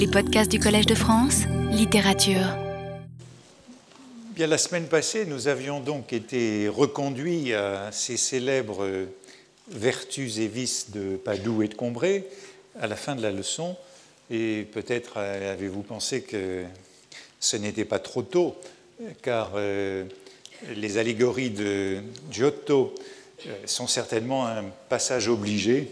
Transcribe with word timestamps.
Les 0.00 0.06
podcasts 0.06 0.50
du 0.50 0.58
Collège 0.58 0.86
de 0.86 0.94
France, 0.94 1.42
littérature. 1.70 2.56
Bien, 4.34 4.46
la 4.46 4.56
semaine 4.56 4.86
passée, 4.86 5.26
nous 5.26 5.46
avions 5.46 5.80
donc 5.80 6.14
été 6.14 6.68
reconduits 6.68 7.52
à 7.52 7.92
ces 7.92 8.16
célèbres 8.16 8.88
vertus 9.68 10.38
et 10.38 10.48
vices 10.48 10.92
de 10.92 11.16
Padoue 11.16 11.64
et 11.64 11.68
de 11.68 11.74
Combray 11.74 12.24
à 12.80 12.86
la 12.86 12.96
fin 12.96 13.14
de 13.14 13.20
la 13.20 13.30
leçon. 13.30 13.76
Et 14.30 14.66
peut-être 14.72 15.18
avez-vous 15.18 15.82
pensé 15.82 16.22
que 16.22 16.64
ce 17.38 17.58
n'était 17.58 17.84
pas 17.84 17.98
trop 17.98 18.22
tôt, 18.22 18.56
car 19.20 19.52
euh, 19.56 20.06
les 20.76 20.96
allégories 20.96 21.50
de 21.50 21.98
Giotto 22.30 22.94
euh, 23.46 23.54
sont 23.66 23.86
certainement 23.86 24.46
un 24.46 24.64
passage 24.88 25.28
obligé 25.28 25.90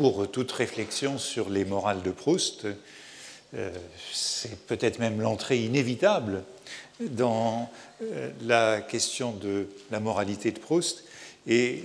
pour 0.00 0.30
toute 0.30 0.50
réflexion 0.52 1.18
sur 1.18 1.50
les 1.50 1.66
morales 1.66 2.00
de 2.00 2.10
Proust. 2.10 2.66
Euh, 3.52 3.70
c'est 4.10 4.58
peut-être 4.60 4.98
même 4.98 5.20
l'entrée 5.20 5.58
inévitable 5.58 6.42
dans 7.00 7.70
euh, 8.00 8.30
la 8.40 8.80
question 8.80 9.32
de 9.32 9.68
la 9.90 10.00
moralité 10.00 10.52
de 10.52 10.58
Proust. 10.58 11.04
Et 11.46 11.82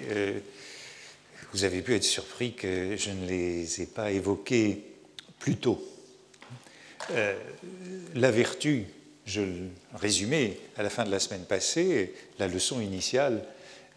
vous 1.52 1.66
avez 1.66 1.82
pu 1.82 1.94
être 1.94 2.05
surpris 2.05 2.54
que 2.54 2.96
je 2.96 3.10
ne 3.10 3.28
les 3.28 3.82
ai 3.82 3.86
pas 3.86 4.12
évoqués 4.12 4.82
plus 5.38 5.58
tôt. 5.58 5.84
la 7.10 8.32
vertu, 8.32 8.86
je 9.26 9.41
le 9.41 9.70
résumais 9.94 10.58
à 10.77 10.84
la 10.84 10.90
fin 10.90 11.04
de 11.04 11.12
la 11.12 11.20
semaine 11.20 11.44
passée, 11.44 12.13
la 12.40 12.48
leçon 12.48 12.80
initiale 12.80 13.44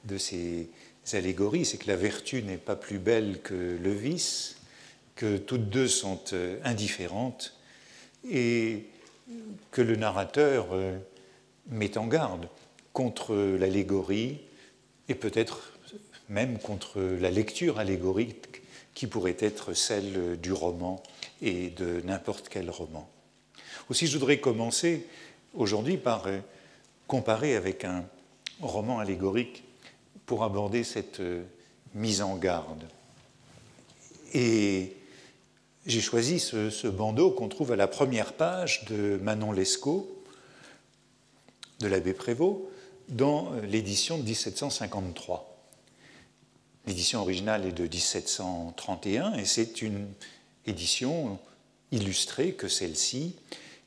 de 0.07 0.19
ces 0.19 0.69
allégories, 1.17 1.65
c'est 1.65 1.79
que 1.79 1.89
la 1.89 1.97
vertu 1.97 2.43
n'est 2.43 2.57
pas 2.57 2.77
plus 2.77 2.99
belle 2.99 3.41
que 3.41 3.79
le 3.81 3.93
vice, 3.93 4.57
que 5.17 5.37
toutes 5.37 5.69
deux 5.69 5.89
sont 5.89 6.21
euh, 6.33 6.59
indifférentes 6.65 7.55
et 8.31 8.85
que 9.71 9.83
le 9.83 9.97
narrateur 9.97 10.69
euh, 10.73 10.97
met 11.69 11.99
en 11.99 12.07
garde 12.07 12.49
contre 12.93 13.35
l'allégorie 13.35 14.39
et 15.09 15.15
peut-être 15.15 15.73
même 16.29 16.59
contre 16.59 17.01
la 17.01 17.31
lecture 17.31 17.79
allégorique 17.79 18.63
qui 18.95 19.07
pourrait 19.07 19.37
être 19.39 19.75
celle 19.75 20.39
du 20.41 20.53
roman 20.53 21.03
et 21.41 21.71
de 21.71 22.01
n'importe 22.05 22.49
quel 22.49 22.71
roman. 22.71 23.09
Aussi, 23.91 24.07
je 24.07 24.19
voudrais 24.19 24.41
commencer 24.41 25.07
aujourd'hui 25.55 25.97
par 25.97 26.27
euh, 26.27 26.39
comparer 27.07 27.55
avec 27.57 27.85
un 27.85 28.05
roman 28.61 28.99
allégorique 28.99 29.65
pour 30.29 30.45
aborder 30.45 30.85
cette 30.85 31.21
euh, 31.21 31.43
mise 31.95 32.21
en 32.21 32.37
garde. 32.37 32.85
Et 34.35 34.95
j'ai 35.87 36.03
choisi 36.03 36.39
ce, 36.39 36.87
bandeau 36.87 37.31
qu'on 37.31 37.49
trouve 37.49 37.73
à 37.73 37.77
la 37.77 37.89
première 37.89 38.35
page 38.35 38.85
de 38.85 39.19
Manon 39.23 39.53
Lescaut, 39.53 40.23
de 41.81 41.89
l'abbé 41.89 42.13
Prévost, 42.13 42.61
dans 43.09 43.55
euh, 43.55 43.63
l'édition 43.63 44.19
de 44.19 44.23
1753. 44.23 45.59
L'édition 46.87 47.23
originale 47.23 47.65
est 47.65 47.73
de 47.73 47.85
1731 47.85 49.33
et 49.33 49.47
c'est 49.47 49.81
une 49.81 50.09
édition 50.67 51.39
illustrée 51.91 52.53
que 52.53 52.69
celle-ci. 52.69 53.35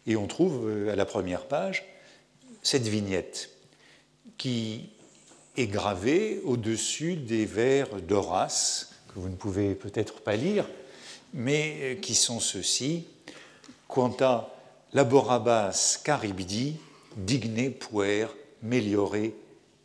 Et 0.07 0.15
on 0.15 0.25
trouve 0.25 0.67
euh, 0.67 0.91
à 0.91 0.95
la 0.95 1.05
première 1.05 1.45
page 1.45 1.85
cette 2.63 2.87
vignette 2.87 3.51
qui 4.39 4.89
est 5.57 5.67
gravé 5.67 6.41
au-dessus 6.45 7.15
des 7.15 7.45
vers 7.45 8.01
d'Horace, 8.01 8.93
que 9.13 9.19
vous 9.19 9.29
ne 9.29 9.35
pouvez 9.35 9.75
peut-être 9.75 10.21
pas 10.21 10.35
lire, 10.35 10.65
mais 11.33 11.99
qui 12.01 12.15
sont 12.15 12.39
ceux-ci. 12.39 13.07
Quanta 13.87 14.53
laborabas 14.93 15.99
caribdi, 16.03 16.77
digne 17.17 17.71
puer 17.71 18.27
meliore 18.61 19.31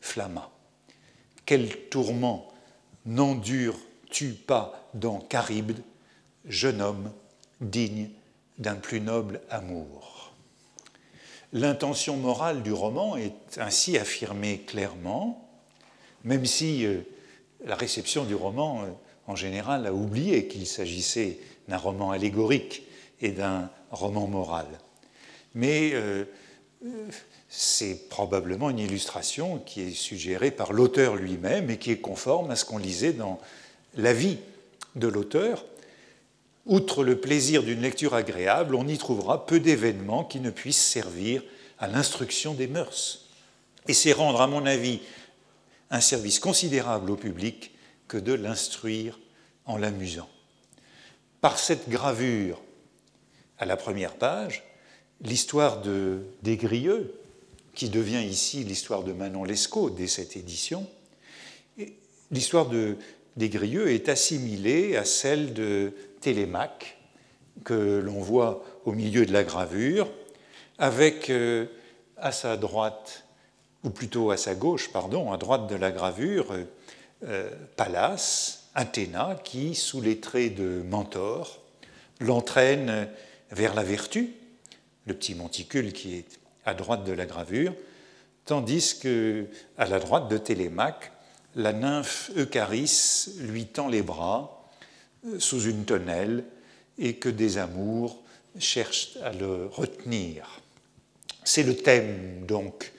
flamma. 0.01 0.51
Quel 1.45 1.89
tourment 1.89 2.53
n'endures-tu 3.05 4.31
pas 4.31 4.89
dans 4.95 5.25
Charybde, 5.31 5.83
jeune 6.45 6.81
homme 6.81 7.13
digne 7.61 8.11
d'un 8.59 8.77
plus 8.77 9.01
noble 9.01 9.41
amour? 9.51 10.33
L'intention 11.53 12.17
morale 12.17 12.63
du 12.63 12.73
roman 12.73 13.17
est 13.17 13.59
ainsi 13.59 13.97
affirmée 13.97 14.61
clairement 14.67 15.46
même 16.27 16.45
si 16.45 16.85
euh, 16.85 17.01
la 17.65 17.77
réception 17.77 18.25
du 18.25 18.35
roman, 18.35 18.83
euh, 18.83 18.89
en 19.29 19.37
général, 19.37 19.87
a 19.87 19.95
oublié 19.95 20.49
qu'il 20.49 20.67
s'agissait 20.67 21.39
d'un 21.69 21.79
roman 21.79 22.11
allégorique 22.11 22.83
et 23.23 23.31
d'un 23.31 23.71
roman 23.91 24.27
moral. 24.27 24.67
Mais 25.55 25.93
euh, 25.95 26.25
c'est 27.49 28.09
probablement 28.09 28.71
une 28.71 28.81
illustration 28.81 29.59
qui 29.65 29.83
est 29.83 29.95
suggérée 29.95 30.51
par 30.51 30.73
l'auteur 30.73 31.15
lui-même 31.15 31.71
et 31.71 31.79
qui 31.79 31.93
est 31.93 32.01
conforme 32.01 32.51
à 32.51 32.57
ce 32.57 32.65
qu'on 32.65 32.79
lisait 32.79 33.13
dans 33.13 33.41
la 33.95 34.13
vie 34.13 34.39
de 34.97 35.07
l'auteur. 35.07 35.65
Outre 36.67 37.05
le 37.05 37.21
plaisir 37.21 37.63
d'une 37.63 37.81
lecture 37.81 38.15
agréable, 38.15 38.75
on 38.75 38.89
y 38.89 38.99
trouvera 38.99 39.47
peu 39.47 39.61
d'événements 39.61 40.25
qui 40.25 40.41
ne 40.41 40.51
puissent 40.51 40.85
servir 40.85 41.43
à 41.79 41.87
l'instruction 41.87 42.53
des 42.55 42.67
mœurs. 42.67 43.27
Et 43.87 43.95
c'est 43.95 44.13
rendre, 44.13 44.41
à 44.41 44.49
mon 44.49 44.67
avis, 44.67 45.01
un 45.91 46.01
service 46.01 46.41
considérable 46.41 47.11
au 47.11 47.17
public 47.17 47.73
que 48.09 48.17
de 48.17 48.33
l'instruire 48.33 49.19
en 49.65 49.77
l'amusant. 49.77 50.29
Par 51.41 51.59
cette 51.59 51.89
gravure 51.89 52.61
à 53.59 53.65
la 53.65 53.77
première 53.77 54.15
page, 54.15 54.65
l'histoire 55.21 55.81
de 55.81 56.23
Desgrieux, 56.43 57.15
qui 57.75 57.89
devient 57.89 58.25
ici 58.25 58.65
l'histoire 58.65 59.03
de 59.03 59.13
Manon 59.13 59.45
Lescaut 59.45 59.91
dès 59.91 60.07
cette 60.07 60.37
édition, 60.37 60.87
l'histoire 62.31 62.69
de 62.69 62.97
Desgrieux 63.37 63.91
est 63.91 64.09
assimilée 64.09 64.97
à 64.97 65.05
celle 65.05 65.53
de 65.53 65.93
Télémaque, 66.21 66.97
que 67.65 68.01
l'on 68.01 68.21
voit 68.21 68.65
au 68.85 68.93
milieu 68.93 69.27
de 69.27 69.33
la 69.33 69.45
gravure, 69.45 70.11
avec 70.79 71.31
euh, 71.31 71.67
à 72.17 72.33
sa 72.33 72.57
droite 72.57 73.26
ou 73.87 73.91
plutôt 73.91 74.33
à 74.33 74.37
sa 74.37 74.57
gauche, 74.57 74.91
pardon, 74.93 75.33
à 75.33 75.37
droite 75.37 75.69
de 75.69 75.77
la 75.77 75.93
gravure, 75.93 76.57
euh, 77.25 77.51
Pallas, 77.77 78.65
Athéna, 78.75 79.39
qui, 79.45 79.77
sous 79.77 80.01
les 80.01 80.19
traits 80.19 80.57
de 80.57 80.83
Mentor, 80.85 81.63
l'entraîne 82.19 83.09
vers 83.53 83.75
la 83.75 83.85
vertu, 83.85 84.35
le 85.07 85.15
petit 85.15 85.37
monticule 85.37 85.93
qui 85.93 86.17
est 86.17 86.41
à 86.65 86.75
droite 86.75 87.05
de 87.05 87.13
la 87.13 87.27
gravure, 87.27 87.73
tandis 88.45 88.99
que, 88.99 89.47
à 89.79 89.87
la 89.87 90.01
droite 90.01 90.29
de 90.29 90.37
Télémaque, 90.37 91.13
la 91.55 91.73
nymphe 91.73 92.33
Eucharis 92.37 93.29
lui 93.39 93.67
tend 93.67 93.89
les 93.89 94.03
bras 94.03 94.69
euh, 95.29 95.39
sous 95.39 95.63
une 95.63 95.85
tonnelle 95.85 96.43
et 96.99 97.15
que 97.15 97.29
des 97.29 97.57
amours 97.57 98.21
cherchent 98.59 99.17
à 99.23 99.33
le 99.33 99.67
retenir. 99.67 100.61
C'est 101.45 101.63
le 101.63 101.77
thème 101.77 102.45
donc 102.47 102.93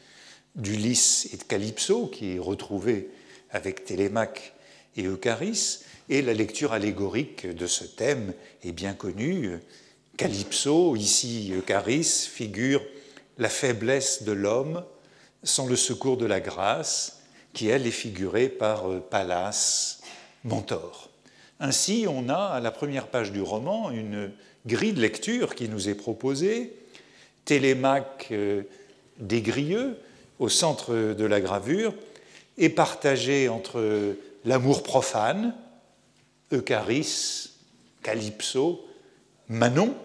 d'Ulysse 0.58 1.30
et 1.34 1.38
de 1.38 1.44
Calypso, 1.44 2.08
qui 2.08 2.36
est 2.36 2.40
retrouvé 2.40 3.10
avec 3.52 3.86
Télémaque 3.86 4.54
et 4.98 5.04
Eucharis, 5.04 5.80
et 6.10 6.22
la 6.22 6.34
lecture 6.34 6.74
allégorique 6.74 7.48
de 7.48 7.68
ce 7.68 7.84
thème 7.84 8.34
est 8.64 8.72
bien 8.72 8.94
connue. 8.94 9.60
Calypso, 10.18 10.96
ici 10.96 11.54
Eucharis, 11.56 12.28
figure 12.32 12.82
la 13.38 13.50
faiblesse 13.50 14.24
de 14.24 14.32
l'homme 14.32 14.84
sans 15.44 15.68
le 15.68 15.76
secours 15.76 16.18
de 16.18 16.26
la 16.26 16.40
grâce, 16.40 17.22
qui 17.54 17.68
elle 17.68 17.86
est 17.88 17.92
figurée 17.92 18.50
par 18.50 19.02
Pallas, 19.10 20.00
Mentor. 20.44 21.10
Ainsi, 21.60 22.06
on 22.08 22.30
a 22.30 22.36
à 22.36 22.60
la 22.60 22.72
première 22.72 23.08
page 23.08 23.32
du 23.32 23.42
roman 23.42 23.92
une 23.92 24.32
grille 24.66 24.94
de 24.94 25.02
lecture 25.02 25.56
qui 25.56 25.70
nous 25.70 25.90
est 25.90 25.96
proposée. 25.96 26.74
Télémaque 27.46 28.28
euh, 28.32 28.64
Desgrieux, 29.20 29.98
au 30.40 30.50
centre 30.50 31.14
de 31.14 31.26
la 31.26 31.42
gravure 31.42 31.94
est 32.58 32.70
partagé 32.70 33.50
entre 33.50 34.16
l'amour 34.46 34.84
profane, 34.84 35.56
Eucharis, 36.52 37.50
Calypso, 38.04 38.86
Manon, 39.50 39.96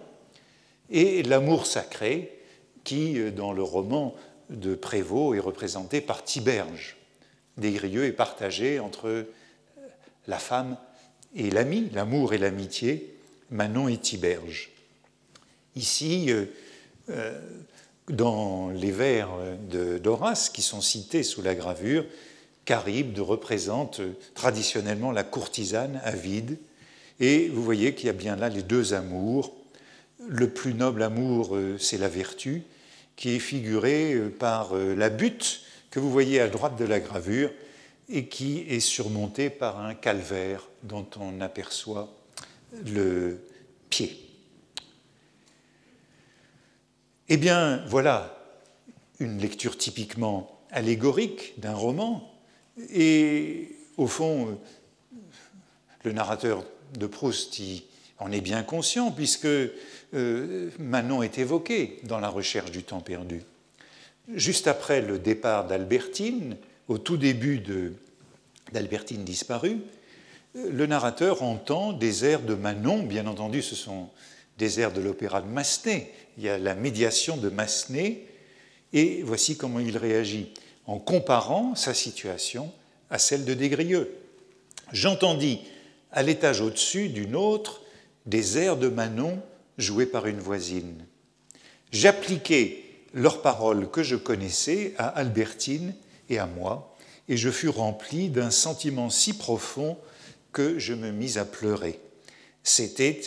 et 0.90 1.22
l'amour 1.22 1.66
sacré, 1.66 2.38
qui, 2.84 3.18
dans 3.32 3.52
le 3.52 3.62
roman 3.62 4.14
de 4.50 4.74
Prévost, 4.74 5.36
est 5.36 5.40
représenté 5.40 6.00
par 6.00 6.24
Tiberge. 6.24 6.96
Desgrieux 7.56 8.04
est 8.04 8.12
partagé 8.12 8.80
entre 8.80 9.26
la 10.26 10.38
femme 10.38 10.76
et 11.34 11.50
l'ami, 11.50 11.88
l'amour 11.94 12.34
et 12.34 12.38
l'amitié, 12.38 13.14
Manon 13.50 13.88
et 13.88 13.98
Tiberge. 13.98 14.70
Ici, 15.76 16.30
euh, 16.30 16.46
euh, 17.10 17.40
dans 18.08 18.70
les 18.70 18.90
vers 18.90 19.28
d'Horace 20.02 20.50
qui 20.50 20.62
sont 20.62 20.80
cités 20.80 21.22
sous 21.22 21.42
la 21.42 21.54
gravure, 21.54 22.04
Charybde 22.66 23.18
représente 23.18 24.00
traditionnellement 24.34 25.10
la 25.12 25.24
courtisane 25.24 26.00
avide, 26.04 26.58
et 27.20 27.48
vous 27.48 27.62
voyez 27.62 27.94
qu'il 27.94 28.06
y 28.06 28.10
a 28.10 28.14
bien 28.14 28.36
là 28.36 28.48
les 28.48 28.62
deux 28.62 28.94
amours, 28.94 29.52
le 30.28 30.48
plus 30.48 30.74
noble 30.74 31.02
amour, 31.02 31.56
c'est 31.78 31.98
la 31.98 32.08
vertu, 32.08 32.62
qui 33.16 33.30
est 33.36 33.40
figurée 33.40 34.16
par 34.38 34.74
la 34.74 35.10
butte 35.10 35.60
que 35.90 36.00
vous 36.00 36.10
voyez 36.10 36.40
à 36.40 36.48
droite 36.48 36.76
de 36.78 36.84
la 36.84 37.00
gravure 37.00 37.50
et 38.08 38.26
qui 38.26 38.60
est 38.68 38.80
surmontée 38.80 39.50
par 39.50 39.80
un 39.80 39.94
calvaire 39.94 40.68
dont 40.82 41.06
on 41.18 41.40
aperçoit 41.40 42.12
le 42.86 43.38
pied. 43.90 44.21
Eh 47.28 47.36
bien, 47.36 47.82
voilà 47.86 48.36
une 49.20 49.38
lecture 49.38 49.78
typiquement 49.78 50.58
allégorique 50.70 51.54
d'un 51.58 51.74
roman, 51.74 52.28
et 52.92 53.76
au 53.96 54.06
fond, 54.06 54.58
le 56.02 56.12
narrateur 56.12 56.64
de 56.98 57.06
Proust 57.06 57.60
en 58.18 58.32
est 58.32 58.40
bien 58.40 58.62
conscient, 58.62 59.12
puisque 59.12 59.46
euh, 59.46 60.70
Manon 60.78 61.22
est 61.22 61.38
évoqué 61.38 62.00
dans 62.04 62.18
la 62.18 62.28
recherche 62.28 62.70
du 62.70 62.82
temps 62.82 63.00
perdu. 63.00 63.42
Juste 64.34 64.66
après 64.66 65.00
le 65.00 65.18
départ 65.18 65.66
d'Albertine, 65.66 66.56
au 66.88 66.98
tout 66.98 67.16
début 67.16 67.62
d'Albertine 68.72 69.24
disparue, 69.24 69.78
le 70.54 70.86
narrateur 70.86 71.42
entend 71.42 71.92
des 71.92 72.24
airs 72.24 72.42
de 72.42 72.54
Manon, 72.54 73.04
bien 73.04 73.26
entendu 73.26 73.62
ce 73.62 73.74
sont 73.74 74.08
des 74.58 74.80
airs 74.80 74.92
de 74.92 75.00
l'opéra 75.00 75.40
de 75.40 75.48
Massenet, 75.48 76.12
il 76.36 76.44
y 76.44 76.48
a 76.48 76.58
la 76.58 76.74
médiation 76.74 77.36
de 77.36 77.48
Massenet, 77.48 78.26
et 78.92 79.22
voici 79.22 79.56
comment 79.56 79.80
il 79.80 79.96
réagit 79.96 80.52
en 80.86 80.98
comparant 80.98 81.74
sa 81.74 81.94
situation 81.94 82.72
à 83.10 83.18
celle 83.18 83.44
de 83.44 83.54
Desgrieux. 83.54 84.14
J'entendis 84.92 85.60
à 86.10 86.22
l'étage 86.22 86.60
au-dessus 86.60 87.08
d'une 87.08 87.36
autre 87.36 87.82
des 88.26 88.58
airs 88.58 88.76
de 88.76 88.88
Manon 88.88 89.40
joués 89.78 90.06
par 90.06 90.26
une 90.26 90.40
voisine. 90.40 91.04
J'appliquai 91.90 92.84
leurs 93.14 93.42
paroles 93.42 93.90
que 93.90 94.02
je 94.02 94.16
connaissais 94.16 94.94
à 94.98 95.08
Albertine 95.08 95.94
et 96.28 96.38
à 96.38 96.46
moi, 96.46 96.96
et 97.28 97.36
je 97.36 97.50
fus 97.50 97.68
rempli 97.68 98.28
d'un 98.28 98.50
sentiment 98.50 99.10
si 99.10 99.34
profond 99.34 99.96
que 100.52 100.78
je 100.78 100.94
me 100.94 101.10
mis 101.10 101.38
à 101.38 101.44
pleurer. 101.44 101.98
C'était, 102.62 103.20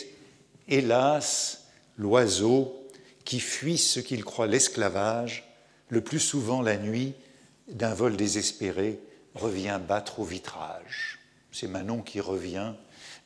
hélas, 0.68 1.66
l'oiseau 1.98 2.85
qui 3.26 3.40
fuit 3.40 3.78
ce 3.78 4.00
qu'il 4.00 4.24
croit 4.24 4.48
l'esclavage, 4.48 5.44
le 5.90 6.02
plus 6.02 6.20
souvent 6.20 6.62
la 6.62 6.78
nuit, 6.78 7.14
d'un 7.68 7.94
vol 7.94 8.16
désespéré, 8.16 9.00
revient 9.34 9.80
battre 9.86 10.20
au 10.20 10.24
vitrage. 10.24 11.20
C'est 11.52 11.68
Manon 11.68 12.02
qui 12.02 12.22
revient 12.22 12.74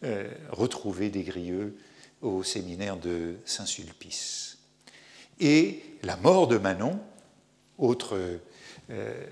euh, 0.04 0.30
retrouver 0.50 1.10
des 1.10 1.24
grieux 1.24 1.78
au 2.22 2.44
séminaire 2.44 2.98
de 2.98 3.36
Saint-Sulpice. 3.46 4.57
Et 5.40 5.84
la 6.04 6.16
mort 6.18 6.48
de 6.48 6.57
Manon, 6.57 7.00
autre 7.78 8.18
euh, 8.90 9.25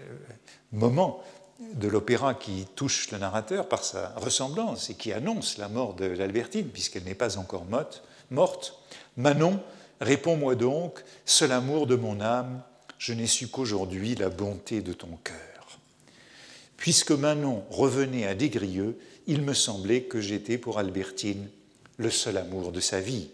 moment 0.71 1.23
de 1.73 1.87
l'opéra 1.87 2.33
qui 2.33 2.67
touche 2.75 3.11
le 3.11 3.17
narrateur 3.17 3.67
par 3.67 3.83
sa 3.83 4.09
ressemblance 4.17 4.89
et 4.89 4.93
qui 4.93 5.11
annonce 5.11 5.57
la 5.57 5.69
mort 5.69 5.95
de 5.95 6.05
l'Albertine, 6.05 6.67
puisqu'elle 6.67 7.03
n'est 7.03 7.15
pas 7.15 7.37
encore 7.37 7.65
morte, 8.29 8.73
Manon, 9.15 9.61
réponds-moi 10.01 10.55
donc, 10.55 11.03
seul 11.25 11.51
amour 11.51 11.87
de 11.87 11.95
mon 11.95 12.21
âme, 12.21 12.61
je 12.97 13.13
n'ai 13.13 13.27
su 13.27 13.47
qu'aujourd'hui 13.47 14.15
la 14.15 14.29
bonté 14.29 14.81
de 14.81 14.93
ton 14.93 15.17
cœur. 15.23 15.79
Puisque 16.77 17.11
Manon 17.11 17.63
revenait 17.69 18.27
à 18.27 18.35
Desgrieux, 18.35 18.97
il 19.27 19.41
me 19.41 19.53
semblait 19.53 20.03
que 20.03 20.21
j'étais 20.21 20.57
pour 20.57 20.79
Albertine 20.79 21.49
le 21.97 22.09
seul 22.09 22.37
amour 22.37 22.71
de 22.71 22.79
sa 22.79 23.01
vie. 23.01 23.29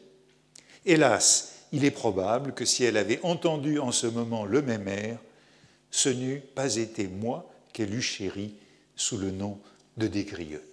Hélas, 0.86 1.54
il 1.71 1.86
est 1.86 1.92
probable 1.92 2.54
que 2.54 2.65
si 2.65 2.83
elle 2.83 2.98
avait 2.98 3.19
entendu 3.24 3.80
en 3.80 3.92
ce 3.92 4.07
moment 4.07 4.45
le 4.45 4.62
même 4.62 4.88
air, 4.88 5.19
ce 5.92 6.10
n'eût 6.10 6.42
pas 6.56 6.75
été 6.77 7.07
moi 7.07 7.50
qu'elle 7.74 7.94
eût 7.94 8.01
chéri 8.01 8.54
sous 8.95 9.18
le 9.18 9.31
nom 9.31 9.60
de 9.98 10.07
Desgrieux. 10.07 10.63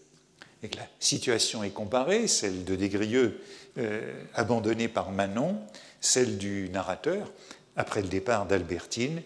Et 0.62 0.68
la 0.76 0.86
situation 0.98 1.64
est 1.64 1.70
comparée, 1.70 2.26
celle 2.26 2.64
de 2.64 2.76
Desgrieux 2.76 3.40
euh, 3.78 4.24
abandonnée 4.34 4.88
par 4.88 5.10
Manon, 5.10 5.58
celle 6.00 6.38
du 6.38 6.68
narrateur 6.70 7.30
après 7.76 8.02
le 8.02 8.08
départ 8.08 8.46
d'Albertine, 8.46 9.22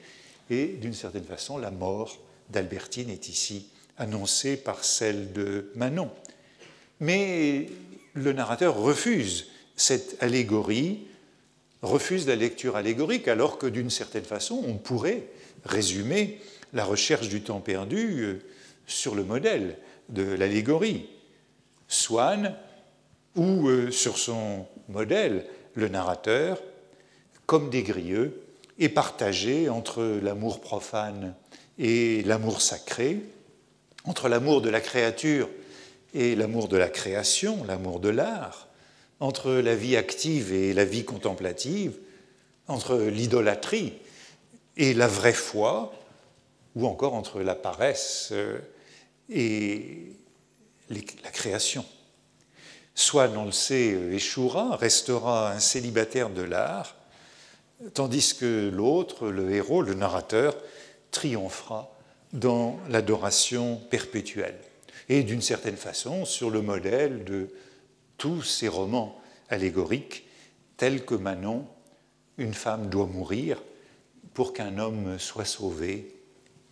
et 0.51 0.67
d'une 0.67 0.93
certaine 0.93 1.25
façon, 1.25 1.59
la 1.59 1.71
mort 1.71 2.19
d'Albertine 2.51 3.11
est 3.11 3.29
ici 3.29 3.69
annoncée 3.97 4.57
par 4.57 4.85
celle 4.85 5.33
de 5.33 5.71
Manon. 5.75 6.11
Mais 7.01 7.69
le 8.15 8.33
narrateur 8.33 8.77
refuse 8.77 9.47
cette 9.77 10.23
allégorie, 10.23 11.07
refuse 11.83 12.27
la 12.27 12.37
lecture 12.37 12.77
allégorique, 12.77 13.29
alors 13.29 13.59
que 13.59 13.67
d'une 13.67 13.91
certaine 13.91 14.25
façon, 14.25 14.63
on 14.67 14.75
pourrait 14.75 15.25
résumer 15.65 16.41
la 16.73 16.85
recherche 16.85 17.29
du 17.29 17.43
temps 17.43 17.61
perdu 17.61 18.21
euh, 18.21 18.43
sur 18.87 19.15
le 19.15 19.25
modèle 19.25 19.77
de 20.09 20.23
l'allégorie. 20.23 21.09
Swann, 21.89 22.55
ou 23.37 23.69
euh, 23.69 23.91
sur 23.91 24.19
son 24.19 24.67
modèle, 24.89 25.47
le 25.75 25.89
narrateur, 25.89 26.63
comme 27.47 27.71
des 27.71 27.83
grieux, 27.83 28.41
est 28.79 28.89
partagé 28.89 29.69
entre 29.69 30.03
l'amour 30.23 30.61
profane 30.61 31.35
et 31.79 32.23
l'amour 32.23 32.61
sacré, 32.61 33.21
entre 34.05 34.29
l'amour 34.29 34.63
de 34.63 34.71
la 34.71 34.81
créature 34.81 35.49
et 36.13 36.37
l'amour 36.37 36.69
de 36.69 36.77
la 36.77 36.89
création, 36.89 37.65
l'amour 37.65 38.01
de 38.01 38.09
l'art, 38.09 38.69
entre 39.21 39.53
la 39.53 39.75
vie 39.75 39.97
active 39.97 40.53
et 40.53 40.73
la 40.73 40.85
vie 40.85 41.05
contemplative, 41.05 41.97
entre 42.69 42.97
l'idolâtrie 42.97 43.93
et 44.77 44.95
la 44.95 45.09
vraie 45.09 45.33
foi, 45.33 45.93
ou 46.75 46.87
encore 46.87 47.15
entre 47.15 47.41
la 47.41 47.55
paresse 47.55 48.31
euh, 48.33 48.59
et 49.31 50.13
la 50.91 51.31
création. 51.31 51.85
Soit, 52.95 53.29
on 53.37 53.47
le 53.47 53.53
sait, 53.53 53.91
échouera, 54.13 54.77
restera 54.77 55.53
un 55.53 55.59
célibataire 55.59 56.31
de 56.31 56.43
l'art, 56.43 56.95
tandis 57.93 58.35
que 58.39 58.71
l'autre, 58.73 59.29
le 59.29 59.53
héros, 59.53 59.83
le 59.83 59.95
narrateur, 59.95 60.57
triomphera 61.11 61.91
dans 62.33 62.79
l'adoration 62.89 63.77
perpétuelle. 63.91 64.59
Et 65.09 65.23
d'une 65.23 65.43
certaine 65.43 65.77
façon, 65.77 66.25
sur 66.25 66.51
le 66.51 66.63
modèle 66.63 67.25
de 67.25 67.49
tous 68.17 68.43
ces 68.43 68.69
romans 68.69 69.21
allégoriques, 69.49 70.27
tels 70.77 71.05
que 71.05 71.15
Manon, 71.15 71.67
une 72.39 72.55
femme 72.55 72.89
doit 72.89 73.07
mourir 73.07 73.61
pour 74.35 74.53
qu'un 74.53 74.79
homme 74.79 75.19
soit 75.19 75.45
sauvé, 75.45 76.15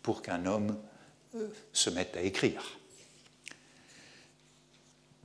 pour 0.02 0.23
qu'un 0.23 0.47
homme 0.47 0.76
euh, 1.37 1.47
se 1.73 1.90
mette 1.90 2.16
à 2.16 2.23
écrire. 2.23 2.78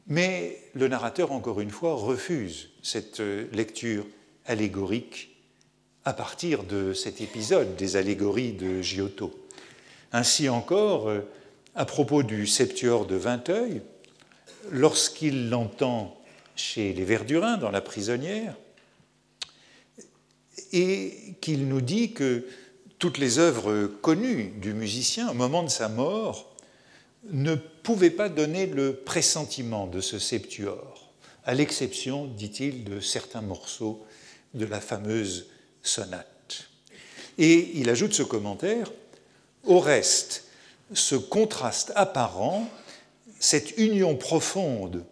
Mais 0.07 0.57
le 0.73 0.87
narrateur, 0.87 1.31
encore 1.31 1.59
une 1.59 1.69
fois, 1.69 1.95
refuse 1.95 2.69
cette 2.81 3.19
euh, 3.19 3.47
lecture 3.51 4.05
allégorique 4.45 5.35
à 6.05 6.13
partir 6.13 6.63
de 6.63 6.93
cet 6.93 7.19
épisode 7.19 7.75
des 7.75 7.97
allégories 7.97 8.53
de 8.53 8.81
Giotto. 8.81 9.37
Ainsi 10.13 10.47
encore, 10.47 11.09
euh, 11.09 11.19
à 11.75 11.85
propos 11.85 12.23
du 12.23 12.47
septuor 12.47 13.05
de 13.05 13.15
Vinteuil, 13.15 13.81
lorsqu'il 14.71 15.49
l'entend 15.49 16.17
chez 16.55 16.93
les 16.93 17.03
Verdurins 17.03 17.57
dans 17.57 17.69
La 17.71 17.81
prisonnière, 17.81 18.55
et 20.71 21.35
qu'il 21.41 21.67
nous 21.67 21.81
dit 21.81 22.13
que 22.13 22.47
toutes 22.99 23.17
les 23.17 23.39
œuvres 23.39 23.87
connues 24.01 24.53
du 24.57 24.73
musicien 24.73 25.29
au 25.29 25.33
moment 25.33 25.63
de 25.63 25.69
sa 25.69 25.89
mort 25.89 26.46
ne 27.31 27.55
pouvaient 27.55 28.09
pas 28.09 28.29
donner 28.29 28.65
le 28.65 28.93
pressentiment 28.93 29.87
de 29.87 30.01
ce 30.01 30.19
septuor, 30.19 31.11
à 31.45 31.53
l'exception, 31.53 32.25
dit-il, 32.25 32.83
de 32.83 32.99
certains 32.99 33.41
morceaux 33.41 34.05
de 34.53 34.65
la 34.65 34.81
fameuse 34.81 35.47
sonate. 35.81 36.69
Et 37.37 37.71
il 37.75 37.89
ajoute 37.89 38.13
ce 38.13 38.23
commentaire, 38.23 38.91
au 39.63 39.79
reste, 39.79 40.45
ce 40.93 41.15
contraste 41.15 41.91
apparent, 41.95 42.67
cette 43.39 43.77
union 43.77 44.15
profonde 44.15 45.05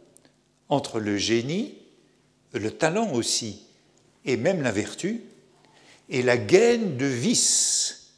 entre 0.70 1.00
le 1.00 1.18
génie, 1.18 1.76
le 2.54 2.72
talent 2.72 3.12
aussi, 3.14 3.66
et 4.26 4.38
même 4.38 4.62
la 4.62 4.72
vertu, 4.72 5.22
et 6.10 6.22
la 6.22 6.38
gaine 6.38 6.98
de 6.98 7.06
vice, 7.06 8.12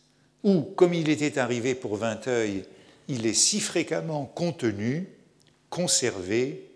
où, 0.44 0.62
comme 0.62 0.94
il 0.94 1.10
était 1.10 1.38
arrivé 1.38 1.76
pour 1.76 1.98
Vinteuil, 1.98 2.64
il 3.08 3.26
est 3.26 3.34
si 3.34 3.60
fréquemment 3.60 4.26
contenu, 4.26 5.08
conservé, 5.70 6.70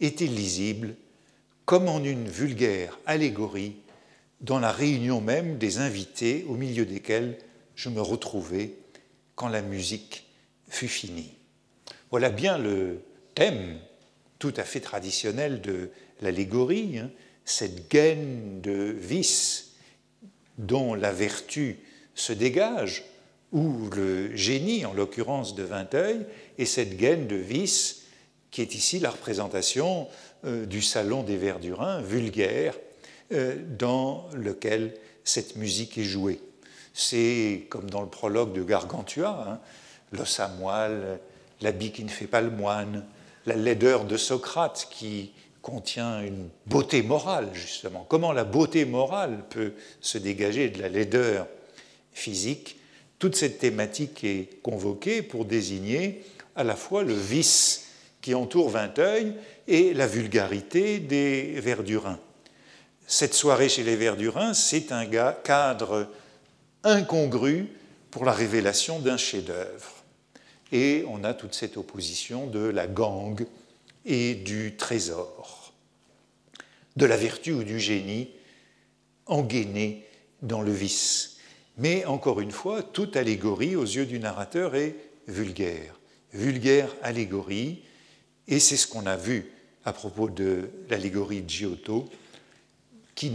était 0.00 0.26
lisible, 0.26 0.94
comme 1.64 1.88
en 1.88 2.02
une 2.02 2.28
vulgaire 2.28 2.98
allégorie 3.06 3.76
dans 4.40 4.58
la 4.58 4.72
réunion 4.72 5.20
même 5.20 5.58
des 5.58 5.78
invités 5.78 6.44
au 6.48 6.54
milieu 6.54 6.86
desquels 6.86 7.38
je 7.74 7.88
me 7.88 8.00
retrouvais 8.00 8.74
quand 9.34 9.48
la 9.48 9.62
musique 9.62 10.26
fut 10.68 10.88
finie. 10.88 11.34
Voilà 12.10 12.30
bien 12.30 12.58
le 12.58 13.02
thème 13.34 13.78
tout 14.38 14.54
à 14.56 14.64
fait 14.64 14.80
traditionnel 14.80 15.60
de 15.60 15.90
l'allégorie, 16.20 16.98
hein, 16.98 17.10
cette 17.44 17.90
gaine 17.90 18.60
de 18.60 18.94
vice 18.98 19.72
dont 20.58 20.94
la 20.94 21.12
vertu 21.12 21.78
se 22.14 22.32
dégage, 22.32 23.04
ou 23.52 23.88
le 23.94 24.34
génie, 24.36 24.84
en 24.84 24.92
l'occurrence 24.92 25.54
de 25.54 25.62
Vinteuil, 25.62 26.26
et 26.58 26.66
cette 26.66 26.96
gaine 26.96 27.26
de 27.26 27.36
vice 27.36 28.02
qui 28.50 28.62
est 28.62 28.74
ici 28.74 28.98
la 28.98 29.10
représentation 29.10 30.08
euh, 30.44 30.66
du 30.66 30.82
salon 30.82 31.22
des 31.22 31.36
Verdurins, 31.36 32.00
vulgaire, 32.00 32.74
euh, 33.32 33.56
dans 33.78 34.28
lequel 34.34 34.94
cette 35.24 35.56
musique 35.56 35.98
est 35.98 36.04
jouée. 36.04 36.40
C'est 36.94 37.66
comme 37.68 37.90
dans 37.90 38.02
le 38.02 38.08
prologue 38.08 38.52
de 38.52 38.62
Gargantua, 38.62 39.44
hein, 39.46 39.60
l'os 40.12 40.40
à 40.40 40.48
moelle, 40.48 41.20
l'habit 41.60 41.92
qui 41.92 42.04
ne 42.04 42.08
fait 42.08 42.26
pas 42.26 42.40
le 42.40 42.50
moine, 42.50 43.04
la 43.46 43.54
laideur 43.54 44.04
de 44.04 44.16
Socrate 44.16 44.88
qui 44.90 45.32
contient 45.62 46.22
une 46.22 46.48
beauté 46.66 47.02
morale, 47.02 47.50
justement. 47.52 48.06
Comment 48.08 48.32
la 48.32 48.44
beauté 48.44 48.84
morale 48.84 49.44
peut 49.50 49.74
se 50.00 50.16
dégager 50.16 50.70
de 50.70 50.80
la 50.80 50.88
laideur 50.88 51.46
physique 52.12 52.77
Toute 53.18 53.34
cette 53.34 53.58
thématique 53.58 54.22
est 54.24 54.62
convoquée 54.62 55.22
pour 55.22 55.44
désigner 55.44 56.22
à 56.54 56.64
la 56.64 56.76
fois 56.76 57.02
le 57.02 57.14
vice 57.14 57.86
qui 58.20 58.34
entoure 58.34 58.70
Vinteuil 58.70 59.34
et 59.66 59.94
la 59.94 60.06
vulgarité 60.06 60.98
des 60.98 61.60
Verdurins. 61.60 62.20
Cette 63.06 63.34
soirée 63.34 63.68
chez 63.68 63.82
les 63.82 63.96
Verdurins, 63.96 64.54
c'est 64.54 64.92
un 64.92 65.06
cadre 65.42 66.08
incongru 66.84 67.68
pour 68.10 68.24
la 68.24 68.32
révélation 68.32 68.98
d'un 68.98 69.16
chef-d'œuvre. 69.16 70.04
Et 70.72 71.04
on 71.08 71.24
a 71.24 71.34
toute 71.34 71.54
cette 71.54 71.76
opposition 71.76 72.46
de 72.46 72.60
la 72.60 72.86
gangue 72.86 73.46
et 74.04 74.34
du 74.34 74.76
trésor, 74.76 75.72
de 76.96 77.06
la 77.06 77.16
vertu 77.16 77.52
ou 77.52 77.64
du 77.64 77.80
génie 77.80 78.30
engainé 79.26 80.04
dans 80.42 80.60
le 80.60 80.72
vice. 80.72 81.37
Mais 81.78 82.04
encore 82.04 82.40
une 82.40 82.50
fois, 82.50 82.82
toute 82.82 83.16
allégorie 83.16 83.76
aux 83.76 83.84
yeux 83.84 84.06
du 84.06 84.18
narrateur 84.18 84.74
est 84.74 84.96
vulgaire. 85.28 85.94
Vulgaire 86.32 86.94
allégorie, 87.02 87.82
et 88.48 88.58
c'est 88.58 88.76
ce 88.76 88.86
qu'on 88.86 89.06
a 89.06 89.16
vu 89.16 89.52
à 89.84 89.92
propos 89.92 90.28
de 90.28 90.68
l'allégorie 90.90 91.42
de 91.42 91.48
Giotto, 91.48 92.08
qui 93.14 93.32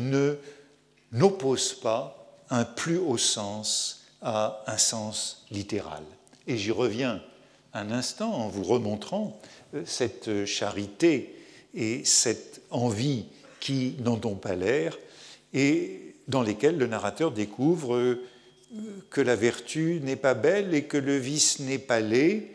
n'oppose 1.12 1.74
pas 1.74 2.38
un 2.50 2.66
plus 2.66 2.98
haut 2.98 3.18
sens 3.18 4.06
à 4.22 4.64
un 4.68 4.78
sens 4.78 5.46
littéral. 5.50 6.04
Et 6.46 6.58
j'y 6.58 6.72
reviens 6.72 7.22
un 7.74 7.92
instant 7.92 8.34
en 8.34 8.50
vous 8.50 8.64
remontrant 8.64 9.40
euh, 9.74 9.84
cette 9.86 10.46
charité 10.46 11.36
et 11.74 12.06
cette 12.06 12.62
envie 12.70 13.26
qui 13.60 13.96
n'en 14.00 14.20
ont 14.26 14.36
pas 14.36 14.56
l'air 14.56 14.98
et 15.54 16.03
dans 16.28 16.42
lesquelles 16.42 16.78
le 16.78 16.88
narrateur 16.88 17.32
découvre 17.32 17.96
euh, 17.96 18.24
que 19.10 19.22
la 19.22 19.36
vertu 19.36 20.00
n'est 20.02 20.16
pas 20.16 20.34
belle 20.34 20.74
et 20.74 20.86
que 20.86 20.98
le 20.98 21.18
vice 21.18 21.60
n'est 21.60 21.80
pas 21.80 22.00
laid, 22.00 22.50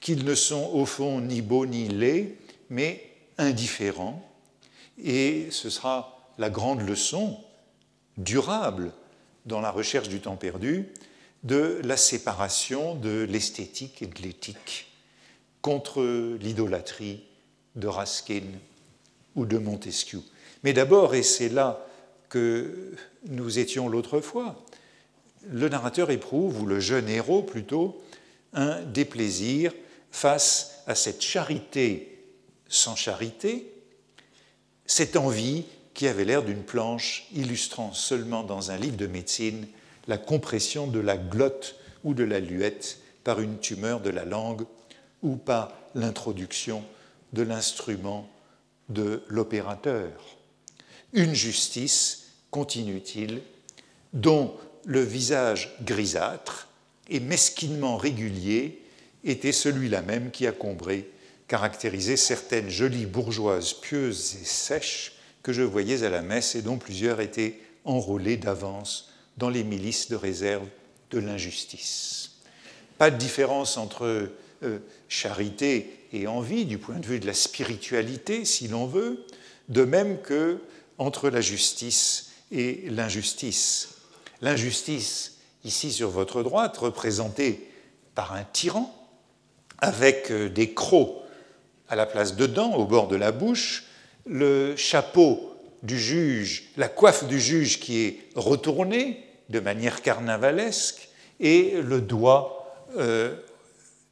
qu'ils 0.00 0.24
ne 0.24 0.34
sont 0.34 0.70
au 0.72 0.86
fond 0.86 1.20
ni 1.20 1.42
beaux 1.42 1.66
ni 1.66 1.88
laids, 1.88 2.36
mais 2.70 3.02
indifférents. 3.38 4.24
Et 5.02 5.48
ce 5.50 5.70
sera 5.70 6.32
la 6.38 6.50
grande 6.50 6.86
leçon 6.86 7.38
durable 8.16 8.92
dans 9.46 9.60
la 9.60 9.70
recherche 9.70 10.08
du 10.08 10.20
temps 10.20 10.36
perdu 10.36 10.88
de 11.44 11.80
la 11.84 11.96
séparation 11.96 12.94
de 12.94 13.26
l'esthétique 13.28 14.02
et 14.02 14.06
de 14.06 14.22
l'éthique 14.22 14.88
contre 15.62 16.02
l'idolâtrie 16.40 17.22
de 17.76 17.86
Raskin 17.86 18.42
ou 19.36 19.46
de 19.46 19.58
Montesquieu. 19.58 20.22
Mais 20.64 20.72
d'abord, 20.72 21.14
et 21.14 21.22
c'est 21.22 21.48
là 21.48 21.84
que 22.28 22.92
nous 23.26 23.58
étions 23.58 23.88
l'autre 23.88 24.20
fois, 24.20 24.64
le 25.50 25.68
narrateur 25.68 26.10
éprouve, 26.10 26.62
ou 26.62 26.66
le 26.66 26.80
jeune 26.80 27.08
héros 27.08 27.42
plutôt, 27.42 28.02
un 28.52 28.82
déplaisir 28.82 29.72
face 30.10 30.82
à 30.86 30.94
cette 30.94 31.22
charité 31.22 32.18
sans 32.68 32.96
charité, 32.96 33.72
cette 34.86 35.16
envie 35.16 35.64
qui 35.94 36.06
avait 36.06 36.24
l'air 36.24 36.42
d'une 36.42 36.62
planche 36.62 37.26
illustrant 37.34 37.92
seulement 37.92 38.42
dans 38.42 38.70
un 38.70 38.76
livre 38.76 38.96
de 38.96 39.06
médecine 39.06 39.66
la 40.06 40.18
compression 40.18 40.86
de 40.86 41.00
la 41.00 41.16
glotte 41.16 41.76
ou 42.04 42.14
de 42.14 42.24
la 42.24 42.40
luette 42.40 42.98
par 43.24 43.40
une 43.40 43.58
tumeur 43.58 44.00
de 44.00 44.10
la 44.10 44.24
langue 44.24 44.64
ou 45.22 45.36
par 45.36 45.72
l'introduction 45.94 46.84
de 47.32 47.42
l'instrument 47.42 48.28
de 48.88 49.22
l'opérateur. 49.28 50.37
Une 51.12 51.34
justice, 51.34 52.32
continue-t-il, 52.50 53.42
dont 54.12 54.54
le 54.84 55.02
visage 55.02 55.74
grisâtre 55.82 56.68
et 57.08 57.20
mesquinement 57.20 57.96
régulier 57.96 58.82
était 59.24 59.52
celui-là 59.52 60.02
même 60.02 60.30
qui 60.30 60.46
a 60.46 60.52
combré, 60.52 61.10
caractérisé 61.46 62.16
certaines 62.16 62.68
jolies 62.68 63.06
bourgeoises 63.06 63.72
pieuses 63.72 64.36
et 64.40 64.44
sèches 64.44 65.12
que 65.42 65.52
je 65.52 65.62
voyais 65.62 66.02
à 66.02 66.10
la 66.10 66.22
messe 66.22 66.54
et 66.54 66.62
dont 66.62 66.76
plusieurs 66.76 67.20
étaient 67.20 67.58
enrôlés 67.84 68.36
d'avance 68.36 69.10
dans 69.38 69.48
les 69.48 69.64
milices 69.64 70.08
de 70.08 70.16
réserve 70.16 70.66
de 71.10 71.18
l'injustice. 71.18 72.32
Pas 72.98 73.10
de 73.10 73.16
différence 73.16 73.76
entre 73.76 74.30
euh, 74.62 74.78
charité 75.08 75.90
et 76.12 76.26
envie 76.26 76.66
du 76.66 76.78
point 76.78 76.98
de 76.98 77.06
vue 77.06 77.20
de 77.20 77.26
la 77.26 77.34
spiritualité, 77.34 78.44
si 78.44 78.68
l'on 78.68 78.86
veut, 78.86 79.24
de 79.68 79.84
même 79.84 80.20
que 80.20 80.58
entre 80.98 81.30
la 81.30 81.40
justice 81.40 82.32
et 82.50 82.84
l'injustice. 82.90 83.90
L'injustice, 84.42 85.38
ici 85.64 85.92
sur 85.92 86.10
votre 86.10 86.42
droite, 86.42 86.76
représentée 86.76 87.68
par 88.14 88.32
un 88.32 88.44
tyran, 88.44 88.94
avec 89.78 90.30
euh, 90.30 90.48
des 90.48 90.74
crocs 90.74 91.22
à 91.88 91.96
la 91.96 92.06
place 92.06 92.36
de 92.36 92.46
dents 92.46 92.74
au 92.74 92.84
bord 92.84 93.08
de 93.08 93.16
la 93.16 93.32
bouche, 93.32 93.84
le 94.26 94.76
chapeau 94.76 95.54
du 95.82 95.98
juge, 95.98 96.70
la 96.76 96.88
coiffe 96.88 97.26
du 97.26 97.40
juge 97.40 97.80
qui 97.80 98.00
est 98.00 98.18
retournée 98.34 99.24
de 99.48 99.60
manière 99.60 100.02
carnavalesque, 100.02 101.08
et 101.40 101.80
le 101.82 102.00
doigt 102.00 102.66
euh, 102.96 103.34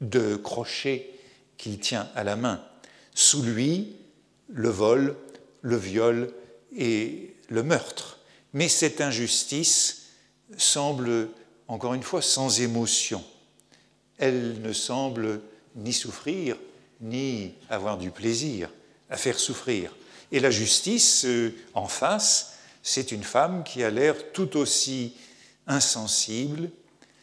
de 0.00 0.36
crochet 0.36 1.10
qu'il 1.56 1.78
tient 1.78 2.08
à 2.14 2.24
la 2.24 2.36
main. 2.36 2.62
Sous 3.14 3.42
lui, 3.42 3.96
le 4.48 4.68
vol, 4.68 5.16
le 5.62 5.76
viol 5.76 6.32
et 6.76 7.34
le 7.48 7.62
meurtre. 7.62 8.18
Mais 8.52 8.68
cette 8.68 9.00
injustice 9.00 10.06
semble, 10.56 11.28
encore 11.68 11.94
une 11.94 12.02
fois, 12.02 12.22
sans 12.22 12.60
émotion. 12.60 13.24
Elle 14.18 14.60
ne 14.62 14.72
semble 14.72 15.40
ni 15.74 15.92
souffrir, 15.92 16.56
ni 17.00 17.52
avoir 17.68 17.98
du 17.98 18.10
plaisir 18.10 18.70
à 19.10 19.16
faire 19.16 19.38
souffrir. 19.38 19.94
Et 20.32 20.40
la 20.40 20.50
justice, 20.50 21.24
euh, 21.24 21.54
en 21.74 21.86
face, 21.86 22.54
c'est 22.82 23.12
une 23.12 23.22
femme 23.22 23.62
qui 23.64 23.82
a 23.82 23.90
l'air 23.90 24.32
tout 24.32 24.56
aussi 24.56 25.14
insensible, 25.66 26.70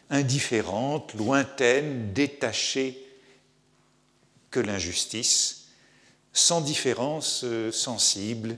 indifférente, 0.10 1.14
lointaine, 1.16 2.14
détachée 2.14 3.04
que 4.52 4.60
l'injustice, 4.60 5.66
sans 6.32 6.62
différence 6.62 7.42
euh, 7.44 7.72
sensible, 7.72 8.58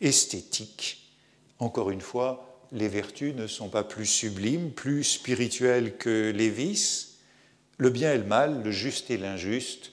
esthétique. 0.00 1.12
Encore 1.58 1.90
une 1.90 2.00
fois, 2.00 2.66
les 2.72 2.88
vertus 2.88 3.34
ne 3.34 3.46
sont 3.46 3.68
pas 3.68 3.84
plus 3.84 4.06
sublimes, 4.06 4.70
plus 4.70 5.04
spirituelles 5.04 5.96
que 5.96 6.32
les 6.34 6.50
vices, 6.50 7.18
le 7.78 7.90
bien 7.90 8.12
et 8.12 8.18
le 8.18 8.24
mal, 8.24 8.62
le 8.62 8.70
juste 8.70 9.10
et 9.10 9.16
l'injuste, 9.16 9.92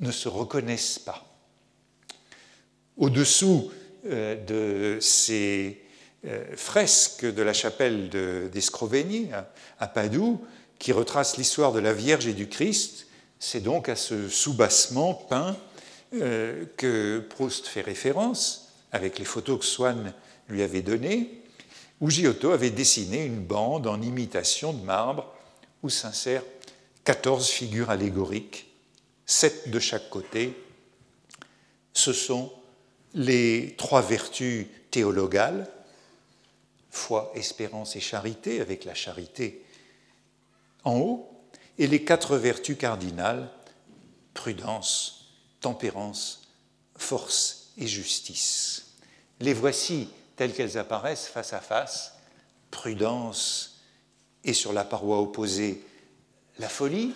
ne 0.00 0.10
se 0.10 0.28
reconnaissent 0.28 0.98
pas. 0.98 1.24
Au-dessous 2.96 3.70
euh, 4.06 4.36
de 4.44 5.00
ces 5.00 5.80
euh, 6.26 6.44
fresques 6.56 7.24
de 7.24 7.42
la 7.42 7.52
chapelle 7.52 8.08
d'Escrovegni 8.52 9.30
à 9.78 9.86
Padoue, 9.86 10.44
qui 10.78 10.92
retrace 10.92 11.36
l'histoire 11.36 11.72
de 11.72 11.80
la 11.80 11.92
Vierge 11.92 12.26
et 12.26 12.34
du 12.34 12.48
Christ, 12.48 13.06
c'est 13.38 13.60
donc 13.60 13.88
à 13.88 13.96
ce 13.96 14.28
soubassement 14.28 15.14
peint 15.14 15.56
euh, 16.20 16.64
que 16.76 17.20
Proust 17.30 17.66
fait 17.66 17.80
référence, 17.80 18.72
avec 18.92 19.18
les 19.18 19.24
photos 19.24 19.60
que 19.60 19.64
Swann 19.64 20.12
lui 20.48 20.62
avait 20.62 20.82
données, 20.82 21.42
où 22.00 22.10
Giotto 22.10 22.52
avait 22.52 22.70
dessiné 22.70 23.24
une 23.24 23.40
bande 23.40 23.86
en 23.86 24.00
imitation 24.02 24.72
de 24.72 24.82
marbre 24.84 25.32
où 25.82 25.88
s'insèrent 25.88 26.44
14 27.04 27.48
figures 27.48 27.90
allégoriques, 27.90 28.68
7 29.26 29.70
de 29.70 29.78
chaque 29.78 30.10
côté. 30.10 30.54
Ce 31.92 32.12
sont 32.12 32.52
les 33.14 33.74
trois 33.76 34.02
vertus 34.02 34.66
théologales, 34.90 35.68
foi, 36.90 37.32
espérance 37.34 37.96
et 37.96 38.00
charité, 38.00 38.60
avec 38.60 38.84
la 38.84 38.94
charité 38.94 39.64
en 40.84 40.96
haut, 40.98 41.30
et 41.78 41.86
les 41.86 42.04
quatre 42.04 42.36
vertus 42.36 42.78
cardinales, 42.78 43.48
prudence, 44.32 45.23
tempérance, 45.64 46.42
force 46.94 47.70
et 47.78 47.86
justice. 47.86 48.96
Les 49.40 49.54
voici 49.54 50.10
telles 50.36 50.52
qu'elles 50.52 50.76
apparaissent 50.76 51.26
face 51.26 51.54
à 51.54 51.60
face, 51.60 52.12
prudence 52.70 53.80
et 54.44 54.52
sur 54.52 54.74
la 54.74 54.84
paroi 54.84 55.22
opposée, 55.22 55.82
la 56.58 56.68
folie, 56.68 57.14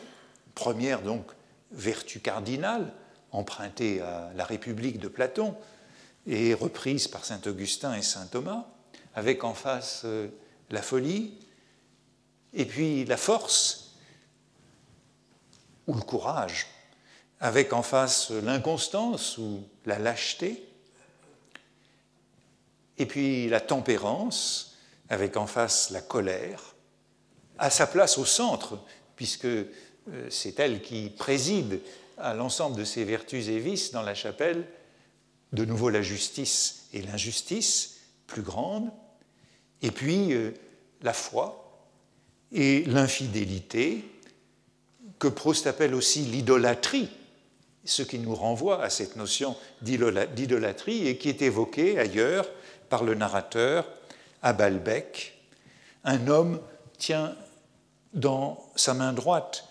première 0.55 1.02
donc 1.02 1.26
vertu 1.73 2.21
cardinale, 2.21 2.90
empruntée 3.33 4.00
à 4.00 4.31
la 4.35 4.47
République 4.47 4.99
de 4.99 5.09
Platon 5.09 5.55
et 6.26 6.55
reprise 6.55 7.07
par 7.07 7.26
saint 7.26 7.43
Augustin 7.45 7.93
et 7.93 8.02
saint 8.02 8.26
Thomas, 8.28 8.64
avec 9.14 9.45
en 9.45 9.52
face 9.52 10.02
euh, 10.07 10.28
la 10.71 10.81
folie, 10.81 11.35
et 12.55 12.64
puis 12.64 13.05
la 13.05 13.19
force 13.19 13.93
ou 15.87 15.93
le 15.93 16.00
courage, 16.00 16.67
avec 17.40 17.73
en 17.73 17.83
face 17.83 18.30
l'inconstance 18.30 19.38
ou 19.38 19.62
la 19.87 19.99
lâcheté, 19.99 20.62
et 22.99 23.07
puis 23.07 23.49
la 23.49 23.61
tempérance, 23.61 24.76
avec 25.09 25.37
en 25.37 25.47
face 25.47 25.90
la 25.90 26.00
colère, 26.00 26.75
à 27.59 27.71
sa 27.71 27.87
place 27.87 28.18
au 28.18 28.25
centre, 28.25 28.78
puisque 29.16 29.45
euh, 29.45 29.66
c'est 30.30 30.59
elle 30.59 30.83
qui 30.83 31.11
préside 31.11 31.80
à 32.18 32.35
l'ensemble 32.35 32.76
de 32.76 32.85
ces 32.85 33.04
vertus 33.04 33.49
et 33.49 33.59
vices 33.59 33.92
dans 33.92 34.02
la 34.02 34.14
chapelle, 34.14 34.66
de 35.52 35.64
nouveau 35.64 35.88
la 35.88 36.02
justice 36.02 36.88
et 36.92 37.02
l'injustice 37.02 37.99
plus 38.26 38.42
grande, 38.42 38.90
et 39.83 39.90
puis 39.90 40.33
euh, 40.33 40.52
la 41.02 41.12
foi 41.12 41.64
et 42.52 42.85
l'infidélité, 42.85 44.04
que 45.18 45.28
Proust 45.28 45.66
appelle 45.66 45.95
aussi 45.95 46.23
l'idolâtrie, 46.23 47.09
ce 47.88 48.02
qui 48.02 48.18
nous 48.18 48.35
renvoie 48.35 48.83
à 48.83 48.90
cette 48.90 49.16
notion 49.16 49.57
d'idolâtrie 49.83 51.09
et 51.09 51.16
qui 51.16 51.28
est 51.28 51.42
évoquée 51.42 51.99
ailleurs 51.99 52.49
par 52.88 53.02
le 53.02 53.14
narrateur 53.14 53.87
à 54.42 54.52
Balbec. 54.52 55.38
Un 56.04 56.28
homme 56.28 56.61
tient 56.99 57.35
dans 58.14 58.64
sa 58.76 58.95
main 58.95 59.12
droite 59.12 59.64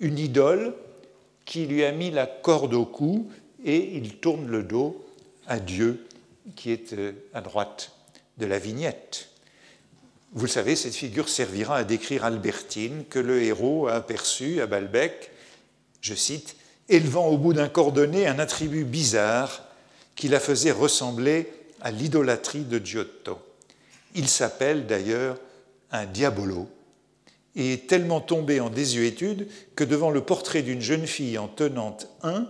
une 0.00 0.18
idole 0.18 0.74
qui 1.44 1.66
lui 1.66 1.84
a 1.84 1.92
mis 1.92 2.10
la 2.10 2.26
corde 2.26 2.74
au 2.74 2.84
cou 2.84 3.30
et 3.64 3.96
il 3.96 4.16
tourne 4.16 4.46
le 4.46 4.62
dos 4.62 5.04
à 5.46 5.58
Dieu 5.58 6.06
qui 6.54 6.70
est 6.70 6.92
euh, 6.92 7.12
à 7.34 7.40
droite 7.40 7.92
de 8.38 8.46
la 8.46 8.58
vignette. 8.58 9.28
Vous 10.32 10.44
le 10.44 10.50
savez, 10.50 10.76
cette 10.76 10.94
figure 10.94 11.28
servira 11.28 11.78
à 11.78 11.84
décrire 11.84 12.24
Albertine 12.24 13.04
que 13.08 13.18
le 13.18 13.42
héros 13.42 13.86
a 13.88 13.94
aperçue 13.94 14.60
à 14.60 14.66
Balbec, 14.66 15.30
je 16.00 16.14
cite, 16.14 16.56
élevant 16.88 17.28
au 17.28 17.38
bout 17.38 17.52
d'un 17.52 17.68
cordonnet 17.68 18.26
un 18.26 18.38
attribut 18.38 18.84
bizarre 18.84 19.62
qui 20.14 20.28
la 20.28 20.40
faisait 20.40 20.72
ressembler 20.72 21.52
à 21.80 21.90
l'idolâtrie 21.90 22.64
de 22.64 22.84
Giotto. 22.84 23.38
Il 24.14 24.28
s'appelle 24.28 24.86
d'ailleurs 24.86 25.36
un 25.92 26.06
diabolo 26.06 26.68
et 27.54 27.74
est 27.74 27.86
tellement 27.86 28.20
tombé 28.20 28.60
en 28.60 28.70
désuétude 28.70 29.48
que 29.74 29.84
devant 29.84 30.10
le 30.10 30.22
portrait 30.22 30.62
d'une 30.62 30.80
jeune 30.80 31.06
fille 31.06 31.38
en 31.38 31.48
tenant 31.48 31.96
un, 32.22 32.48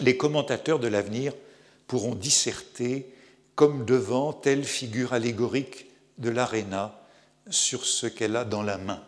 les 0.00 0.16
commentateurs 0.16 0.78
de 0.78 0.88
l'avenir 0.88 1.32
pourront 1.86 2.14
disserter 2.14 3.10
comme 3.54 3.84
devant 3.84 4.32
telle 4.32 4.64
figure 4.64 5.12
allégorique 5.12 5.86
de 6.18 6.30
l'aréna 6.30 7.00
sur 7.50 7.84
ce 7.84 8.06
qu'elle 8.06 8.36
a 8.36 8.44
dans 8.44 8.62
la 8.62 8.78
main. 8.78 9.02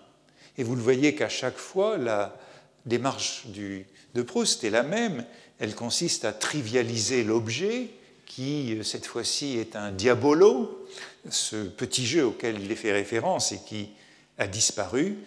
Et 0.59 0.63
vous 0.63 0.77
le 0.77 0.83
voyez 0.83 1.15
qu'à 1.15 1.29
chaque 1.29 1.59
fois, 1.59 1.99
la 1.99 2.37
démarche 2.85 3.47
du, 3.47 3.87
de 4.17 4.23
Proust 4.23 4.65
est 4.65 4.71
la 4.71 4.83
même. 4.83 5.25
Elle 5.59 5.75
consiste 5.75 6.25
à 6.25 6.33
trivialiser 6.33 7.23
l'objet, 7.23 7.91
qui 8.25 8.79
cette 8.83 9.07
fois-ci 9.07 9.59
est 9.59 9.77
un 9.77 9.93
diabolo, 9.93 10.87
ce 11.31 11.67
petit 11.67 12.07
jeu 12.07 12.27
auquel 12.27 12.61
il 12.61 12.73
est 12.73 12.77
fait 12.77 12.93
référence 12.93 13.53
et 13.53 13.61
qui 13.67 13.91
a 14.39 14.47
disparu, 14.47 15.19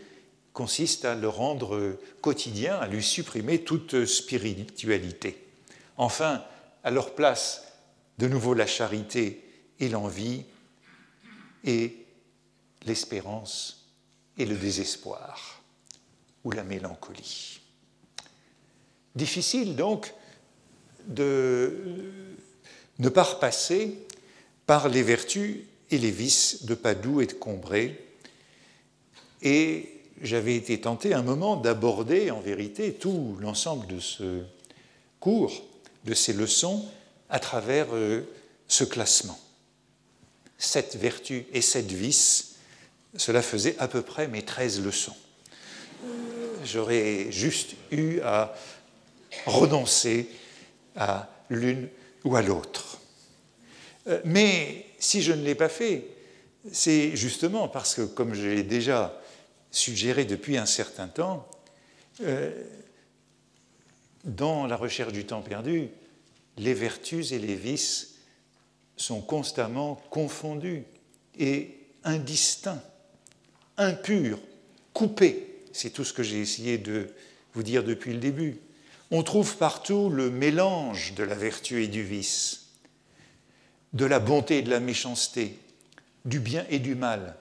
consiste 0.53 1.05
à 1.05 1.15
le 1.15 1.29
rendre 1.29 1.97
quotidien, 2.21 2.77
à 2.77 2.87
lui 2.87 3.03
supprimer 3.03 3.63
toute 3.63 4.05
spiritualité. 4.05 5.37
Enfin, 5.97 6.43
à 6.83 6.91
leur 6.91 7.13
place, 7.13 7.63
de 8.17 8.27
nouveau 8.27 8.55
la 8.55 8.67
charité 8.67 9.43
et 9.79 9.87
l'envie, 9.87 10.43
et 11.63 11.95
l'espérance 12.85 13.85
et 14.37 14.45
le 14.45 14.55
désespoir, 14.55 15.61
ou 16.43 16.51
la 16.51 16.63
mélancolie. 16.63 17.59
Difficile 19.15 19.75
donc 19.75 20.13
de 21.07 21.73
ne 22.99 23.09
pas 23.09 23.23
repasser 23.23 23.97
par 24.65 24.89
les 24.89 25.03
vertus 25.03 25.57
et 25.91 25.97
les 25.97 26.11
vices 26.11 26.65
de 26.65 26.75
Padoue 26.75 27.21
et 27.21 27.25
de 27.25 27.33
Combray. 27.33 27.97
Et 29.41 29.89
j'avais 30.21 30.55
été 30.55 30.79
tenté 30.81 31.13
un 31.13 31.23
moment 31.23 31.55
d'aborder 31.55 32.29
en 32.29 32.39
vérité 32.39 32.93
tout 32.93 33.37
l'ensemble 33.39 33.87
de 33.87 33.99
ce 33.99 34.43
cours, 35.19 35.63
de 36.05 36.13
ces 36.13 36.33
leçons, 36.33 36.85
à 37.29 37.39
travers 37.39 37.87
euh, 37.93 38.21
ce 38.67 38.83
classement. 38.83 39.39
Sept 40.57 40.97
vertus 40.97 41.45
et 41.53 41.61
sept 41.61 41.91
vices, 41.91 42.55
cela 43.15 43.41
faisait 43.41 43.75
à 43.79 43.87
peu 43.87 44.01
près 44.01 44.27
mes 44.27 44.43
treize 44.43 44.81
leçons. 44.81 45.15
J'aurais 46.65 47.31
juste 47.31 47.75
eu 47.91 48.19
à 48.19 48.53
renoncer 49.45 50.29
à 50.95 51.29
l'une 51.49 51.87
ou 52.23 52.35
à 52.35 52.41
l'autre. 52.41 52.99
Euh, 54.07 54.21
mais 54.25 54.85
si 54.99 55.21
je 55.21 55.33
ne 55.33 55.43
l'ai 55.43 55.55
pas 55.55 55.69
fait, 55.69 56.05
c'est 56.71 57.15
justement 57.15 57.67
parce 57.67 57.95
que, 57.95 58.01
comme 58.01 58.33
je 58.33 58.47
l'ai 58.47 58.63
déjà 58.63 59.19
suggéré 59.71 60.25
depuis 60.25 60.57
un 60.57 60.65
certain 60.65 61.07
temps, 61.07 61.47
euh, 62.21 62.51
dans 64.25 64.67
la 64.67 64.75
recherche 64.75 65.13
du 65.13 65.25
temps 65.25 65.41
perdu, 65.41 65.89
les 66.57 66.73
vertus 66.73 67.31
et 67.31 67.39
les 67.39 67.55
vices 67.55 68.15
sont 68.97 69.21
constamment 69.21 69.95
confondus 70.09 70.83
et 71.37 71.77
indistincts, 72.03 72.83
impurs, 73.77 74.39
coupés. 74.93 75.63
C'est 75.71 75.91
tout 75.91 76.03
ce 76.03 76.11
que 76.11 76.23
j'ai 76.23 76.41
essayé 76.41 76.77
de 76.77 77.09
vous 77.53 77.63
dire 77.63 77.83
depuis 77.83 78.11
le 78.11 78.19
début. 78.19 78.57
On 79.11 79.23
trouve 79.23 79.57
partout 79.57 80.09
le 80.09 80.29
mélange 80.29 81.15
de 81.15 81.23
la 81.23 81.35
vertu 81.35 81.83
et 81.83 81.87
du 81.87 82.03
vice, 82.03 82.67
de 83.93 84.05
la 84.05 84.19
bonté 84.19 84.59
et 84.59 84.61
de 84.61 84.69
la 84.69 84.79
méchanceté, 84.79 85.57
du 86.25 86.39
bien 86.39 86.65
et 86.69 86.79
du 86.79 86.93
mal. 86.93 87.35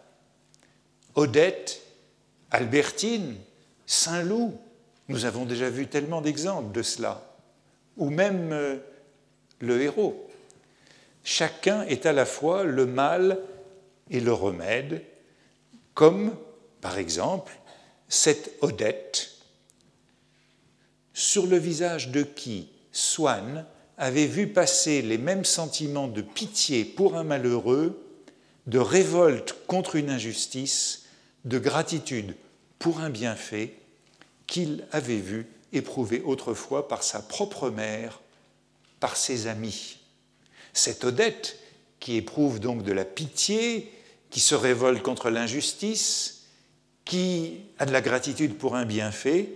Odette, 1.14 1.82
Albertine, 2.50 3.36
Saint-Loup, 3.86 4.58
nous 5.08 5.24
avons 5.24 5.44
déjà 5.44 5.68
vu 5.68 5.86
tellement 5.86 6.22
d'exemples 6.22 6.72
de 6.72 6.82
cela, 6.82 7.22
ou 7.96 8.08
même 8.08 8.52
euh, 8.52 8.76
le 9.60 9.82
héros. 9.82 10.26
Chacun 11.24 11.82
est 11.82 12.06
à 12.06 12.12
la 12.12 12.24
fois 12.24 12.64
le 12.64 12.86
mal 12.86 13.38
et 14.10 14.20
le 14.20 14.32
remède, 14.32 15.02
comme, 15.92 16.34
par 16.80 16.96
exemple, 16.96 17.52
cette 18.08 18.52
Odette, 18.62 19.37
sur 21.18 21.48
le 21.48 21.58
visage 21.58 22.10
de 22.10 22.22
qui 22.22 22.68
Swann 22.92 23.66
avait 23.96 24.28
vu 24.28 24.46
passer 24.46 25.02
les 25.02 25.18
mêmes 25.18 25.44
sentiments 25.44 26.06
de 26.06 26.22
pitié 26.22 26.84
pour 26.84 27.16
un 27.16 27.24
malheureux, 27.24 28.00
de 28.68 28.78
révolte 28.78 29.56
contre 29.66 29.96
une 29.96 30.10
injustice, 30.10 31.06
de 31.44 31.58
gratitude 31.58 32.36
pour 32.78 33.00
un 33.00 33.10
bienfait 33.10 33.74
qu'il 34.46 34.86
avait 34.92 35.16
vu 35.16 35.48
éprouvé 35.72 36.22
autrefois 36.24 36.86
par 36.86 37.02
sa 37.02 37.20
propre 37.20 37.68
mère 37.68 38.20
par 39.00 39.16
ses 39.16 39.48
amis. 39.48 39.96
Cette 40.72 41.02
Odette, 41.02 41.58
qui 41.98 42.14
éprouve 42.14 42.60
donc 42.60 42.84
de 42.84 42.92
la 42.92 43.04
pitié, 43.04 43.92
qui 44.30 44.38
se 44.38 44.54
révolte 44.54 45.02
contre 45.02 45.30
l'injustice, 45.30 46.44
qui 47.04 47.58
a 47.80 47.86
de 47.86 47.92
la 47.92 48.02
gratitude 48.02 48.56
pour 48.56 48.76
un 48.76 48.84
bienfait, 48.84 49.48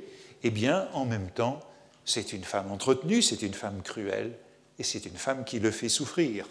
eh 0.43 0.51
bien, 0.51 0.89
en 0.93 1.05
même 1.05 1.31
temps, 1.31 1.61
c'est 2.05 2.33
une 2.33 2.45
femme 2.45 2.73
entretenue, 2.73 3.23
c'est 3.23 3.43
une 3.43 3.55
femme 3.55 3.83
cruelle, 3.83 4.33
et 4.79 4.83
c'est 4.83 5.07
une 5.07 5.17
femme 5.17 5.45
qui 5.45 5.61
le 5.61 5.71
fait 5.71 5.89
souffrir. 5.89 6.47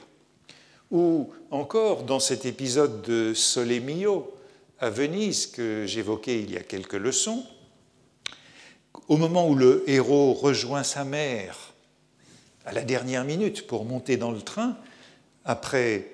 Ou 0.91 1.32
encore, 1.51 2.04
dans 2.04 2.19
cet 2.19 2.45
épisode 2.45 3.01
de 3.01 3.34
Sole 3.34 3.80
Mio 3.82 4.34
à 4.80 4.89
Venise 4.89 5.47
que 5.47 5.86
j'évoquais 5.86 6.41
il 6.41 6.51
y 6.51 6.58
a 6.58 6.63
quelques 6.63 6.93
leçons, 6.93 7.45
au 9.08 9.17
moment 9.17 9.47
où 9.47 9.56
le 9.56 9.84
héros 9.88 10.34
rejoint 10.34 10.84
sa 10.84 11.04
mère 11.04 11.73
à 12.65 12.73
la 12.73 12.84
dernière 12.84 13.25
minute 13.25 13.67
pour 13.67 13.86
monter 13.86 14.17
dans 14.17 14.32
le 14.32 14.41
train, 14.41 14.77
après 15.45 16.08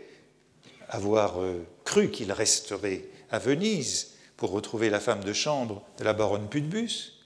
avoir 0.89 1.41
euh, 1.41 1.65
cru 1.83 2.09
qu'il 2.09 2.31
resterait 2.31 3.05
à 3.29 3.39
Venise 3.39 4.15
pour 4.37 4.51
retrouver 4.51 4.89
la 4.89 4.99
femme 4.99 5.23
de 5.23 5.33
chambre 5.33 5.83
de 5.97 6.03
la 6.03 6.13
baronne 6.13 6.47
Putbus, 6.47 7.16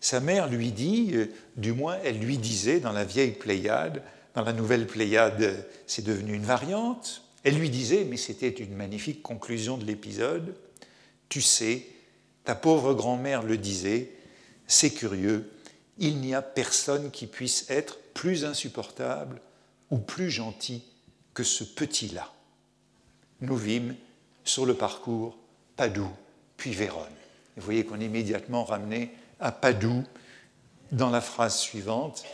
sa 0.00 0.20
mère 0.20 0.48
lui 0.48 0.72
dit, 0.72 1.10
euh, 1.14 1.26
du 1.56 1.72
moins 1.72 1.98
elle 2.04 2.18
lui 2.18 2.38
disait 2.38 2.80
dans 2.80 2.92
la 2.92 3.04
vieille 3.04 3.32
Pléiade, 3.32 4.02
dans 4.34 4.42
la 4.42 4.52
nouvelle 4.52 4.86
Pléiade, 4.86 5.66
c'est 5.86 6.04
devenu 6.04 6.34
une 6.34 6.44
variante. 6.44 7.22
Elle 7.42 7.58
lui 7.58 7.70
disait, 7.70 8.04
mais 8.04 8.16
c'était 8.16 8.48
une 8.48 8.74
magnifique 8.74 9.22
conclusion 9.22 9.76
de 9.78 9.84
l'épisode, 9.84 10.54
tu 11.28 11.40
sais, 11.40 11.86
ta 12.44 12.54
pauvre 12.54 12.94
grand-mère 12.94 13.42
le 13.42 13.56
disait, 13.56 14.10
c'est 14.66 14.90
curieux, 14.90 15.50
il 15.98 16.18
n'y 16.18 16.34
a 16.34 16.42
personne 16.42 17.10
qui 17.10 17.26
puisse 17.26 17.66
être 17.68 17.98
plus 18.14 18.44
insupportable 18.44 19.40
ou 19.90 19.98
plus 19.98 20.30
gentil 20.30 20.82
que 21.34 21.42
ce 21.42 21.64
petit-là. 21.64 22.32
Nous 23.40 23.56
vîmes 23.56 23.94
sur 24.44 24.66
le 24.66 24.74
parcours 24.74 25.38
Padoue 25.76 26.10
puis 26.56 26.72
Vérone. 26.72 27.06
vous 27.56 27.62
voyez 27.62 27.84
qu'on 27.84 28.00
est 28.00 28.06
immédiatement 28.06 28.64
ramené 28.64 29.10
à 29.40 29.52
Padoue 29.52 30.04
dans 30.92 31.10
la 31.10 31.20
phrase 31.20 31.58
suivante, 31.58 32.24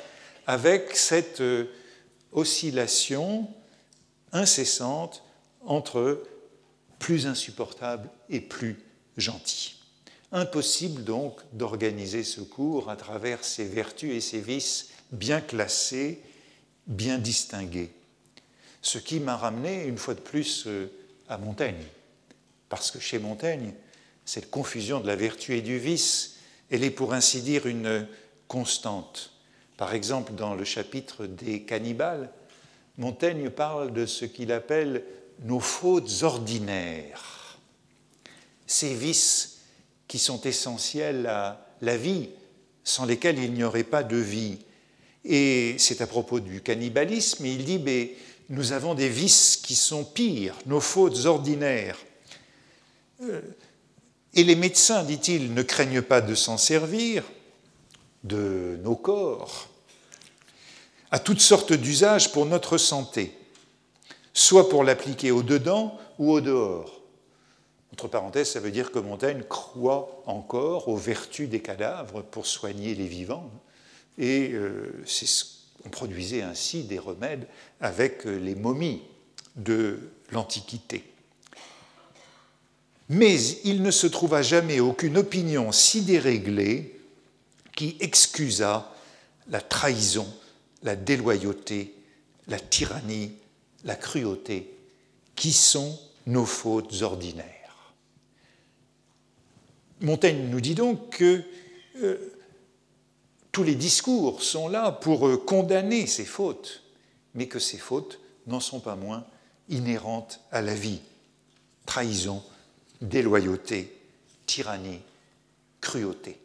avec 0.47 0.97
cette 0.97 1.41
euh, 1.41 1.67
oscillation 2.33 3.49
incessante 4.33 5.23
entre 5.65 6.23
plus 6.99 7.27
insupportable 7.27 8.09
et 8.31 8.41
plus 8.41 8.79
gentil. 9.17 9.77
Impossible 10.33 11.05
donc 11.05 11.41
d'organiser 11.53 12.25
ce 12.25 12.41
cours 12.41 12.91
à 12.91 12.97
travers 12.97 13.45
ses 13.45 13.65
vertus 13.65 14.13
et 14.13 14.21
ses 14.21 14.41
vices 14.41 14.91
bien 15.13 15.41
classés, 15.41 16.21
bien 16.87 17.19
distingués. 17.19 17.93
Ce 18.83 18.99
qui 18.99 19.21
m'a 19.21 19.37
ramené 19.37 19.85
une 19.85 19.99
fois 19.99 20.15
de 20.15 20.21
plus 20.21 20.65
euh, 20.67 20.91
à 21.29 21.39
Montaigne, 21.39 21.85
parce 22.69 22.91
que 22.91 23.01
chez 23.01 23.19
Montaigne, 23.19 23.73
cette 24.25 24.51
confusion 24.51 25.01
de 25.01 25.07
la 25.07 25.17
vertu 25.17 25.57
et 25.57 25.63
du 25.63 25.79
vice, 25.79 26.36
elle 26.71 26.85
est 26.85 26.91
pour 26.91 27.13
ainsi 27.15 27.43
dire 27.43 27.67
une 27.67 28.07
constante. 28.49 29.31
Par 29.77 29.95
exemple, 29.95 30.33
dans 30.33 30.55
le 30.55 30.65
chapitre 30.65 31.27
des 31.27 31.63
cannibales, 31.63 32.31
Montaigne 32.99 33.51
parle 33.51 33.93
de 33.93 34.07
ce 34.07 34.25
qu'il 34.25 34.53
appelle 34.53 35.05
nos 35.45 35.61
fautes 35.61 36.23
ordinaires, 36.23 37.59
ces 38.67 38.95
vices 38.95 39.59
qui 40.09 40.19
sont 40.19 40.41
essentiels 40.43 41.27
à 41.27 41.67
la 41.83 41.97
vie, 41.97 42.31
sans 42.85 43.05
lesquels 43.05 43.39
il 43.39 43.53
n'y 43.53 43.65
aurait 43.65 43.85
pas 43.85 44.03
de 44.03 44.17
vie. 44.17 44.59
Et 45.25 45.75
c'est 45.79 46.01
à 46.01 46.07
propos 46.07 46.41
du 46.41 46.63
cannibalisme, 46.63 47.45
il 47.45 47.65
dit, 47.65 47.79
mais 47.79 48.15
nous 48.49 48.73
avons 48.73 48.95
des 48.95 49.09
vices 49.09 49.57
qui 49.57 49.75
sont 49.75 50.05
pires, 50.05 50.55
nos 50.67 50.81
fautes 50.81 51.27
ordinaires. 51.27 51.99
Et 54.37 54.45
les 54.45 54.55
médecins, 54.55 55.03
dit-il, 55.03 55.55
ne 55.55 55.63
craignent 55.63 56.03
pas 56.03 56.21
de 56.21 56.35
s'en 56.35 56.59
servir 56.59 57.25
de 58.23 58.79
nos 58.83 58.95
corps 58.95 59.69
à 61.11 61.19
toutes 61.19 61.41
sortes 61.41 61.73
d'usages 61.73 62.33
pour 62.33 62.45
notre 62.45 62.77
santé, 62.77 63.33
soit 64.35 64.69
pour 64.69 64.85
l'appliquer 64.85 65.31
au 65.31 65.43
dedans 65.43 65.99
ou 66.19 66.33
au 66.33 66.43
dehors. 66.43 67.01
Entre 67.95 68.09
parenthèses, 68.09 68.51
ça 68.51 68.61
veut 68.61 68.71
dire 68.71 68.93
que 68.93 68.99
Montaigne 68.99 69.43
croit 69.49 70.23
encore 70.27 70.89
aux 70.89 70.97
vertus 70.97 71.49
des 71.49 71.63
cadavres 71.63 72.21
pour 72.21 72.45
soigner 72.45 72.95
les 72.95 73.07
vivants. 73.07 73.51
Et 74.19 74.51
euh, 74.53 75.03
on 75.87 75.89
produisait 75.89 76.43
ainsi 76.43 76.83
des 76.83 76.99
remèdes 76.99 77.47
avec 77.81 78.27
euh, 78.27 78.37
les 78.37 78.55
momies 78.55 79.01
de 79.55 79.99
l'Antiquité. 80.31 81.05
Mais 83.09 83.37
il 83.65 83.83
ne 83.83 83.91
se 83.91 84.07
trouva 84.07 84.43
jamais 84.43 84.81
aucune 84.81 85.17
opinion 85.19 85.71
si 85.73 86.03
déréglée 86.03 87.01
qui 87.77 87.97
excusa 88.01 88.93
la 89.49 89.61
trahison, 89.61 90.27
la 90.83 90.97
déloyauté, 90.97 91.95
la 92.49 92.59
tyrannie, 92.59 93.33
la 93.85 93.95
cruauté, 93.95 94.75
qui 95.37 95.53
sont 95.53 95.99
nos 96.27 96.47
fautes 96.47 97.03
ordinaires. 97.03 97.95
Montaigne 100.01 100.49
nous 100.51 100.61
dit 100.61 100.75
donc 100.75 101.11
que 101.11 101.43
euh, 102.03 102.33
tous 103.53 103.63
les 103.63 103.75
discours 103.75 104.43
sont 104.43 104.69
là 104.69 104.93
pour 104.93 105.27
euh, 105.27 105.37
condamner 105.37 106.07
ces 106.07 106.25
fautes, 106.25 106.83
mais 107.35 107.47
que 107.47 107.59
ces 107.59 107.79
fautes 107.79 108.21
n'en 108.47 108.61
sont 108.61 108.81
pas 108.81 108.97
moins 108.97 109.25
inhérentes 109.69 110.41
à 110.51 110.61
la 110.61 110.75
vie. 110.75 111.01
Trahison, 111.87 112.43
déloyauté, 113.01 113.97
tyrannie, 114.47 115.01
cruauté. 115.81 116.39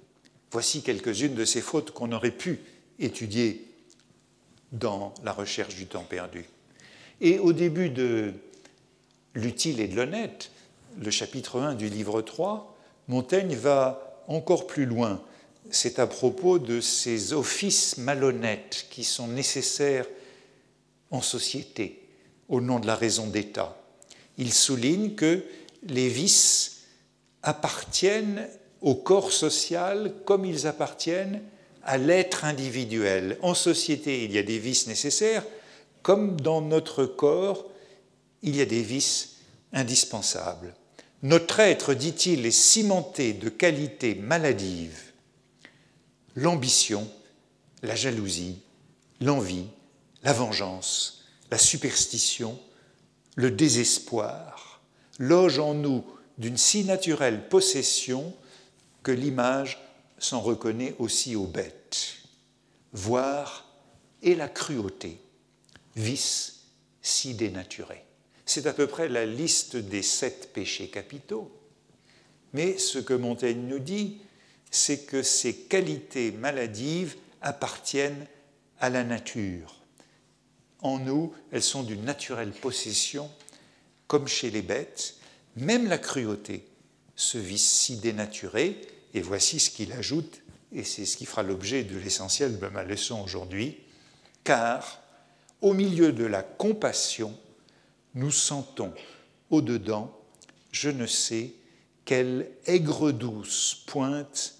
Voici 0.51 0.81
quelques-unes 0.81 1.35
de 1.35 1.45
ces 1.45 1.61
fautes 1.61 1.91
qu'on 1.91 2.11
aurait 2.11 2.31
pu 2.31 2.59
étudier 2.99 3.67
dans 4.71 5.13
la 5.23 5.33
recherche 5.33 5.75
du 5.75 5.85
temps 5.85 6.03
perdu. 6.03 6.45
Et 7.19 7.39
au 7.39 7.53
début 7.53 7.89
de 7.89 8.33
L'utile 9.33 9.79
et 9.79 9.87
de 9.87 9.95
l'honnête, 9.95 10.51
le 11.01 11.09
chapitre 11.09 11.57
1 11.57 11.75
du 11.75 11.87
livre 11.87 12.21
3, 12.21 12.75
Montaigne 13.07 13.55
va 13.55 14.21
encore 14.27 14.67
plus 14.67 14.85
loin 14.85 15.21
c'est 15.69 15.99
à 15.99 16.07
propos 16.07 16.59
de 16.59 16.81
ces 16.81 17.33
offices 17.33 17.97
malhonnêtes 17.97 18.87
qui 18.89 19.03
sont 19.03 19.27
nécessaires 19.27 20.05
en 21.11 21.21
société 21.21 22.01
au 22.49 22.61
nom 22.61 22.79
de 22.79 22.87
la 22.87 22.95
raison 22.95 23.27
d'État. 23.27 23.77
Il 24.37 24.53
souligne 24.53 25.15
que 25.15 25.43
les 25.83 26.09
vices 26.09 26.81
appartiennent 27.43 28.47
au 28.81 28.95
corps 28.95 29.31
social 29.31 30.13
comme 30.25 30.45
ils 30.45 30.67
appartiennent 30.67 31.41
à 31.83 31.97
l'être 31.97 32.45
individuel. 32.45 33.37
En 33.41 33.53
société, 33.53 34.23
il 34.23 34.31
y 34.31 34.37
a 34.37 34.43
des 34.43 34.59
vices 34.59 34.87
nécessaires, 34.87 35.43
comme 36.01 36.39
dans 36.39 36.61
notre 36.61 37.05
corps, 37.05 37.65
il 38.41 38.55
y 38.55 38.61
a 38.61 38.65
des 38.65 38.81
vices 38.81 39.37
indispensables. 39.73 40.73
Notre 41.23 41.59
être, 41.59 41.93
dit-il, 41.93 42.45
est 42.45 42.51
cimenté 42.51 43.33
de 43.33 43.49
qualités 43.49 44.15
maladives 44.15 45.11
l'ambition, 46.35 47.09
la 47.83 47.95
jalousie, 47.95 48.61
l'envie, 49.19 49.67
la 50.23 50.33
vengeance, 50.33 51.25
la 51.51 51.57
superstition, 51.57 52.57
le 53.35 53.51
désespoir, 53.51 54.70
logent 55.21 55.59
en 55.59 55.75
nous 55.75 56.03
d'une 56.39 56.57
si 56.57 56.83
naturelle 56.83 57.47
possession 57.47 58.35
que 59.03 59.11
l'image 59.11 59.79
s'en 60.17 60.41
reconnaît 60.41 60.95
aussi 60.97 61.35
aux 61.35 61.45
bêtes, 61.45 62.17
voire 62.91 63.67
et 64.23 64.35
la 64.35 64.49
cruauté, 64.49 65.19
vice 65.95 66.63
si 67.01 67.35
dénaturé. 67.35 68.03
C'est 68.45 68.65
à 68.65 68.73
peu 68.73 68.87
près 68.87 69.09
la 69.09 69.25
liste 69.25 69.75
des 69.75 70.01
sept 70.01 70.51
péchés 70.53 70.89
capitaux. 70.89 71.51
Mais 72.53 72.77
ce 72.77 72.99
que 72.99 73.13
Montaigne 73.13 73.67
nous 73.67 73.79
dit, 73.79 74.17
c'est 74.71 75.05
que 75.05 75.21
ces 75.21 75.55
qualités 75.55 76.31
maladives 76.31 77.15
appartiennent 77.41 78.25
à 78.79 78.89
la 78.89 79.03
nature. 79.03 79.81
En 80.81 80.97
nous, 80.97 81.33
elles 81.51 81.63
sont 81.63 81.83
d'une 81.83 82.03
naturelle 82.03 82.51
possession, 82.51 83.29
comme 84.11 84.27
chez 84.27 84.49
les 84.49 84.61
bêtes, 84.61 85.15
même 85.55 85.87
la 85.87 85.97
cruauté, 85.97 86.67
ce 87.15 87.37
vice 87.37 87.71
si 87.71 87.95
dénaturé, 87.95 88.81
et 89.13 89.21
voici 89.21 89.57
ce 89.57 89.69
qu'il 89.69 89.93
ajoute, 89.93 90.41
et 90.73 90.83
c'est 90.83 91.05
ce 91.05 91.15
qui 91.15 91.25
fera 91.25 91.43
l'objet 91.43 91.85
de 91.85 91.97
l'essentiel 91.97 92.59
de 92.59 92.67
ma 92.67 92.83
leçon 92.83 93.21
aujourd'hui, 93.23 93.77
car 94.43 94.99
au 95.61 95.71
milieu 95.73 96.11
de 96.11 96.25
la 96.25 96.43
compassion, 96.43 97.39
nous 98.13 98.31
sentons 98.31 98.93
au-dedans, 99.49 100.13
je 100.73 100.89
ne 100.89 101.05
sais, 101.05 101.53
quelle 102.03 102.51
aigre 102.65 103.13
douce 103.13 103.81
pointe 103.87 104.55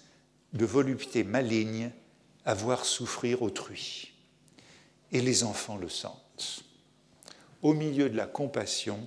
de 0.54 0.64
volupté 0.64 1.24
maligne 1.24 1.90
à 2.46 2.54
voir 2.54 2.86
souffrir 2.86 3.42
autrui. 3.42 4.12
Et 5.12 5.20
les 5.20 5.44
enfants 5.44 5.76
le 5.76 5.90
sentent. 5.90 6.64
Au 7.60 7.74
milieu 7.74 8.08
de 8.08 8.16
la 8.16 8.26
compassion, 8.26 8.98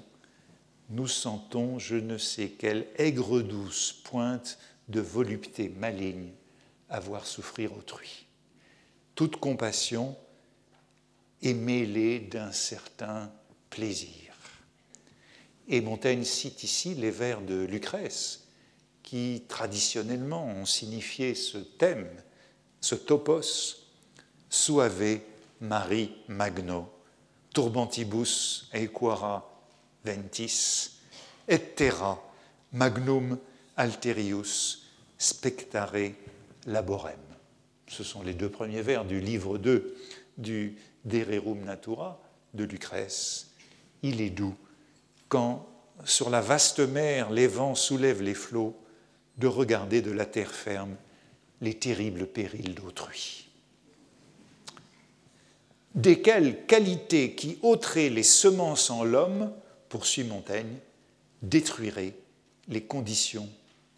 nous 0.90 1.08
sentons 1.08 1.80
je 1.80 1.96
ne 1.96 2.18
sais 2.18 2.50
quelle 2.50 2.88
aigre 2.98 3.42
douce 3.42 4.02
pointe 4.04 4.58
de 4.88 5.02
volupté 5.02 5.70
maligne 5.70 6.32
à 6.90 7.00
voir 7.00 7.26
souffrir 7.26 7.74
autrui. 7.76 8.26
Toute 9.16 9.38
compassion 9.38 10.16
est 11.42 11.54
mêlée 11.54 12.20
d'un 12.20 12.52
certain 12.52 13.32
plaisir. 13.70 14.34
Et 15.68 15.82
Montaigne 15.82 16.24
cite 16.24 16.64
ici 16.64 16.94
les 16.94 17.12
vers 17.12 17.42
de 17.42 17.66
Lucrèce, 17.66 18.48
qui 19.02 19.44
traditionnellement 19.48 20.46
ont 20.46 20.66
signifié 20.66 21.34
ce 21.34 21.58
thème, 21.58 22.10
ce 22.82 22.96
topos, 22.96 23.88
suave 24.50 25.20
mari 25.62 26.12
magno, 26.28 26.90
turbantibus 27.54 28.68
equara 28.74 29.55
ventis, 30.06 30.92
et 31.48 31.76
terra 31.76 32.22
magnum 32.74 33.38
alterius 33.78 34.88
spectare 35.18 36.14
laborem. 36.68 37.20
Ce 37.88 38.04
sont 38.04 38.24
les 38.24 38.34
deux 38.34 38.50
premiers 38.50 38.82
vers 38.82 39.06
du 39.06 39.20
livre 39.20 39.58
2 39.58 39.96
du 40.38 40.76
d'Ererum 41.06 41.64
Natura 41.64 42.20
de 42.54 42.64
Lucrèce. 42.64 43.52
Il 44.02 44.22
est 44.22 44.32
doux 44.32 44.56
quand, 45.30 45.68
sur 46.04 46.30
la 46.30 46.42
vaste 46.42 46.80
mer, 46.80 47.32
les 47.32 47.48
vents 47.48 47.76
soulèvent 47.76 48.22
les 48.22 48.34
flots, 48.34 48.76
de 49.38 49.48
regarder 49.48 50.02
de 50.02 50.12
la 50.12 50.26
terre 50.26 50.52
ferme 50.52 50.96
les 51.62 51.74
terribles 51.74 52.28
périls 52.28 52.76
d'autrui. 52.76 53.50
Desquelles 55.94 56.66
qualités 56.66 57.36
qui 57.36 57.58
ôteraient 57.62 58.10
les 58.10 58.24
semences 58.24 58.90
en 58.90 59.04
l'homme, 59.04 59.52
poursuit 59.96 60.26
Montaigne, 60.26 60.76
détruiraient 61.42 62.16
les 62.68 62.84
conditions 62.84 63.48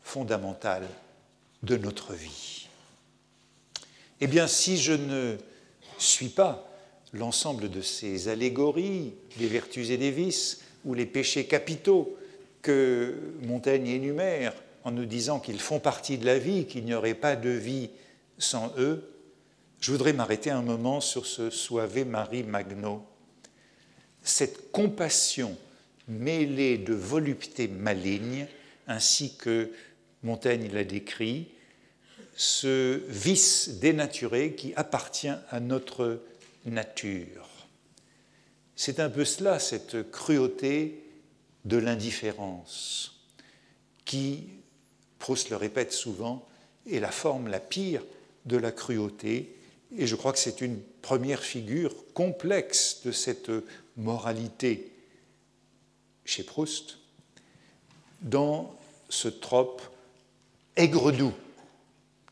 fondamentales 0.03 0.87
de 1.63 1.75
notre 1.75 2.13
vie. 2.13 2.67
Eh 4.21 4.27
bien, 4.27 4.45
si 4.45 4.77
je 4.77 4.93
ne 4.93 5.37
suis 5.97 6.29
pas 6.29 6.69
l'ensemble 7.13 7.71
de 7.71 7.81
ces 7.81 8.27
allégories 8.27 9.15
des 9.37 9.47
vertus 9.47 9.89
et 9.89 9.97
des 9.97 10.11
vices, 10.11 10.61
ou 10.85 10.93
les 10.93 11.07
péchés 11.07 11.47
capitaux 11.47 12.15
que 12.61 13.15
Montaigne 13.41 13.87
énumère 13.87 14.53
en 14.83 14.91
nous 14.91 15.05
disant 15.05 15.39
qu'ils 15.39 15.59
font 15.59 15.79
partie 15.79 16.19
de 16.19 16.27
la 16.27 16.37
vie, 16.37 16.67
qu'il 16.67 16.85
n'y 16.85 16.93
aurait 16.93 17.15
pas 17.15 17.35
de 17.35 17.49
vie 17.49 17.89
sans 18.37 18.71
eux, 18.77 19.11
je 19.79 19.91
voudrais 19.91 20.13
m'arrêter 20.13 20.51
un 20.51 20.61
moment 20.61 21.01
sur 21.01 21.25
ce 21.25 21.49
Suave 21.49 22.05
Marie 22.05 22.43
Magno. 22.43 23.03
Cette 24.21 24.71
compassion 24.71 25.57
mêlée 26.07 26.77
de 26.77 26.93
volupté 26.93 27.67
maligne, 27.67 28.47
ainsi 28.87 29.35
que 29.35 29.71
Montaigne 30.23 30.69
l'a 30.71 30.83
décrit, 30.83 31.49
ce 32.35 33.01
vice 33.07 33.79
dénaturé 33.79 34.53
qui 34.53 34.73
appartient 34.75 35.33
à 35.49 35.59
notre 35.59 36.21
nature. 36.65 37.49
C'est 38.75 38.99
un 38.99 39.09
peu 39.09 39.25
cela, 39.25 39.59
cette 39.59 40.11
cruauté 40.11 41.03
de 41.65 41.77
l'indifférence, 41.77 43.19
qui, 44.05 44.49
Proust 45.19 45.49
le 45.49 45.55
répète 45.55 45.91
souvent, 45.91 46.47
est 46.89 46.99
la 46.99 47.11
forme 47.11 47.47
la 47.47 47.59
pire 47.59 48.03
de 48.45 48.55
la 48.55 48.71
cruauté, 48.71 49.55
et 49.97 50.05
je 50.05 50.15
crois 50.15 50.31
que 50.31 50.39
c'est 50.39 50.61
une 50.61 50.79
première 51.01 51.41
figure 51.41 51.93
complexe 52.13 53.01
de 53.03 53.11
cette 53.11 53.51
moralité 53.95 54.91
chez 56.27 56.43
Proust, 56.43 56.99
dans 58.21 58.75
ce 59.09 59.29
trope 59.29 59.81
aigre-doux 60.75 61.33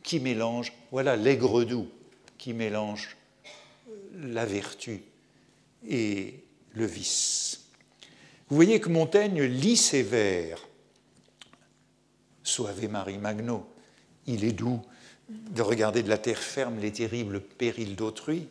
qui 0.03 0.19
mélange, 0.19 0.73
voilà 0.91 1.15
l'aigre-doux 1.15 1.89
qui 2.37 2.53
mélange 2.53 3.15
la 4.13 4.45
vertu 4.45 5.01
et 5.87 6.43
le 6.73 6.85
vice. 6.85 7.61
Vous 8.49 8.55
voyez 8.55 8.79
que 8.79 8.89
Montaigne 8.89 9.43
lit 9.43 9.77
ces 9.77 10.03
vers. 10.03 10.59
Soave 12.43 12.87
Marie 12.89 13.17
Magno, 13.17 13.67
il 14.27 14.43
est 14.43 14.51
doux 14.51 14.81
de 15.29 15.61
regarder 15.61 16.03
de 16.03 16.09
la 16.09 16.19
terre 16.19 16.41
ferme 16.43 16.79
les 16.79 16.91
terribles 16.91 17.41
périls 17.41 17.95
d'autrui. 17.95 18.49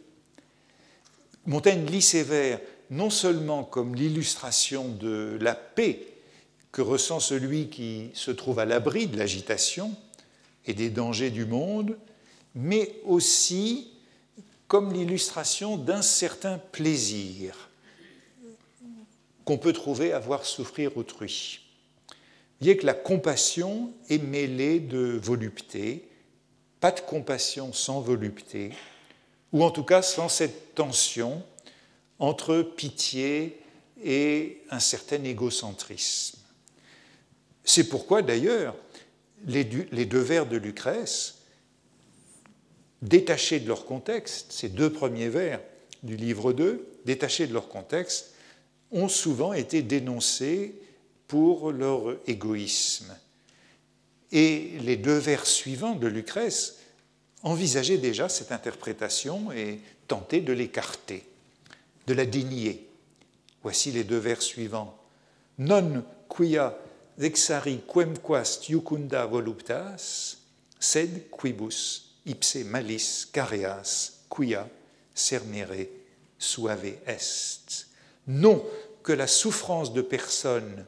Montaigne 1.46 1.86
lit 1.86 2.02
ces 2.02 2.22
vers 2.22 2.60
non 2.90 3.10
seulement 3.10 3.64
comme 3.64 3.94
l'illustration 3.94 4.88
de 4.88 5.38
la 5.40 5.54
paix 5.54 6.06
que 6.72 6.82
ressent 6.82 7.20
celui 7.20 7.68
qui 7.68 8.10
se 8.14 8.30
trouve 8.30 8.58
à 8.58 8.64
l'abri 8.64 9.06
de 9.06 9.16
l'agitation 9.16 9.94
et 10.66 10.74
des 10.74 10.90
dangers 10.90 11.30
du 11.30 11.44
monde, 11.44 11.96
mais 12.54 12.96
aussi 13.04 13.90
comme 14.66 14.92
l'illustration 14.92 15.76
d'un 15.76 16.02
certain 16.02 16.58
plaisir 16.58 17.70
qu'on 19.44 19.58
peut 19.58 19.72
trouver 19.72 20.12
à 20.12 20.18
voir 20.18 20.44
souffrir 20.44 20.96
autrui. 20.96 21.60
Vous 22.08 22.16
voyez 22.60 22.76
que 22.76 22.86
la 22.86 22.94
compassion 22.94 23.92
est 24.08 24.18
mêlée 24.18 24.80
de 24.80 25.18
volupté, 25.22 26.08
pas 26.80 26.92
de 26.92 27.00
compassion 27.00 27.72
sans 27.72 28.00
volupté, 28.00 28.72
ou 29.52 29.62
en 29.62 29.70
tout 29.70 29.84
cas 29.84 30.02
sans 30.02 30.28
cette 30.28 30.74
tension 30.74 31.42
entre 32.24 32.62
pitié 32.62 33.60
et 34.02 34.62
un 34.70 34.80
certain 34.80 35.22
égocentrisme. 35.24 36.38
C'est 37.64 37.88
pourquoi 37.88 38.22
d'ailleurs 38.22 38.74
les 39.46 39.64
deux 39.64 40.20
vers 40.20 40.46
de 40.46 40.56
Lucrèce 40.56 41.42
détachés 43.02 43.60
de 43.60 43.68
leur 43.68 43.84
contexte, 43.84 44.52
ces 44.52 44.70
deux 44.70 44.90
premiers 44.90 45.28
vers 45.28 45.60
du 46.02 46.16
livre 46.16 46.52
2, 46.52 46.86
détachés 47.04 47.46
de 47.46 47.52
leur 47.52 47.68
contexte, 47.68 48.32
ont 48.90 49.08
souvent 49.08 49.52
été 49.52 49.82
dénoncés 49.82 50.74
pour 51.28 51.72
leur 51.72 52.16
égoïsme. 52.26 53.14
Et 54.32 54.72
les 54.80 54.96
deux 54.96 55.18
vers 55.18 55.46
suivants 55.46 55.94
de 55.94 56.06
Lucrèce 56.06 56.76
envisageaient 57.42 57.98
déjà 57.98 58.30
cette 58.30 58.52
interprétation 58.52 59.52
et 59.52 59.80
tentaient 60.08 60.40
de 60.40 60.52
l'écarter, 60.52 61.24
de 62.06 62.14
la 62.14 62.26
dénier. 62.26 62.88
Voici 63.62 63.90
les 63.92 64.04
deux 64.04 64.18
vers 64.18 64.42
suivants. 64.42 64.98
Non 65.58 66.04
quia 66.28 66.76
vexari 67.16 67.80
quemquas 67.86 68.68
iucunda 68.68 69.24
voluptas, 69.26 70.38
sed 70.80 71.30
quibus 71.30 72.18
ipse 72.26 72.64
malis 72.64 73.28
careas 73.32 74.24
quia 74.28 74.68
cernere 75.14 75.88
suave 76.38 76.98
est. 77.06 77.86
Non 78.26 78.64
que 79.02 79.12
la 79.12 79.26
souffrance 79.26 79.92
de 79.92 80.02
personne 80.02 80.86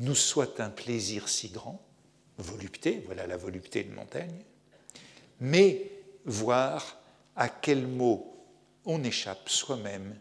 nous 0.00 0.14
soit 0.14 0.60
un 0.60 0.70
plaisir 0.70 1.28
si 1.28 1.48
grand, 1.48 1.80
volupté, 2.36 3.02
voilà 3.06 3.26
la 3.26 3.36
volupté 3.36 3.82
de 3.82 3.94
Montaigne, 3.94 4.44
mais 5.40 5.90
voir 6.24 6.96
à 7.36 7.48
quel 7.48 7.86
mot 7.86 8.36
on 8.84 9.02
échappe 9.02 9.48
soi-même 9.48 10.16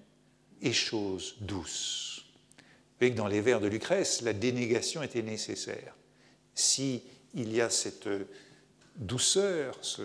et 0.61 0.73
chose 0.73 1.35
douce. 1.41 2.25
Vous 2.27 2.99
voyez 2.99 3.13
que 3.13 3.17
dans 3.17 3.27
les 3.27 3.41
vers 3.41 3.59
de 3.59 3.67
Lucrèce, 3.67 4.21
la 4.21 4.33
dénégation 4.33 5.03
était 5.03 5.21
nécessaire. 5.21 5.95
Si 6.55 7.03
il 7.35 7.53
y 7.53 7.61
a 7.61 7.69
cette 7.69 8.09
douceur, 8.95 9.77
ce 9.81 10.01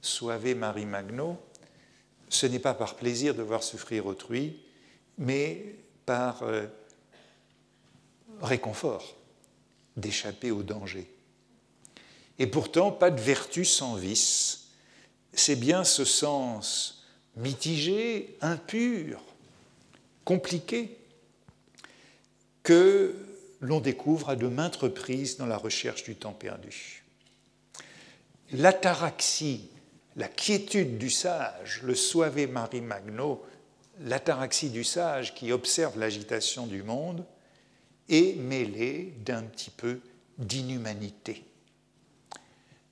Suave 0.00 0.54
Marie 0.54 0.86
Magno, 0.86 1.38
ce 2.28 2.46
n'est 2.46 2.58
pas 2.58 2.74
par 2.74 2.96
plaisir 2.96 3.34
de 3.34 3.42
voir 3.42 3.62
souffrir 3.62 4.06
autrui, 4.06 4.56
mais 5.18 5.76
par 6.06 6.42
euh, 6.42 6.66
réconfort 8.40 9.16
d'échapper 9.96 10.50
au 10.50 10.62
danger. 10.62 11.10
Et 12.38 12.46
pourtant, 12.46 12.90
pas 12.90 13.10
de 13.10 13.20
vertu 13.20 13.64
sans 13.64 13.94
vice. 13.94 14.68
C'est 15.34 15.56
bien 15.56 15.84
ce 15.84 16.04
sens 16.04 17.04
mitigé, 17.36 18.36
impur, 18.40 19.22
compliqué, 20.24 20.98
que 22.62 23.14
l'on 23.60 23.80
découvre 23.80 24.30
à 24.30 24.36
de 24.36 24.46
maintes 24.46 24.76
reprises 24.76 25.36
dans 25.36 25.46
la 25.46 25.56
recherche 25.56 26.04
du 26.04 26.16
temps 26.16 26.32
perdu. 26.32 27.04
L'ataraxie 28.52 29.68
la 30.16 30.28
quiétude 30.28 30.98
du 30.98 31.10
sage, 31.10 31.80
le 31.82 31.94
suave 31.94 32.46
Marie 32.48 32.80
Magno, 32.80 33.42
l'ataraxie 34.00 34.70
du 34.70 34.84
sage 34.84 35.34
qui 35.34 35.52
observe 35.52 35.98
l'agitation 35.98 36.66
du 36.66 36.82
monde, 36.82 37.24
est 38.08 38.36
mêlée 38.36 39.14
d'un 39.24 39.42
petit 39.42 39.70
peu 39.70 40.00
d'inhumanité. 40.38 41.44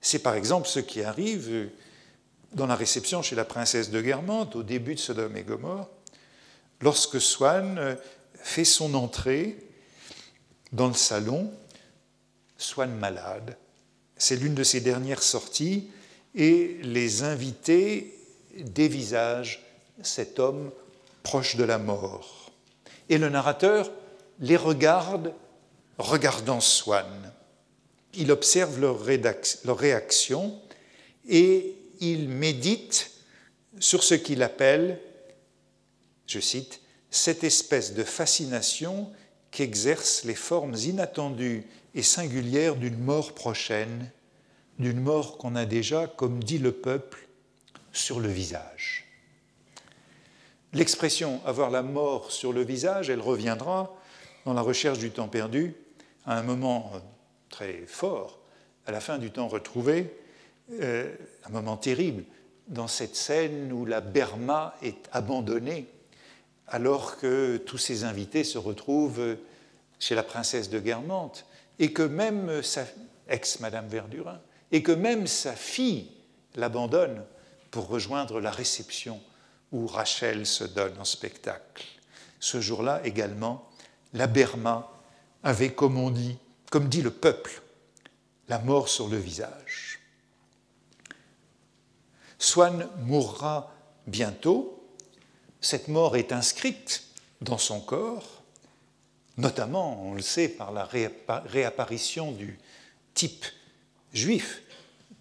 C'est 0.01 0.21
par 0.21 0.35
exemple 0.35 0.67
ce 0.67 0.81
qui 0.81 1.03
arrive 1.03 1.71
dans 2.53 2.67
la 2.67 2.77
réception 2.77 3.23
chez 3.23 3.37
la 3.37 3.45
princesse 3.45 3.91
de 3.91 4.01
Guermantes 4.01 4.57
au 4.57 4.63
début 4.63 4.95
de 4.95 5.01
Sodome 5.01 5.37
et 5.37 5.43
Gomorre, 5.43 5.91
lorsque 6.81 7.21
Swann 7.21 7.97
fait 8.35 8.65
son 8.65 8.95
entrée 8.95 9.57
dans 10.73 10.89
le 10.89 10.95
salon, 10.95 11.53
Swann 12.57 12.93
malade. 12.93 13.57
C'est 14.17 14.37
l'une 14.37 14.55
de 14.55 14.65
ses 14.65 14.81
dernières 14.81 15.23
sorties 15.23 15.89
et 16.35 16.79
les 16.83 17.23
invités 17.23 18.17
dévisagent 18.57 19.63
cet 20.03 20.39
homme 20.39 20.71
proche 21.23 21.57
de 21.57 21.65
la 21.65 21.79
mort. 21.79 22.51
Et 23.09 23.19
le 23.19 23.29
narrateur 23.29 23.91
les 24.41 24.57
regarde 24.57 25.33
regardant 25.99 26.61
Swann. 26.61 27.33
Il 28.15 28.33
observe 28.33 28.81
leur 28.81 29.79
réaction 29.79 30.59
et 31.29 31.77
il 32.01 32.29
médite 32.29 33.11
sur 33.79 34.03
ce 34.03 34.15
qu'il 34.15 34.43
appelle, 34.43 35.01
je 36.31 36.41
cite, 36.41 36.81
cette 37.11 37.45
espèce 37.45 37.95
de 37.95 38.05
fascination 38.05 39.11
qu'exercent 39.51 40.25
les 40.25 40.35
formes 40.35 40.77
inattendues 40.77 41.67
et 41.95 42.03
singulières 42.03 42.77
d'une 42.77 42.99
mort 42.99 43.33
prochaine 43.35 44.11
d'une 44.81 45.01
mort 45.01 45.37
qu'on 45.37 45.57
a 45.57 45.67
déjà, 45.67 46.07
comme 46.07 46.43
dit 46.43 46.59
le 46.59 46.73
peuple, 46.73 47.29
sur 47.93 48.19
le 48.19 48.29
visage. 48.29 49.07
L'expression 50.73 51.41
avoir 51.45 51.71
la 51.71 51.83
mort 51.83 52.33
sur 52.33 52.53
le 52.53 52.63
visage, 52.63 53.11
elle 53.11 53.21
reviendra 53.21 53.95
dans 54.47 54.55
la 54.55 54.63
recherche 54.63 54.99
du 54.99 55.11
temps 55.11 55.29
perdu 55.29 55.75
à 56.25 56.39
un 56.39 56.43
moment 56.43 56.93
très 57.51 57.85
fort, 57.87 58.39
à 58.87 58.93
la 58.93 59.01
fin 59.01 59.19
du 59.19 59.31
temps 59.31 59.49
retrouvé, 59.49 60.17
euh, 60.81 61.15
un 61.45 61.51
moment 61.51 61.77
terrible 61.77 62.25
dans 62.69 62.89
cette 62.89 63.17
scène 63.17 63.73
où 63.73 63.85
la 63.85 64.01
Berma 64.01 64.77
est 64.83 65.11
abandonnée 65.13 65.89
alors 66.71 67.17
que 67.17 67.57
tous 67.59 67.79
ses 67.79 68.05
invités 68.05 68.45
se 68.45 68.59
retrouvent 68.59 69.37
chez 69.99 70.15
la 70.15 70.23
princesse 70.23 70.71
de 70.71 70.79
Guermantes 70.79 71.45
et 71.79 71.93
que 71.93 72.03
même 72.03 72.63
sa 72.63 72.85
ex-Madame 73.29 73.89
Verdurin 73.89 74.41
et 74.73 74.83
que 74.83 74.93
même 74.93 75.27
sa 75.27 75.53
fille 75.55 76.11
l'abandonne 76.55 77.25
pour 77.71 77.89
rejoindre 77.89 78.41
la 78.41 78.51
réception 78.51 79.21
où 79.73 79.87
Rachel 79.87 80.47
se 80.47 80.65
donne 80.65 80.99
en 80.99 81.05
spectacle. 81.05 81.85
Ce 82.41 82.61
jour-là 82.61 83.01
également, 83.05 83.69
la 84.13 84.27
Berma 84.27 84.91
avait, 85.43 85.73
comme 85.73 85.99
on 85.99 86.11
dit, 86.11 86.39
comme 86.71 86.89
dit 86.89 87.03
le 87.03 87.11
peuple, 87.11 87.63
la 88.49 88.59
mort 88.59 88.89
sur 88.89 89.09
le 89.09 89.17
visage. 89.17 90.01
Swann 92.39 92.89
mourra 93.03 93.73
bientôt. 94.07 94.80
Cette 95.61 95.89
mort 95.89 96.17
est 96.17 96.33
inscrite 96.33 97.05
dans 97.41 97.59
son 97.59 97.81
corps, 97.81 98.43
notamment, 99.37 100.03
on 100.05 100.15
le 100.15 100.23
sait, 100.23 100.49
par 100.49 100.73
la 100.73 100.85
réapparition 100.85 102.33
du 102.33 102.59
type 103.15 103.45
juif 104.13 104.63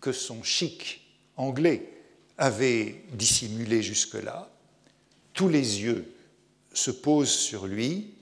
que 0.01 0.11
son 0.11 0.43
chic 0.43 1.01
anglais 1.37 1.89
avait 2.37 3.03
dissimulé 3.13 3.81
jusque-là. 3.83 4.49
Tous 5.33 5.49
les 5.49 5.81
yeux 5.81 6.13
se 6.73 6.91
posent 6.91 7.29
sur 7.29 7.67
lui 7.67 8.13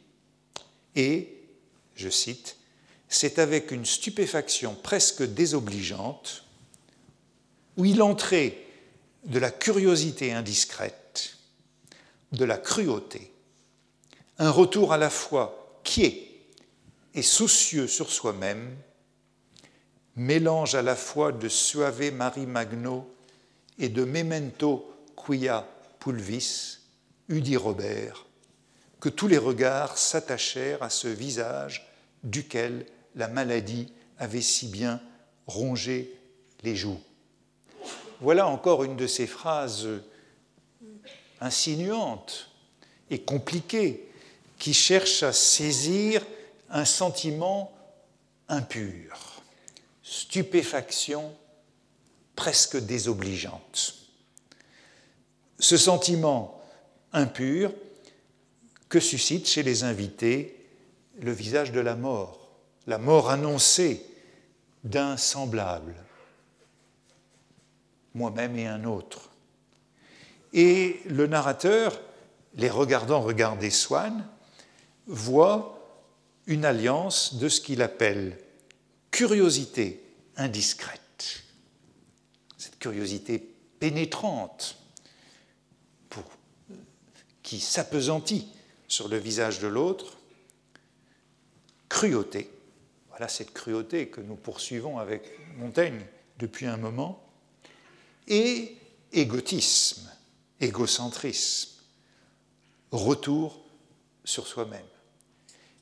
et, 0.95 1.33
je 1.95 2.09
cite, 2.09 2.57
c'est 3.09 3.39
avec 3.39 3.71
une 3.71 3.85
stupéfaction 3.85 4.75
presque 4.75 5.23
désobligeante 5.23 6.43
où 7.77 7.85
il 7.85 8.01
entrait 8.01 8.57
de 9.25 9.39
la 9.39 9.51
curiosité 9.51 10.33
indiscrète, 10.33 11.06
de 12.31 12.45
la 12.45 12.57
cruauté, 12.57 13.31
un 14.37 14.51
retour 14.51 14.93
à 14.93 14.97
la 14.97 15.09
fois 15.09 15.79
quiet 15.83 16.27
et 17.13 17.21
soucieux 17.21 17.87
sur 17.87 18.11
soi-même, 18.11 18.75
mélange 20.15 20.75
à 20.75 20.81
la 20.81 20.95
fois 20.95 21.31
de 21.31 21.47
suave 21.47 22.11
Marie 22.11 22.45
Magno 22.45 23.09
et 23.79 23.89
de 23.89 24.03
memento 24.03 24.91
quia 25.15 25.67
pulvis, 25.99 26.79
dit 27.29 27.57
Robert, 27.57 28.25
que 28.99 29.09
tous 29.09 29.27
les 29.27 29.37
regards 29.37 29.97
s'attachèrent 29.97 30.83
à 30.83 30.89
ce 30.89 31.07
visage 31.07 31.87
duquel 32.23 32.85
la 33.15 33.27
maladie 33.27 33.91
avait 34.19 34.41
si 34.41 34.67
bien 34.67 35.01
rongé 35.45 36.13
les 36.63 36.75
joues. 36.75 36.99
Voilà 38.21 38.47
encore 38.47 38.83
une 38.83 38.95
de 38.95 39.07
ces 39.07 39.27
phrases 39.27 39.87
insinuantes 41.41 42.49
et 43.09 43.21
compliquées 43.21 44.09
qui 44.57 44.73
cherchent 44.73 45.23
à 45.23 45.33
saisir 45.33 46.25
un 46.69 46.85
sentiment 46.85 47.71
impur, 48.49 49.41
stupéfaction 50.03 51.33
presque 52.35 52.77
désobligeante. 52.77 53.95
Ce 55.59 55.77
sentiment 55.77 56.61
impur 57.13 57.73
que 58.89 58.99
suscite 58.99 59.47
chez 59.47 59.63
les 59.63 59.83
invités 59.83 60.53
le 61.19 61.31
visage 61.31 61.71
de 61.71 61.79
la 61.79 61.95
mort, 61.95 62.49
la 62.85 62.97
mort 62.97 63.29
annoncée 63.29 64.05
d'un 64.83 65.17
semblable, 65.17 65.95
moi-même 68.13 68.57
et 68.57 68.67
un 68.67 68.85
autre. 68.85 69.26
Et 70.53 71.01
le 71.07 71.27
narrateur, 71.27 71.99
les 72.55 72.69
regardant 72.69 73.21
regarder 73.21 73.69
Swann, 73.69 74.25
voit 75.05 75.77
une 76.47 76.65
alliance 76.65 77.35
de 77.35 77.49
ce 77.49 77.61
qu'il 77.61 77.81
appelle 77.81 78.37
curiosité 79.11 80.03
indiscrète, 80.35 81.43
cette 82.57 82.79
curiosité 82.79 83.39
pénétrante 83.79 84.77
qui 87.47 87.59
s'apesantit 87.61 88.47
sur 88.89 89.07
le 89.07 89.17
visage 89.17 89.59
de 89.59 89.67
l'autre, 89.67 90.17
cruauté, 91.87 92.49
voilà 93.07 93.29
cette 93.29 93.53
cruauté 93.53 94.09
que 94.09 94.19
nous 94.19 94.35
poursuivons 94.35 94.97
avec 94.97 95.23
Montaigne 95.57 96.05
depuis 96.39 96.65
un 96.65 96.75
moment, 96.75 97.23
et 98.27 98.75
égotisme, 99.13 100.11
égocentrisme, 100.59 101.71
retour 102.91 103.59
sur 104.23 104.47
soi-même. 104.47 104.85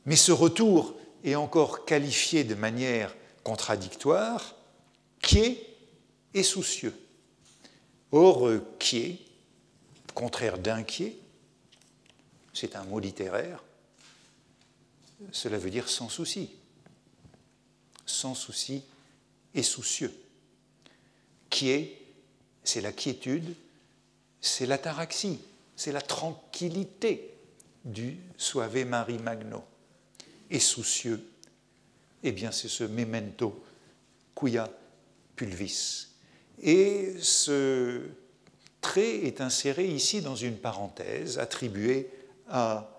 Mais 0.06 0.16
ce 0.16 0.32
retour 0.32 0.96
est 1.24 1.36
encore 1.36 1.86
qualifié 1.86 2.44
de 2.44 2.56
manière 2.56 3.14
contradictoire, 3.44 4.56
qui 5.22 5.40
est 5.40 5.76
et 6.34 6.44
soucieux. 6.44 6.94
Or, 8.12 8.50
qui 8.78 8.98
est, 8.98 9.20
contraire 10.14 10.58
d'inquiet, 10.58 11.18
c'est 12.54 12.76
un 12.76 12.84
mot 12.84 13.00
littéraire, 13.00 13.64
cela 15.32 15.58
veut 15.58 15.70
dire 15.70 15.90
sans 15.90 16.10
souci. 16.10 16.52
Sans 18.06 18.36
souci 18.36 18.84
et 19.54 19.64
soucieux. 19.64 20.14
Qui 21.50 21.70
est, 21.70 22.02
c'est 22.64 22.82
la 22.82 22.92
quiétude, 22.92 23.56
c'est 24.46 24.66
l'ataraxie, 24.66 25.40
c'est 25.76 25.92
la 25.92 26.02
tranquillité 26.02 27.34
du 27.84 28.18
Suave 28.38 28.86
Marie 28.86 29.18
Magno. 29.18 29.64
Et 30.50 30.60
soucieux, 30.60 31.28
eh 32.24 32.32
bien 32.32 32.52
c'est 32.52 32.68
ce 32.68 32.84
memento 32.84 33.64
quia 34.36 34.70
pulvis. 35.36 36.08
Et 36.62 37.16
ce 37.20 38.02
trait 38.82 39.26
est 39.26 39.42
inséré 39.42 39.88
ici 39.88 40.22
dans 40.22 40.36
une 40.36 40.58
parenthèse 40.58 41.40
attribuée 41.40 42.10
à 42.50 42.90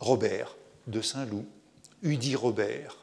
Robert 0.00 0.56
de 0.86 1.00
Saint-Loup, 1.00 1.46
Udi 2.02 2.36
Robert. 2.36 2.96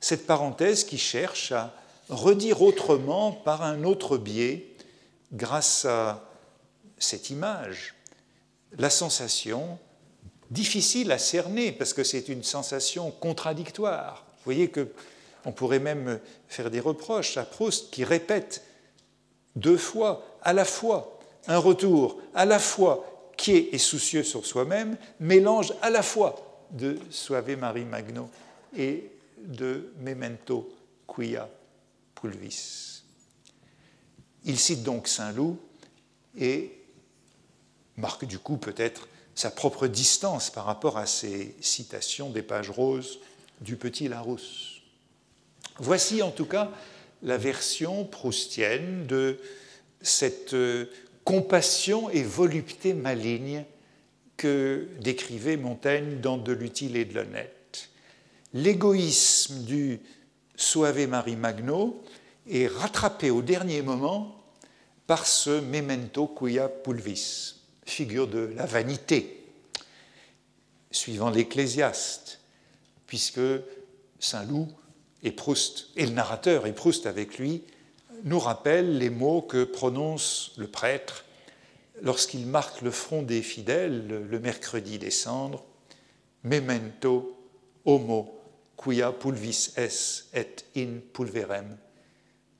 Cette 0.00 0.26
parenthèse 0.26 0.84
qui 0.84 0.98
cherche 0.98 1.52
à 1.52 1.74
redire 2.08 2.62
autrement 2.62 3.32
par 3.32 3.62
un 3.62 3.84
autre 3.84 4.18
biais, 4.18 4.66
grâce 5.32 5.84
à 5.84 6.31
cette 7.02 7.30
image, 7.30 7.94
la 8.78 8.90
sensation 8.90 9.78
difficile 10.50 11.10
à 11.12 11.18
cerner 11.18 11.72
parce 11.72 11.94
que 11.94 12.04
c'est 12.04 12.28
une 12.28 12.42
sensation 12.42 13.10
contradictoire. 13.10 14.24
Vous 14.36 14.44
voyez 14.44 14.68
que 14.68 14.88
on 15.44 15.52
pourrait 15.52 15.80
même 15.80 16.20
faire 16.48 16.70
des 16.70 16.80
reproches 16.80 17.36
à 17.36 17.44
Proust 17.44 17.90
qui 17.90 18.04
répète 18.04 18.62
deux 19.56 19.76
fois 19.76 20.24
à 20.42 20.52
la 20.52 20.64
fois 20.64 21.18
un 21.48 21.58
retour 21.58 22.20
à 22.34 22.44
la 22.44 22.58
fois 22.58 23.32
qui 23.36 23.56
est 23.56 23.78
soucieux 23.78 24.22
sur 24.22 24.46
soi-même, 24.46 24.96
mélange 25.18 25.72
à 25.82 25.90
la 25.90 26.02
fois 26.02 26.36
de 26.70 26.98
Suave 27.10 27.56
Marie 27.56 27.84
Magno 27.84 28.28
et 28.76 29.10
de 29.38 29.92
Memento 29.98 30.70
quia 31.08 31.48
pulvis. 32.14 33.02
Il 34.44 34.58
cite 34.58 34.82
donc 34.82 35.08
Saint-Loup 35.08 35.58
et 36.38 36.81
marque 37.96 38.24
du 38.24 38.38
coup 38.38 38.56
peut-être 38.56 39.08
sa 39.34 39.50
propre 39.50 39.86
distance 39.86 40.50
par 40.50 40.64
rapport 40.64 40.98
à 40.98 41.06
ces 41.06 41.54
citations 41.60 42.30
des 42.30 42.42
pages 42.42 42.70
roses 42.70 43.18
du 43.60 43.76
petit 43.76 44.08
Larousse. 44.08 44.82
Voici 45.78 46.22
en 46.22 46.30
tout 46.30 46.46
cas 46.46 46.70
la 47.22 47.38
version 47.38 48.04
proustienne 48.04 49.06
de 49.06 49.38
cette 50.00 50.54
euh, 50.54 50.86
compassion 51.24 52.10
et 52.10 52.22
volupté 52.22 52.94
maligne 52.94 53.64
que 54.36 54.88
décrivait 55.00 55.56
Montaigne 55.56 56.20
dans 56.20 56.36
De 56.36 56.52
l'utile 56.52 56.96
et 56.96 57.04
de 57.04 57.14
l'honnête. 57.14 57.90
L'égoïsme 58.54 59.62
du 59.62 60.00
Suave 60.56 61.06
Marie 61.06 61.36
Magno 61.36 62.02
est 62.50 62.66
rattrapé 62.66 63.30
au 63.30 63.40
dernier 63.40 63.82
moment 63.82 64.36
par 65.06 65.26
ce 65.26 65.60
memento 65.60 66.26
quia 66.26 66.68
pulvis, 66.68 67.61
figure 67.84 68.28
de 68.28 68.52
la 68.56 68.66
vanité, 68.66 69.44
suivant 70.90 71.30
l'Ecclésiaste, 71.30 72.40
puisque 73.06 73.40
Saint 74.18 74.44
Loup 74.44 74.68
et 75.22 75.32
Proust, 75.32 75.88
et 75.96 76.06
le 76.06 76.12
narrateur 76.12 76.66
et 76.66 76.72
Proust 76.72 77.06
avec 77.06 77.38
lui, 77.38 77.62
nous 78.24 78.38
rappellent 78.38 78.98
les 78.98 79.10
mots 79.10 79.42
que 79.42 79.64
prononce 79.64 80.52
le 80.56 80.68
prêtre 80.68 81.24
lorsqu'il 82.02 82.46
marque 82.46 82.82
le 82.82 82.90
front 82.90 83.22
des 83.22 83.42
fidèles 83.42 84.06
le 84.06 84.38
mercredi 84.38 84.98
des 84.98 85.10
cendres, 85.10 85.64
Memento 86.44 87.38
homo 87.84 88.40
quia 88.76 89.12
pulvis 89.12 89.72
es 89.76 90.24
et 90.34 90.64
in 90.76 90.98
pulverem 91.12 91.76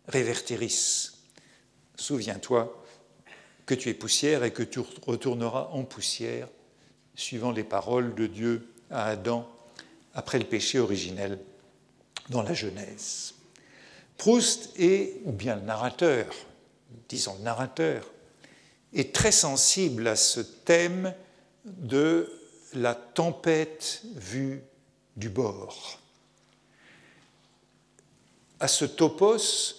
reverteris. 0.07 1.11
Souviens-toi 1.97 2.82
que 3.73 3.81
tu 3.81 3.89
es 3.89 3.95
poussière 3.95 4.45
et 4.45 4.53
que 4.53 4.63
tu 4.63 4.81
retourneras 5.07 5.71
en 5.73 5.85
poussière, 5.85 6.47
suivant 7.15 7.53
les 7.53 7.65
paroles 7.65 8.15
de 8.15 8.27
Dieu 8.27 8.69
à 8.91 9.07
Adam 9.07 9.49
après 10.13 10.39
le 10.39 10.45
péché 10.45 10.79
originel 10.79 11.39
dans 12.29 12.43
la 12.43 12.53
Genèse. 12.53 13.33
Proust 14.19 14.79
est, 14.79 15.23
ou 15.25 15.33
bien 15.33 15.57
le 15.57 15.63
narrateur, 15.63 16.35
disons 17.09 17.35
le 17.39 17.45
narrateur, 17.45 18.13
est 18.93 19.15
très 19.15 19.33
sensible 19.33 20.07
à 20.07 20.17
ce 20.17 20.41
thème 20.41 21.15
de 21.65 22.31
la 22.75 22.95
tempête 22.95 24.03
vue 24.17 24.63
du 25.17 25.31
bord, 25.31 25.99
à 28.61 28.69
ce 28.69 28.85
topos 28.85 29.77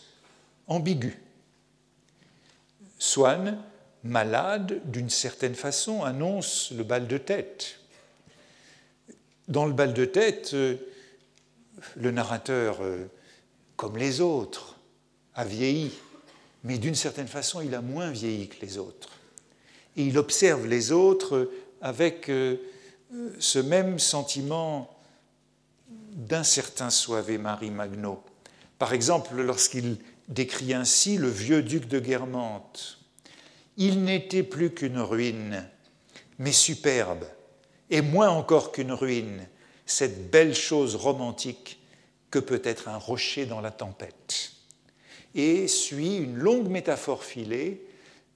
ambigu. 0.66 1.22
Swann, 2.98 3.62
malade 4.04 4.82
d'une 4.86 5.10
certaine 5.10 5.56
façon, 5.56 6.04
annonce 6.04 6.72
le 6.72 6.84
bal 6.84 7.08
de 7.08 7.18
tête. 7.18 7.80
Dans 9.48 9.66
le 9.66 9.74
bal 9.74 9.94
de 9.94 10.06
tête, 10.06 10.54
le 11.96 12.12
narrateur, 12.12 12.78
euh, 12.82 13.06
comme 13.76 13.98
les 13.98 14.22
autres, 14.22 14.78
a 15.36 15.46
vieilli, 15.46 15.92
mais 16.64 16.78
d'une 16.78 16.96
certaine 16.96 17.28
façon, 17.28 17.62
il 17.62 17.76
a 17.76 17.82
moins 17.82 18.12
vieilli 18.12 18.48
que 18.48 18.66
les 18.66 18.78
autres. 18.78 19.10
Et 19.98 20.04
il 20.04 20.18
observe 20.18 20.66
les 20.66 20.92
autres 20.92 21.52
avec 21.82 22.30
euh, 22.30 22.58
ce 23.40 23.60
même 23.60 24.00
sentiment 24.00 24.90
d'un 25.90 26.44
certain 26.44 26.90
Soave 26.90 27.38
Marie 27.38 27.72
Magno. 27.72 28.24
Par 28.80 28.94
exemple, 28.94 29.36
lorsqu'il 29.36 29.98
décrit 30.30 30.74
ainsi 30.74 31.18
le 31.18 31.30
vieux 31.30 31.62
duc 31.62 31.88
de 31.88 32.00
Guermantes, 32.00 33.03
il 33.78 34.04
n'était 34.04 34.44
plus 34.44 34.72
qu'une 34.72 35.00
ruine, 35.00 35.68
mais 36.40 36.52
superbe, 36.52 37.26
et 37.90 38.02
moins 38.02 38.30
encore 38.30 38.72
qu'une 38.72 38.92
ruine, 38.92 39.48
cette 39.86 40.32
belle 40.32 40.56
chose 40.56 40.96
romantique 40.96 41.80
que 42.32 42.40
peut 42.40 42.62
être 42.64 42.88
un 42.88 42.98
rocher 42.98 43.46
dans 43.46 43.62
la 43.62 43.72
tempête. 43.72 44.52
Et 45.36 45.68
suit 45.68 46.18
une 46.18 46.38
longue 46.38 46.70
métaphore 46.70 47.24
filée 47.24 47.86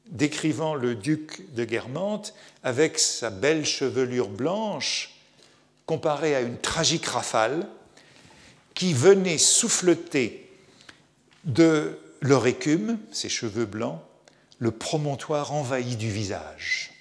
décrivant 0.10 0.76
le 0.76 0.96
duc 0.96 1.54
de 1.54 1.66
Guermantes 1.66 2.34
avec 2.64 2.98
sa 3.00 3.30
belle 3.30 3.66
chevelure 3.66 4.30
blanche 4.30 5.16
comparée 5.86 6.36
à 6.36 6.42
une 6.42 6.58
tragique 6.58 7.06
rafale 7.06 7.68
qui 8.74 8.94
venait 8.94 9.38
souffleter 9.38 10.50
de 11.46 11.98
leur 12.22 12.46
écume, 12.48 13.00
ses 13.12 13.30
cheveux 13.30 13.66
blancs, 13.66 14.00
le 14.60 14.72
promontoire 14.72 15.54
envahi 15.54 15.96
du 15.96 16.10
visage. 16.10 16.92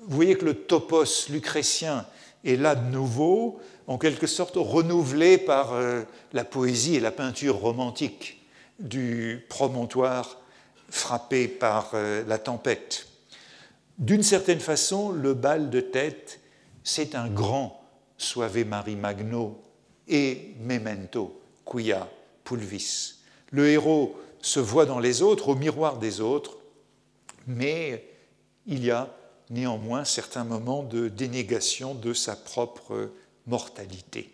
Vous 0.00 0.16
voyez 0.16 0.36
que 0.36 0.44
le 0.44 0.54
topos 0.54 1.28
lucrétien 1.28 2.06
est 2.44 2.56
là 2.56 2.74
de 2.74 2.90
nouveau, 2.90 3.60
en 3.86 3.98
quelque 3.98 4.26
sorte 4.26 4.54
renouvelé 4.56 5.38
par 5.38 5.74
euh, 5.74 6.02
la 6.32 6.44
poésie 6.44 6.96
et 6.96 7.00
la 7.00 7.10
peinture 7.10 7.56
romantique 7.56 8.42
du 8.78 9.44
promontoire 9.48 10.38
frappé 10.88 11.48
par 11.48 11.90
euh, 11.94 12.24
la 12.26 12.38
tempête. 12.38 13.06
D'une 13.98 14.22
certaine 14.22 14.60
façon, 14.60 15.10
le 15.10 15.34
bal 15.34 15.70
de 15.70 15.80
tête, 15.80 16.40
c'est 16.82 17.14
un 17.14 17.28
grand 17.28 17.82
Suave 18.18 18.64
Marie 18.64 18.96
Magno 18.96 19.60
et 20.08 20.54
Memento 20.60 21.40
quia 21.64 22.08
pulvis. 22.44 23.20
Le 23.50 23.68
héros 23.68 24.16
se 24.42 24.60
voit 24.60 24.84
dans 24.84 24.98
les 24.98 25.22
autres, 25.22 25.48
au 25.48 25.54
miroir 25.54 25.98
des 25.98 26.20
autres, 26.20 26.58
mais 27.46 28.06
il 28.66 28.84
y 28.84 28.90
a 28.90 29.16
néanmoins 29.50 30.04
certains 30.04 30.44
moments 30.44 30.82
de 30.82 31.08
dénégation 31.08 31.94
de 31.94 32.12
sa 32.12 32.36
propre 32.36 33.10
mortalité. 33.46 34.30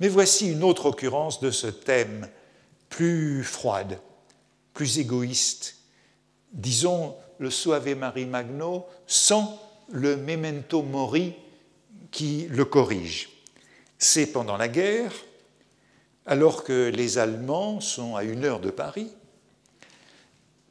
Mais 0.00 0.08
voici 0.08 0.50
une 0.50 0.64
autre 0.64 0.86
occurrence 0.86 1.40
de 1.40 1.50
ce 1.50 1.66
thème 1.66 2.28
plus 2.88 3.44
froide, 3.44 4.00
plus 4.74 4.98
égoïste, 4.98 5.76
disons 6.52 7.14
le 7.38 7.50
Suave 7.50 7.94
Marie 7.94 8.26
Magno 8.26 8.86
sans 9.06 9.60
le 9.90 10.16
memento 10.16 10.82
mori 10.82 11.34
qui 12.10 12.46
le 12.50 12.64
corrige. 12.64 13.30
C'est 13.98 14.26
pendant 14.26 14.56
la 14.56 14.68
guerre, 14.68 15.12
alors 16.26 16.64
que 16.64 16.90
les 16.94 17.18
Allemands 17.18 17.80
sont 17.80 18.16
à 18.16 18.24
une 18.24 18.44
heure 18.44 18.60
de 18.60 18.70
Paris, 18.70 19.10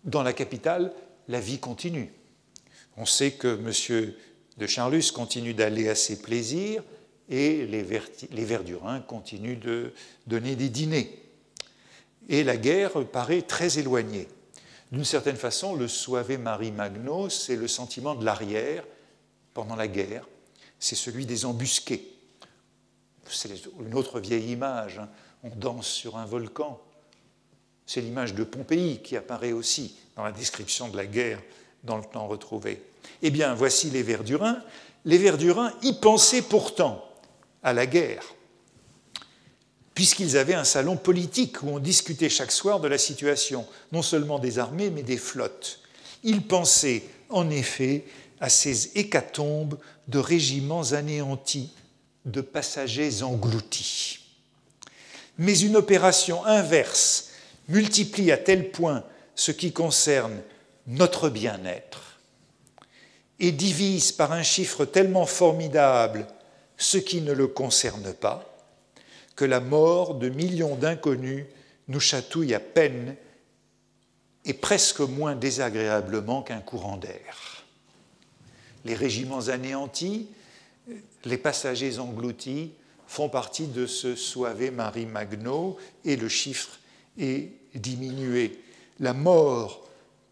dans 0.04 0.24
la 0.24 0.34
capitale, 0.34 0.94
la 1.28 1.40
vie 1.40 1.60
continue. 1.60 2.12
On 2.98 3.06
sait 3.06 3.32
que 3.32 3.48
M. 3.48 4.14
de 4.58 4.68
Charlus 4.68 5.12
continue 5.14 5.54
d'aller 5.54 5.90
à 5.90 5.96
ses 5.96 6.22
plaisirs 6.22 6.84
et 7.30 7.66
les, 7.66 7.84
Verdurins 8.44 9.00
continuent 9.00 9.60
de 9.60 9.94
donner 10.28 10.56
des 10.56 10.70
dîners 10.70 11.18
et 12.30 12.44
la 12.44 12.58
guerre 12.58 13.06
paraît 13.08 13.42
très 13.42 13.80
éloignée. 13.80 14.28
D'une 14.92 15.06
certaine 15.06 15.38
façon, 15.38 15.76
le 15.76 15.88
Suave 15.88 16.38
Marie 16.38 16.72
Magno, 16.72 17.30
c'est 17.30 17.56
le 17.56 17.68
sentiment 17.68 18.16
de 18.16 18.26
l'arrière 18.26 18.84
pendant 19.54 19.76
la 19.76 19.88
guerre, 19.88 20.28
c'est 20.80 20.96
celui 20.96 21.26
des 21.26 21.46
embusqués. 21.46 22.08
C'est 23.30 23.50
une 23.80 23.94
autre 23.94 24.20
vieille 24.20 24.52
image, 24.52 25.00
hein. 25.00 25.10
On 25.44 25.50
danse 25.56 25.88
sur 25.88 26.18
un 26.18 26.26
volcan. 26.26 26.80
C'est 27.86 28.02
l'image 28.02 28.34
de 28.34 28.44
Pompéi 28.44 29.02
qui 29.04 29.18
apparaît 29.18 29.52
aussi 29.52 29.96
dans 30.16 30.24
la 30.24 30.32
description 30.32 30.88
de 30.88 30.98
la 30.98 31.06
guerre 31.06 31.42
dans 31.84 31.98
le 31.98 32.04
temps 32.04 32.28
retrouvé. 32.28 32.82
Eh 33.22 33.32
bien, 33.32 33.54
voici 33.54 33.90
les 33.90 34.04
Verdurins. 34.04 34.62
Les 35.06 35.18
Verdurins 35.18 35.74
y 35.82 35.94
pensaient 35.94 36.44
pourtant 36.44 37.04
à 37.64 37.74
la 37.74 37.86
guerre 37.86 38.24
puisqu'ils 39.94 40.36
avaient 40.38 40.56
un 40.56 40.64
salon 40.64 40.98
politique 40.98 41.62
où 41.62 41.70
on 41.70 41.78
discutait 41.78 42.28
chaque 42.28 42.52
soir 42.52 42.80
de 42.80 42.88
la 42.88 42.98
situation, 42.98 43.68
non 43.92 44.02
seulement 44.02 44.40
des 44.40 44.58
armées, 44.58 44.90
mais 44.90 45.04
des 45.04 45.18
flottes. 45.18 45.80
Ils 46.24 46.42
pensaient, 46.42 47.04
en 47.30 47.52
effet, 47.52 48.06
à 48.40 48.50
ces 48.50 48.98
hécatombes 48.98 49.78
de 50.08 50.18
régiments 50.18 50.94
anéantis, 50.94 51.72
de 52.26 52.42
passagers 52.42 53.22
engloutis. 53.22 54.21
Mais 55.38 55.58
une 55.60 55.76
opération 55.76 56.46
inverse 56.46 57.30
multiplie 57.68 58.32
à 58.32 58.38
tel 58.38 58.72
point 58.72 59.04
ce 59.36 59.52
qui 59.52 59.72
concerne 59.72 60.42
notre 60.88 61.30
bien-être 61.30 62.20
et 63.40 63.52
divise 63.52 64.12
par 64.12 64.34
un 64.34 64.44
chiffre 64.44 64.86
tellement 64.86 65.26
formidable 65.26 66.28
ce 66.78 66.98
qui 66.98 67.22
ne 67.22 67.32
le 67.32 67.48
concerne 67.48 68.14
pas, 68.14 68.56
que 69.36 69.46
la 69.46 69.60
mort 69.60 70.16
de 70.16 70.30
millions 70.30 70.76
d'inconnus 70.76 71.46
nous 71.88 72.00
chatouille 72.00 72.54
à 72.54 72.60
peine 72.60 73.16
et 74.46 74.54
presque 74.54 75.00
moins 75.00 75.36
désagréablement 75.36 76.42
qu'un 76.42 76.60
courant 76.60 76.98
d'air. 76.98 77.66
Les 78.86 78.96
régiments 78.96 79.48
anéantis, 79.48 80.28
les 81.26 81.38
passagers 81.38 82.00
engloutis 82.00 82.74
font 83.12 83.28
partie 83.28 83.68
de 83.68 83.88
ce 83.88 84.16
Suave 84.16 84.72
Marie 84.72 85.06
Magno 85.06 85.76
et 86.06 86.16
le 86.16 86.30
chiffre 86.30 86.80
est 87.20 87.52
diminué. 87.76 88.64
La 89.02 89.12
mort 89.12 89.86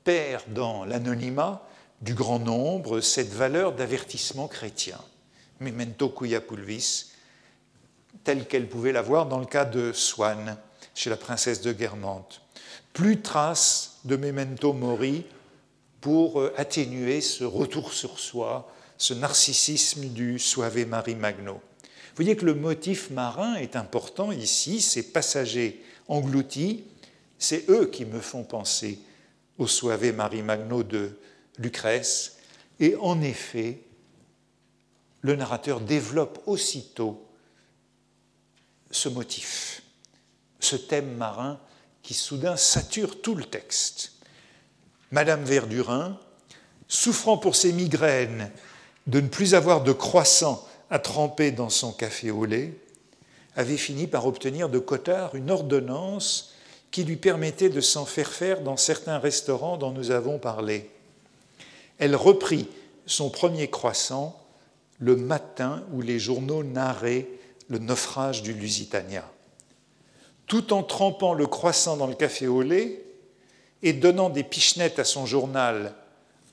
perd 0.06 0.54
dans 0.54 0.86
l'anonymat 0.86 1.68
du 2.00 2.14
grand 2.14 2.40
nombre 2.40 3.02
cette 3.02 3.34
valeur 3.34 3.74
d'avertissement 3.74 4.48
chrétien. 4.48 4.98
Memento 5.60 6.08
cuia 6.08 6.40
pulvis, 6.40 7.12
telle 8.24 8.48
qu'elle 8.48 8.70
pouvait 8.70 8.94
l'avoir 8.94 9.26
dans 9.26 9.40
le 9.40 9.46
cas 9.46 9.66
de 9.66 9.92
Swann, 9.92 10.56
chez 10.96 11.10
la 11.10 11.18
princesse 11.18 11.60
de 11.60 11.74
Guermantes. 11.74 12.42
Plus 12.94 13.20
trace 13.20 13.98
de 14.06 14.16
memento 14.16 14.72
mori 14.72 15.26
pour 16.00 16.40
euh, 16.40 16.54
atténuer 16.56 17.20
ce 17.20 17.44
retour 17.44 17.92
sur 17.92 18.20
soi, 18.20 18.72
ce 18.98 19.14
narcissisme 19.14 20.06
du 20.06 20.40
Suave 20.40 20.88
Marie 20.88 21.16
Magno. 21.16 21.60
Vous 22.20 22.26
voyez 22.26 22.36
que 22.36 22.44
le 22.44 22.54
motif 22.54 23.12
marin 23.12 23.56
est 23.56 23.78
important 23.78 24.34
ici, 24.34 24.82
ces 24.82 25.04
passagers 25.04 25.82
engloutis, 26.10 26.84
c'est 27.38 27.70
eux 27.70 27.86
qui 27.86 28.04
me 28.04 28.20
font 28.20 28.44
penser 28.44 29.00
au 29.58 29.68
Suave 29.68 30.14
Marie 30.14 30.42
Magno 30.42 30.84
de 30.84 31.18
Lucrèce. 31.60 32.36
Et 32.82 32.98
en 32.98 33.22
effet, 33.22 33.80
le 35.22 35.38
narrateur 35.38 35.80
développe 35.80 36.44
aussitôt 36.46 37.26
ce 38.92 39.08
motif, 39.08 39.82
ce 40.60 40.76
thème 40.76 41.16
marin 41.16 41.58
qui 42.04 42.14
soudain 42.14 42.58
sature 42.58 43.22
tout 43.22 43.36
le 43.36 43.46
texte. 43.46 44.12
Madame 45.12 45.46
Verdurin 45.46 46.20
souffrant 46.90 47.38
pour 47.38 47.56
ses 47.56 47.72
migraines 47.72 48.52
de 49.08 49.22
ne 49.22 49.30
plus 49.30 49.56
avoir 49.56 49.84
de 49.86 49.94
croissant 49.94 50.69
à 50.90 51.00
tremper 51.00 51.52
dans 51.52 51.70
son 51.70 51.92
café 51.92 52.32
au 52.32 52.46
lait, 52.46 52.74
avait 53.56 53.78
fini 53.78 54.08
par 54.08 54.26
obtenir 54.26 54.70
de 54.70 54.80
Cottard 54.80 55.36
une 55.36 55.52
ordonnance 55.52 56.54
qui 56.92 57.04
lui 57.04 57.18
permettait 57.18 57.70
de 57.70 57.82
s'en 57.82 58.06
faire 58.06 58.32
faire 58.32 58.62
dans 58.62 58.78
certains 58.78 59.20
restaurants 59.20 59.78
dont 59.78 59.92
nous 59.92 60.12
avons 60.12 60.40
parlé. 60.40 60.90
Elle 62.00 62.16
reprit 62.16 62.68
son 63.06 63.30
premier 63.30 63.70
croissant 63.70 64.40
le 65.00 65.16
matin 65.16 65.84
où 65.94 66.02
les 66.02 66.20
journaux 66.20 66.64
narraient 66.64 67.28
le 67.68 67.80
naufrage 67.80 68.42
du 68.42 68.54
Lusitania. 68.54 69.30
Tout 70.48 70.74
en 70.74 70.84
trempant 70.84 71.34
le 71.34 71.46
croissant 71.46 71.98
dans 71.98 72.08
le 72.08 72.16
café 72.16 72.48
au 72.48 72.62
lait 72.62 73.04
et 73.84 73.94
donnant 73.94 74.30
des 74.30 74.44
pichenettes 74.44 75.00
à 75.00 75.04
son 75.04 75.26
journal 75.26 75.94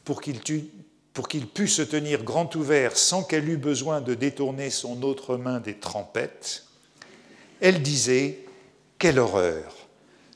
pour 0.04 0.20
qu'il 0.20 0.40
pour 1.16 1.28
qu'il 1.28 1.46
pût 1.46 1.66
se 1.66 1.80
tenir 1.80 2.24
grand 2.24 2.54
ouvert 2.56 2.98
sans 2.98 3.22
qu'elle 3.22 3.48
eût 3.48 3.56
besoin 3.56 4.02
de 4.02 4.12
détourner 4.12 4.68
son 4.68 5.02
autre 5.02 5.38
main 5.38 5.60
des 5.60 5.78
trempettes, 5.78 6.64
elle 7.62 7.80
disait 7.80 8.44
Quelle 8.98 9.18
horreur 9.18 9.74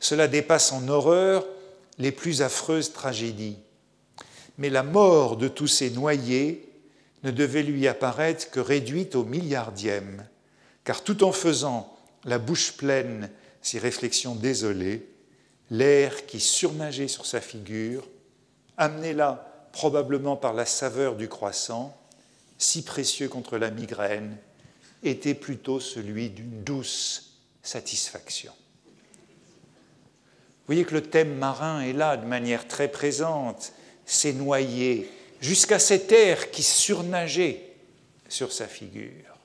Cela 0.01 0.27
dépasse 0.27 0.73
en 0.73 0.89
horreur 0.89 1.45
les 1.99 2.13
plus 2.13 2.41
affreuses 2.41 2.95
tragédies. 2.95 3.59
Mais 4.57 4.71
la 4.71 4.83
mort 4.83 5.37
de 5.37 5.49
tous 5.49 5.67
ces 5.67 5.91
noyés 5.91 6.67
ne 7.25 7.31
devait 7.31 7.63
lui 7.63 7.87
apparaître 7.87 8.51
que 8.51 8.61
réduite 8.61 9.17
au 9.17 9.25
milliardième, 9.25 10.27
car 10.85 11.05
tout 11.05 11.25
en 11.25 11.33
faisant 11.33 11.95
la 12.25 12.39
bouche 12.39 12.73
pleine 12.79 13.29
ces 13.61 13.79
réflexions 13.79 14.35
désolées, 14.35 15.07
l'air 15.71 16.25
qui 16.25 16.41
surnageait 16.41 17.07
sur 17.07 17.27
sa 17.27 17.43
figure, 17.43 18.09
amenait 18.79 19.13
là 19.13 19.50
probablement 19.73 20.37
par 20.37 20.53
la 20.53 20.67
saveur 20.67 21.17
du 21.17 21.29
croissant, 21.29 21.97
si 22.59 22.83
précieux 22.83 23.29
contre 23.29 23.59
la 23.59 23.71
migraine, 23.71 24.37
était 25.03 25.35
plutôt 25.35 25.81
celui 25.81 26.31
d'une 26.31 26.63
douce 26.63 27.39
satisfaction. 27.63 28.53
Vous 30.61 30.75
voyez 30.75 30.85
que 30.85 30.95
le 30.95 31.03
thème 31.03 31.35
marin 31.37 31.81
est 31.81 31.93
là 31.93 32.17
de 32.17 32.27
manière 32.27 32.69
très 32.69 32.89
présente, 32.89 33.73
c'est 34.05 34.33
noyé, 34.33 35.11
jusqu'à 35.41 35.79
cet 35.79 36.13
air 36.13 36.51
qui 36.51 36.63
surnageait 36.63 37.73
sur 38.29 38.53
sa 38.53 38.69
figure, 38.69 39.37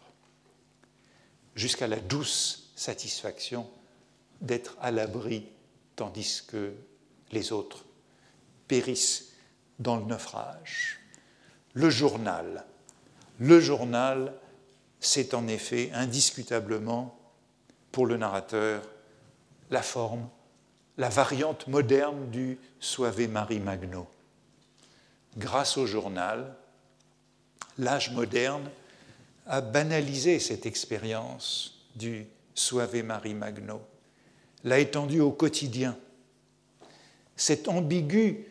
jusqu'à 1.55 1.87
la 1.87 1.99
douce 1.99 2.71
satisfaction 2.75 3.67
d'être 4.41 4.75
à 4.81 4.91
l'abri 4.91 5.45
tandis 5.95 6.43
que 6.45 6.73
les 7.31 7.51
autres 7.51 7.85
périssent 8.67 9.34
dans 9.79 9.97
le 9.97 10.05
naufrage. 10.05 10.99
Le 11.73 11.89
journal. 11.89 12.65
Le 13.39 13.59
journal, 13.59 14.33
c'est 14.99 15.33
en 15.33 15.47
effet 15.47 15.91
indiscutablement, 15.93 17.17
pour 17.91 18.05
le 18.05 18.17
narrateur, 18.17 18.81
la 19.69 19.81
forme, 19.81 20.27
la 20.97 21.09
variante 21.09 21.67
moderne 21.67 22.29
du 22.29 22.57
Suave 22.79 23.27
Marie 23.27 23.59
Magno. 23.59 24.07
Grâce 25.37 25.77
au 25.77 25.85
journal, 25.85 26.55
l'âge 27.77 28.11
moderne 28.11 28.69
a 29.47 29.61
banalisé 29.61 30.39
cette 30.39 30.65
expérience 30.65 31.85
du 31.95 32.25
Suave 32.53 33.03
Marie 33.03 33.33
Magno, 33.33 33.81
l'a 34.63 34.79
étendue 34.79 35.19
au 35.19 35.31
quotidien. 35.31 35.97
Cet 37.35 37.67
ambigu 37.67 38.45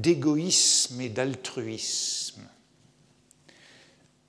d'égoïsme 0.00 1.00
et 1.00 1.08
d'altruisme. 1.10 2.48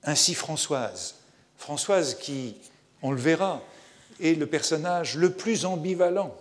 Ainsi 0.02 0.34
Françoise, 0.34 1.14
Françoise 1.56 2.18
qui, 2.18 2.56
on 3.00 3.12
le 3.12 3.20
verra, 3.20 3.62
est 4.20 4.38
le 4.38 4.46
personnage 4.46 5.16
le 5.16 5.32
plus 5.32 5.64
ambivalent 5.64 6.36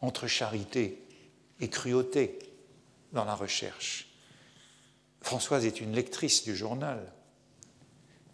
entre 0.00 0.26
charité 0.26 1.02
et 1.60 1.68
cruauté 1.68 2.38
dans 3.12 3.24
la 3.24 3.34
recherche. 3.34 4.08
Françoise 5.20 5.64
est 5.64 5.80
une 5.80 5.94
lectrice 5.94 6.44
du 6.44 6.54
journal, 6.54 7.10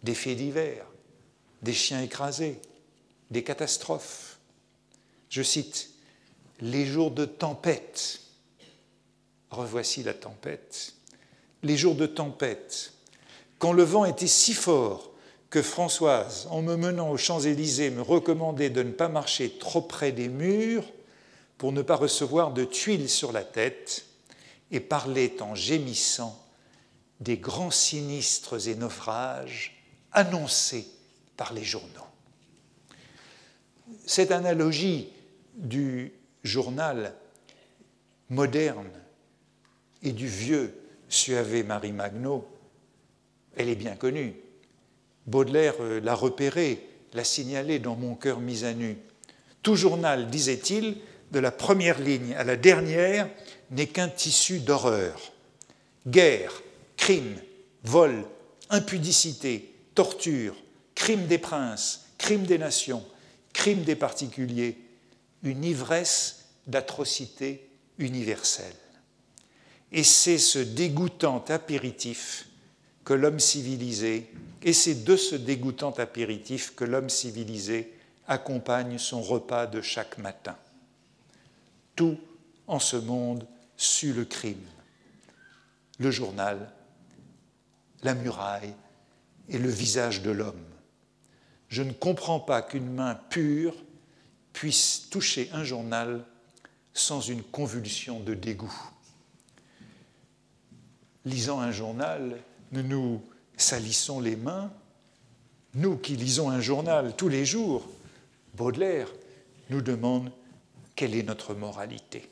des 0.03 0.15
faits 0.15 0.37
divers, 0.37 0.85
des 1.61 1.73
chiens 1.73 2.01
écrasés, 2.01 2.59
des 3.31 3.43
catastrophes. 3.43 4.37
Je 5.29 5.41
cite, 5.41 5.89
Les 6.59 6.85
jours 6.85 7.09
de 7.09 7.25
tempête 7.25 8.20
revoici 9.51 10.03
la 10.03 10.13
tempête. 10.13 10.93
Les 11.63 11.77
jours 11.77 11.95
de 11.95 12.07
tempête, 12.07 12.93
quand 13.59 13.73
le 13.73 13.83
vent 13.83 14.05
était 14.05 14.27
si 14.27 14.53
fort 14.53 15.11
que 15.49 15.61
Françoise, 15.61 16.47
en 16.49 16.61
me 16.61 16.75
menant 16.75 17.09
aux 17.11 17.17
Champs-Élysées, 17.17 17.91
me 17.91 18.01
recommandait 18.01 18.69
de 18.69 18.83
ne 18.83 18.91
pas 18.91 19.09
marcher 19.09 19.57
trop 19.59 19.81
près 19.81 20.11
des 20.11 20.29
murs 20.29 20.85
pour 21.57 21.71
ne 21.73 21.81
pas 21.81 21.97
recevoir 21.97 22.53
de 22.53 22.63
tuiles 22.63 23.09
sur 23.09 23.31
la 23.31 23.43
tête, 23.43 24.05
et 24.71 24.79
parlait 24.79 25.41
en 25.41 25.53
gémissant 25.53 26.41
des 27.19 27.37
grands 27.37 27.71
sinistres 27.71 28.67
et 28.67 28.75
naufrages 28.75 29.83
annoncés 30.13 30.87
par 31.37 31.53
les 31.53 31.63
journaux. 31.63 31.87
Cette 34.05 34.31
analogie 34.31 35.09
du 35.55 36.13
journal 36.43 37.13
moderne 38.29 38.89
et 40.03 40.11
du 40.11 40.27
vieux 40.27 40.73
Suave 41.09 41.63
Marie 41.65 41.91
Magno, 41.91 42.47
elle 43.55 43.69
est 43.69 43.75
bien 43.75 43.95
connue. 43.95 44.35
Baudelaire 45.27 45.75
euh, 45.81 45.99
l'a 45.99 46.15
repérée, 46.15 46.87
l'a 47.13 47.23
signalée 47.23 47.79
dans 47.79 47.95
Mon 47.95 48.15
cœur 48.15 48.39
mis 48.39 48.63
à 48.63 48.73
nu. 48.73 48.97
Tout 49.61 49.75
journal, 49.75 50.29
disait-il, 50.29 50.97
de 51.31 51.39
la 51.39 51.51
première 51.51 51.99
ligne 51.99 52.33
à 52.35 52.43
la 52.43 52.55
dernière, 52.55 53.29
n'est 53.69 53.87
qu'un 53.87 54.09
tissu 54.09 54.59
d'horreur. 54.59 55.31
Guerre, 56.07 56.61
crime, 56.97 57.37
vol, 57.83 58.25
impudicité, 58.69 59.73
torture, 59.95 60.55
crime 60.95 61.27
des 61.27 61.37
princes, 61.37 62.07
crime 62.17 62.43
des 62.43 62.57
nations, 62.57 63.05
crime 63.53 63.83
des 63.83 63.95
particuliers, 63.95 64.77
une 65.43 65.63
ivresse 65.63 66.45
d'atrocité 66.67 67.67
universelle. 67.97 68.75
Et 69.91 70.03
c'est 70.03 70.37
ce 70.37 70.59
dégoûtant 70.59 71.43
apéritif 71.49 72.47
que 73.03 73.13
l'homme 73.13 73.39
civilisé, 73.39 74.31
et 74.61 74.73
c'est 74.73 75.03
de 75.03 75.15
ce 75.15 75.35
dégoûtant 75.35 75.91
apéritif 75.91 76.75
que 76.75 76.85
l'homme 76.85 77.09
civilisé 77.09 77.93
accompagne 78.27 78.97
son 78.97 79.21
repas 79.21 79.67
de 79.67 79.81
chaque 79.81 80.17
matin. 80.17 80.55
Tout 81.95 82.17
en 82.67 82.79
ce 82.79 82.95
monde 82.95 83.45
sue 83.75 84.13
le 84.13 84.23
crime. 84.23 84.65
Le 85.99 86.11
journal, 86.11 86.71
la 88.03 88.13
muraille 88.13 88.73
et 89.49 89.57
le 89.57 89.69
visage 89.69 90.21
de 90.21 90.31
l'homme. 90.31 90.63
Je 91.67 91.83
ne 91.83 91.91
comprends 91.91 92.39
pas 92.39 92.61
qu'une 92.61 92.93
main 92.93 93.15
pure 93.29 93.75
puisse 94.53 95.09
toucher 95.09 95.49
un 95.53 95.63
journal 95.63 96.25
sans 96.93 97.21
une 97.21 97.43
convulsion 97.43 98.19
de 98.19 98.33
dégoût 98.33 98.90
lisant 101.25 101.59
un 101.59 101.71
journal, 101.71 102.37
nous 102.71 102.83
nous 102.83 103.21
salissons 103.57 104.19
les 104.19 104.35
mains. 104.35 104.71
Nous 105.73 105.97
qui 105.97 106.15
lisons 106.15 106.49
un 106.49 106.59
journal 106.59 107.15
tous 107.15 107.29
les 107.29 107.45
jours, 107.45 107.87
Baudelaire 108.55 109.07
nous 109.69 109.81
demande 109.81 110.31
quelle 110.95 111.15
est 111.15 111.23
notre 111.23 111.53
moralité. 111.53 112.29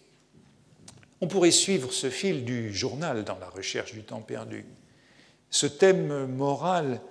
On 1.21 1.27
pourrait 1.27 1.51
suivre 1.51 1.91
ce 1.91 2.09
fil 2.09 2.45
du 2.45 2.73
journal 2.73 3.23
dans 3.23 3.37
la 3.39 3.49
recherche 3.49 3.93
du 3.93 4.03
temps 4.03 4.21
perdu. 4.21 4.65
Ce 5.49 5.65
thème 5.65 6.27
moral 6.27 7.01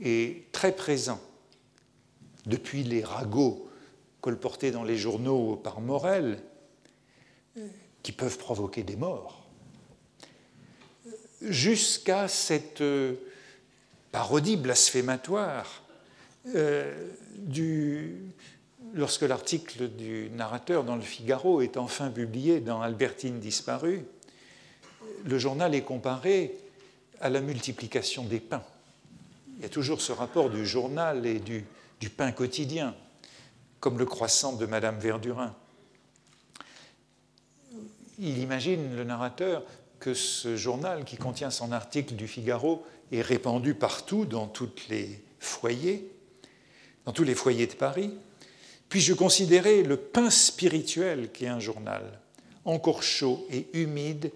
est 0.00 0.50
très 0.52 0.72
présent 0.72 1.20
depuis 2.46 2.82
les 2.82 3.04
ragots 3.04 3.68
colportés 4.20 4.70
dans 4.70 4.84
les 4.84 4.96
journaux 4.96 5.56
par 5.56 5.80
Morel, 5.80 6.42
qui 8.02 8.12
peuvent 8.12 8.38
provoquer 8.38 8.82
des 8.82 8.96
morts 8.96 9.41
jusqu'à 11.42 12.28
cette 12.28 12.80
euh, 12.80 13.14
parodie 14.10 14.56
blasphématoire 14.56 15.82
euh, 16.54 17.08
lorsque 18.94 19.22
l'article 19.22 19.88
du 19.88 20.30
narrateur 20.30 20.84
dans 20.84 20.96
le 20.96 21.02
Figaro 21.02 21.62
est 21.62 21.76
enfin 21.76 22.10
publié 22.10 22.60
dans 22.60 22.82
Albertine 22.82 23.40
disparue, 23.40 24.04
le 25.24 25.38
journal 25.38 25.74
est 25.74 25.82
comparé 25.82 26.54
à 27.20 27.30
la 27.30 27.40
multiplication 27.40 28.24
des 28.24 28.40
pains. 28.40 28.64
Il 29.56 29.62
y 29.62 29.66
a 29.66 29.68
toujours 29.68 30.00
ce 30.00 30.12
rapport 30.12 30.50
du 30.50 30.66
journal 30.66 31.24
et 31.26 31.38
du, 31.38 31.64
du 32.00 32.10
pain 32.10 32.32
quotidien, 32.32 32.94
comme 33.80 33.98
le 33.98 34.06
croissant 34.06 34.54
de 34.54 34.66
Madame 34.66 34.98
Verdurin. 34.98 35.54
Il 38.18 38.38
imagine, 38.38 38.96
le 38.96 39.04
narrateur, 39.04 39.62
que 40.02 40.14
ce 40.14 40.56
journal, 40.56 41.04
qui 41.04 41.16
contient 41.16 41.52
son 41.52 41.70
article 41.70 42.16
du 42.16 42.26
Figaro, 42.26 42.84
est 43.12 43.22
répandu 43.22 43.74
partout 43.74 44.24
dans 44.24 44.48
tous 44.48 44.68
les 44.90 45.22
foyers, 45.38 46.10
de 47.06 47.74
Paris. 47.78 48.12
Puis-je 48.88 49.14
considérer 49.14 49.84
le 49.84 49.96
pain 49.96 50.28
spirituel 50.28 51.30
qu'est 51.30 51.46
un 51.46 51.60
journal, 51.60 52.18
encore 52.64 53.04
chaud 53.04 53.46
et 53.48 53.68
humide 53.74 54.32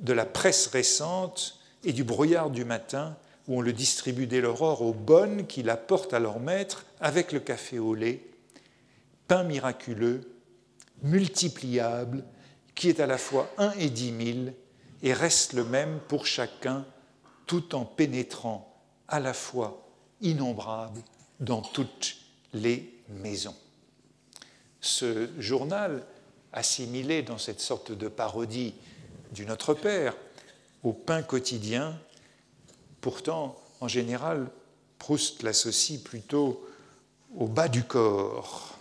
de 0.00 0.12
la 0.12 0.26
presse 0.26 0.66
récente 0.66 1.60
et 1.82 1.94
du 1.94 2.04
brouillard 2.04 2.50
du 2.50 2.66
matin, 2.66 3.16
où 3.48 3.56
on 3.56 3.62
le 3.62 3.72
distribue 3.72 4.26
dès 4.26 4.42
l'aurore 4.42 4.82
aux 4.82 4.92
bonnes 4.92 5.46
qui 5.46 5.62
l'apportent 5.62 6.12
à 6.12 6.20
leur 6.20 6.40
maître 6.40 6.84
avec 7.00 7.32
le 7.32 7.40
café 7.40 7.78
au 7.78 7.94
lait, 7.94 8.20
pain 9.28 9.44
miraculeux, 9.44 10.30
multipliable, 11.02 12.22
qui 12.74 12.90
est 12.90 13.00
à 13.00 13.06
la 13.06 13.16
fois 13.16 13.50
un 13.56 13.72
et 13.78 13.88
dix 13.88 14.12
mille, 14.12 14.52
et 15.06 15.12
reste 15.12 15.52
le 15.52 15.62
même 15.62 16.00
pour 16.08 16.26
chacun, 16.26 16.84
tout 17.46 17.76
en 17.76 17.84
pénétrant 17.84 18.76
à 19.06 19.20
la 19.20 19.32
fois 19.34 19.86
innombrable 20.20 21.00
dans 21.38 21.62
toutes 21.62 22.16
les 22.52 22.92
maisons. 23.08 23.54
Ce 24.80 25.30
journal, 25.38 26.04
assimilé 26.52 27.22
dans 27.22 27.38
cette 27.38 27.60
sorte 27.60 27.92
de 27.92 28.08
parodie 28.08 28.74
du 29.30 29.46
Notre 29.46 29.74
Père 29.74 30.16
au 30.82 30.92
pain 30.92 31.22
quotidien, 31.22 31.96
pourtant, 33.00 33.56
en 33.80 33.86
général, 33.86 34.50
Proust 34.98 35.44
l'associe 35.44 36.02
plutôt 36.02 36.66
au 37.36 37.46
bas 37.46 37.68
du 37.68 37.84
corps, 37.84 38.76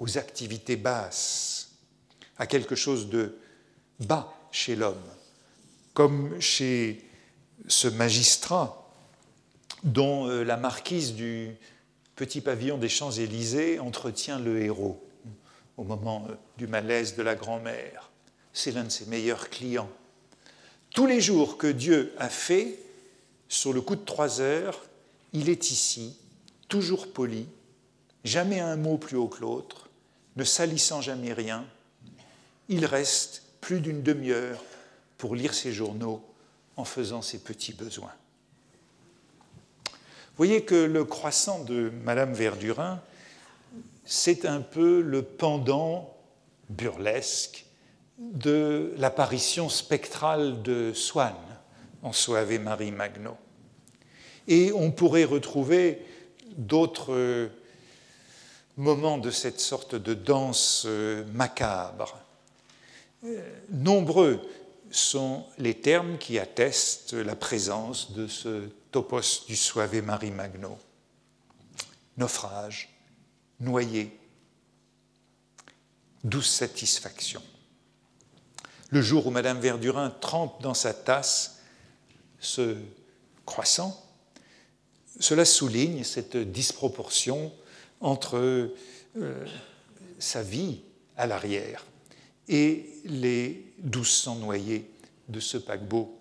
aux 0.00 0.18
activités 0.18 0.74
basses, 0.74 1.76
à 2.38 2.48
quelque 2.48 2.74
chose 2.74 3.08
de 3.08 3.38
bas 4.00 4.35
chez 4.56 4.74
l'homme, 4.74 4.96
comme 5.92 6.40
chez 6.40 7.04
ce 7.68 7.88
magistrat 7.88 8.90
dont 9.84 10.30
euh, 10.30 10.44
la 10.44 10.56
marquise 10.56 11.12
du 11.12 11.54
petit 12.14 12.40
pavillon 12.40 12.78
des 12.78 12.88
Champs-Élysées 12.88 13.78
entretient 13.80 14.38
le 14.38 14.62
héros 14.62 15.06
au 15.76 15.84
moment 15.84 16.26
euh, 16.30 16.34
du 16.56 16.66
malaise 16.66 17.16
de 17.16 17.22
la 17.22 17.34
grand-mère. 17.34 18.10
C'est 18.54 18.72
l'un 18.72 18.84
de 18.84 18.88
ses 18.88 19.04
meilleurs 19.04 19.50
clients. 19.50 19.90
Tous 20.94 21.06
les 21.06 21.20
jours 21.20 21.58
que 21.58 21.66
Dieu 21.66 22.14
a 22.16 22.30
fait, 22.30 22.78
sur 23.50 23.74
le 23.74 23.82
coup 23.82 23.94
de 23.94 24.06
trois 24.06 24.40
heures, 24.40 24.86
il 25.34 25.50
est 25.50 25.70
ici, 25.70 26.16
toujours 26.68 27.12
poli, 27.12 27.46
jamais 28.24 28.60
un 28.60 28.76
mot 28.76 28.96
plus 28.96 29.18
haut 29.18 29.28
que 29.28 29.42
l'autre, 29.42 29.90
ne 30.36 30.44
salissant 30.44 31.02
jamais 31.02 31.34
rien. 31.34 31.66
Il 32.70 32.86
reste 32.86 33.45
plus 33.60 33.80
d'une 33.80 34.02
demi-heure 34.02 34.62
pour 35.18 35.34
lire 35.34 35.54
ses 35.54 35.72
journaux 35.72 36.22
en 36.76 36.84
faisant 36.84 37.22
ses 37.22 37.38
petits 37.38 37.72
besoins. 37.72 38.12
Vous 39.86 40.44
voyez 40.44 40.64
que 40.64 40.74
le 40.74 41.04
croissant 41.04 41.64
de 41.64 41.90
Madame 42.04 42.34
Verdurin, 42.34 43.00
c'est 44.04 44.44
un 44.44 44.60
peu 44.60 45.00
le 45.00 45.22
pendant 45.22 46.14
burlesque 46.68 47.64
de 48.18 48.94
l'apparition 48.98 49.68
spectrale 49.68 50.62
de 50.62 50.92
Swann 50.94 51.34
en 52.02 52.12
Soave 52.12 52.58
Marie 52.58 52.92
Magno. 52.92 53.36
Et 54.48 54.72
on 54.72 54.90
pourrait 54.90 55.24
retrouver 55.24 56.04
d'autres 56.56 57.50
moments 58.76 59.18
de 59.18 59.30
cette 59.30 59.60
sorte 59.60 59.94
de 59.94 60.14
danse 60.14 60.84
euh, 60.86 61.24
macabre. 61.32 62.18
Nombreux 63.70 64.40
sont 64.90 65.44
les 65.58 65.74
termes 65.74 66.18
qui 66.18 66.38
attestent 66.38 67.14
la 67.14 67.36
présence 67.36 68.12
de 68.12 68.26
ce 68.26 68.68
topos 68.90 69.46
du 69.46 69.56
Soave 69.56 70.02
Marie 70.02 70.30
Magno. 70.30 70.78
Naufrage, 72.16 72.88
noyé, 73.60 74.18
douce 76.24 76.48
satisfaction. 76.48 77.42
Le 78.90 79.02
jour 79.02 79.26
où 79.26 79.30
Madame 79.30 79.60
Verdurin 79.60 80.10
trempe 80.10 80.62
dans 80.62 80.74
sa 80.74 80.94
tasse 80.94 81.60
ce 82.38 82.76
croissant, 83.44 84.02
cela 85.18 85.44
souligne 85.44 86.04
cette 86.04 86.36
disproportion 86.36 87.52
entre 88.00 88.70
euh, 89.16 89.46
sa 90.18 90.42
vie 90.42 90.80
à 91.16 91.26
l'arrière 91.26 91.84
et 92.48 92.86
les 93.04 93.72
1200 93.82 94.36
noyés 94.36 94.90
de 95.28 95.40
ce 95.40 95.58
paquebot 95.58 96.18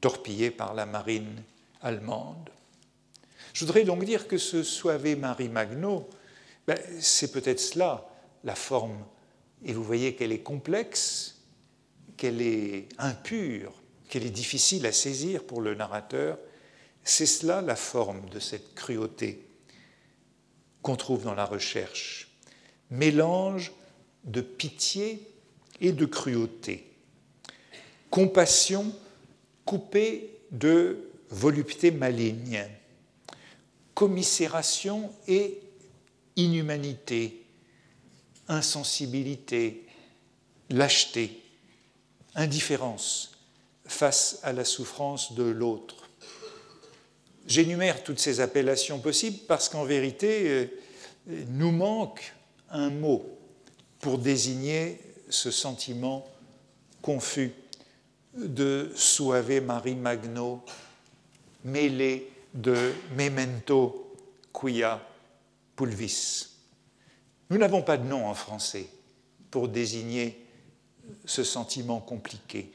torpillé 0.00 0.50
par 0.50 0.74
la 0.74 0.86
marine 0.86 1.42
allemande. 1.80 2.50
Je 3.52 3.64
voudrais 3.64 3.84
donc 3.84 4.04
dire 4.04 4.28
que 4.28 4.38
ce 4.38 4.62
Soave 4.62 5.16
Marie 5.16 5.48
Magno, 5.48 6.08
ben, 6.66 6.78
c'est 7.00 7.32
peut-être 7.32 7.60
cela, 7.60 8.08
la 8.44 8.54
forme. 8.54 9.04
Et 9.64 9.72
vous 9.72 9.84
voyez 9.84 10.14
qu'elle 10.14 10.32
est 10.32 10.42
complexe, 10.42 11.40
qu'elle 12.16 12.42
est 12.42 12.88
impure, 12.98 13.72
qu'elle 14.08 14.26
est 14.26 14.30
difficile 14.30 14.86
à 14.86 14.92
saisir 14.92 15.44
pour 15.44 15.60
le 15.60 15.74
narrateur, 15.74 16.38
c'est 17.04 17.26
cela 17.26 17.62
la 17.62 17.76
forme 17.76 18.28
de 18.30 18.38
cette 18.38 18.74
cruauté 18.74 19.46
qu'on 20.82 20.96
trouve 20.96 21.24
dans 21.24 21.34
la 21.34 21.44
recherche. 21.44 22.28
Mélange 22.90 23.72
de 24.24 24.40
pitié 24.40 25.31
et 25.82 25.92
de 25.92 26.06
cruauté. 26.06 26.86
Compassion 28.08 28.90
coupée 29.66 30.38
de 30.52 31.10
volupté 31.28 31.90
maligne. 31.90 32.64
Commisération 33.92 35.12
et 35.28 35.60
inhumanité. 36.36 37.44
Insensibilité, 38.48 39.84
lâcheté, 40.70 41.42
indifférence 42.34 43.32
face 43.84 44.38
à 44.42 44.52
la 44.52 44.64
souffrance 44.64 45.34
de 45.34 45.42
l'autre. 45.42 46.08
J'énumère 47.46 48.04
toutes 48.04 48.20
ces 48.20 48.40
appellations 48.40 49.00
possibles 49.00 49.38
parce 49.48 49.68
qu'en 49.68 49.84
vérité, 49.84 50.48
euh, 50.48 50.66
nous 51.48 51.72
manque 51.72 52.34
un 52.70 52.90
mot 52.90 53.26
pour 54.00 54.18
désigner 54.18 54.98
ce 55.32 55.50
sentiment 55.50 56.28
confus 57.00 57.52
de 58.34 58.92
Suave 58.94 59.60
Marie 59.60 59.94
Magno, 59.94 60.62
mêlé 61.64 62.30
de 62.54 62.92
Memento 63.16 64.14
quia 64.52 65.00
pulvis. 65.76 66.48
Nous 67.50 67.58
n'avons 67.58 67.82
pas 67.82 67.96
de 67.96 68.04
nom 68.04 68.26
en 68.26 68.34
français 68.34 68.86
pour 69.50 69.68
désigner 69.68 70.46
ce 71.24 71.44
sentiment 71.44 72.00
compliqué. 72.00 72.72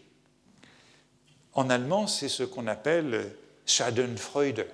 En 1.54 1.70
allemand, 1.70 2.08
c'est 2.08 2.30
ce 2.30 2.44
qu'on 2.44 2.68
appelle 2.68 3.34
Schadenfreude, 3.66 4.68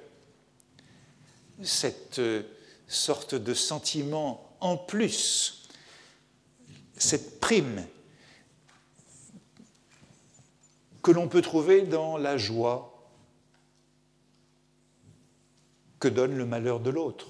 cette 1.61 2.19
euh, 2.19 2.43
sorte 2.87 3.35
de 3.35 3.53
sentiment 3.53 4.55
en 4.59 4.75
plus, 4.75 5.62
cette 7.03 7.39
prime 7.39 7.85
que 11.01 11.11
l'on 11.11 11.27
peut 11.27 11.41
trouver 11.41 11.83
dans 11.83 12.17
la 12.17 12.37
joie 12.37 13.09
que 15.99 16.07
donne 16.07 16.37
le 16.37 16.45
malheur 16.45 16.79
de 16.79 16.89
l'autre. 16.89 17.27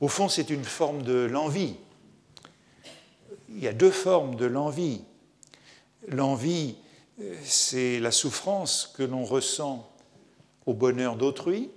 Au 0.00 0.08
fond, 0.08 0.28
c'est 0.28 0.50
une 0.50 0.64
forme 0.64 1.02
de 1.02 1.24
l'envie. 1.24 1.76
Il 3.48 3.58
y 3.58 3.68
a 3.68 3.72
deux 3.72 3.90
formes 3.90 4.36
de 4.36 4.46
l'envie. 4.46 5.02
L'envie 6.08 6.76
c'est 7.42 8.00
la 8.00 8.10
souffrance 8.10 8.92
que 8.96 9.02
l'on 9.02 9.24
ressent 9.24 9.90
au 10.66 10.74
bonheur 10.74 11.16
d'autrui. 11.16 11.70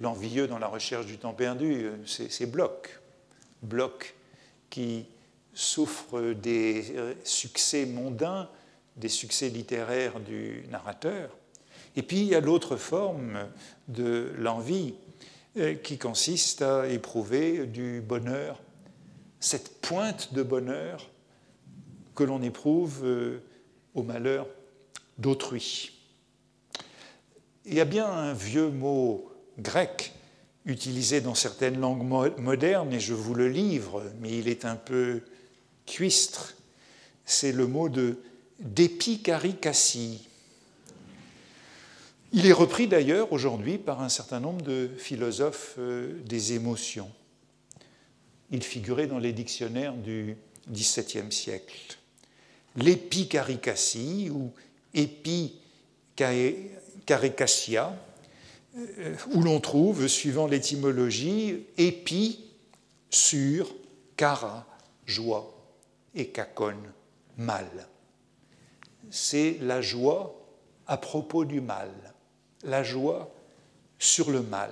L'envieux 0.00 0.46
dans 0.46 0.58
la 0.58 0.66
recherche 0.66 1.06
du 1.06 1.18
temps 1.18 1.32
perdu, 1.32 1.90
c'est 2.06 2.46
Bloch. 2.46 3.00
Bloch 3.62 4.14
qui 4.70 5.04
souffre 5.52 6.32
des 6.32 6.94
succès 7.24 7.84
mondains, 7.84 8.48
des 8.96 9.08
succès 9.08 9.48
littéraires 9.48 10.20
du 10.20 10.64
narrateur. 10.70 11.36
Et 11.96 12.02
puis 12.02 12.18
il 12.18 12.26
y 12.26 12.34
a 12.34 12.40
l'autre 12.40 12.76
forme 12.76 13.48
de 13.88 14.32
l'envie 14.38 14.94
euh, 15.56 15.74
qui 15.74 15.98
consiste 15.98 16.62
à 16.62 16.86
éprouver 16.86 17.66
du 17.66 18.00
bonheur, 18.00 18.60
cette 19.40 19.80
pointe 19.80 20.32
de 20.32 20.44
bonheur 20.44 21.10
que 22.14 22.22
l'on 22.22 22.42
éprouve 22.42 23.00
euh, 23.02 23.42
au 23.94 24.04
malheur 24.04 24.46
d'autrui. 25.18 25.90
Il 27.66 27.74
y 27.74 27.80
a 27.80 27.84
bien 27.84 28.06
un 28.06 28.32
vieux 28.32 28.70
mot 28.70 29.32
grec 29.58 30.12
utilisé 30.66 31.20
dans 31.20 31.34
certaines 31.34 31.80
langues 31.80 32.06
modernes, 32.38 32.92
et 32.92 33.00
je 33.00 33.14
vous 33.14 33.34
le 33.34 33.48
livre, 33.48 34.02
mais 34.20 34.38
il 34.38 34.48
est 34.48 34.64
un 34.64 34.76
peu 34.76 35.22
cuistre. 35.86 36.54
C'est 37.24 37.52
le 37.52 37.66
mot 37.66 37.88
de 37.88 38.18
d'Épicaricassie. 38.60 40.28
Il 42.32 42.46
est 42.46 42.52
repris 42.52 42.86
d'ailleurs 42.86 43.32
aujourd'hui 43.32 43.76
par 43.78 44.02
un 44.02 44.08
certain 44.08 44.38
nombre 44.38 44.62
de 44.62 44.88
philosophes 44.98 45.74
euh, 45.78 46.12
des 46.24 46.52
émotions. 46.52 47.10
Il 48.52 48.62
figurait 48.62 49.08
dans 49.08 49.18
les 49.18 49.32
dictionnaires 49.32 49.94
du 49.94 50.36
XVIIe 50.70 51.32
siècle. 51.32 51.98
L'épicaricassie 52.76 54.30
ou 54.30 54.52
épicaricacia, 54.94 57.88
euh, 57.88 57.92
où 59.32 59.42
l'on 59.42 59.60
trouve, 59.60 60.06
suivant 60.06 60.46
l'étymologie, 60.46 61.66
épi 61.76 62.44
sur 63.10 63.74
cara, 64.16 64.66
joie, 65.06 65.52
et 66.14 66.28
cacon, 66.28 66.76
mal. 67.36 67.68
C'est 69.10 69.58
la 69.60 69.80
joie 69.80 70.36
à 70.86 70.96
propos 70.96 71.44
du 71.44 71.60
mal 71.60 71.90
la 72.64 72.82
joie 72.82 73.32
sur 73.98 74.30
le 74.30 74.42
mal. 74.42 74.70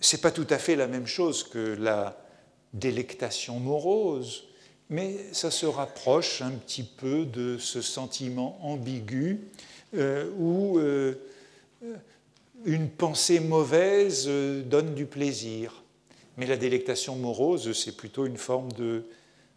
Ce 0.00 0.16
n'est 0.16 0.22
pas 0.22 0.30
tout 0.30 0.46
à 0.50 0.58
fait 0.58 0.76
la 0.76 0.86
même 0.86 1.06
chose 1.06 1.42
que 1.42 1.76
la 1.78 2.24
délectation 2.72 3.58
morose, 3.58 4.44
mais 4.90 5.16
ça 5.32 5.50
se 5.50 5.66
rapproche 5.66 6.42
un 6.42 6.50
petit 6.50 6.82
peu 6.82 7.24
de 7.24 7.58
ce 7.58 7.80
sentiment 7.80 8.58
ambigu 8.62 9.40
euh, 9.94 10.30
où 10.38 10.78
euh, 10.78 11.14
une 12.64 12.88
pensée 12.88 13.40
mauvaise 13.40 14.24
euh, 14.26 14.62
donne 14.62 14.94
du 14.94 15.06
plaisir. 15.06 15.82
Mais 16.36 16.46
la 16.46 16.56
délectation 16.56 17.16
morose, 17.16 17.72
c'est 17.72 17.96
plutôt 17.96 18.26
une 18.26 18.36
forme 18.36 18.72
de, 18.72 19.04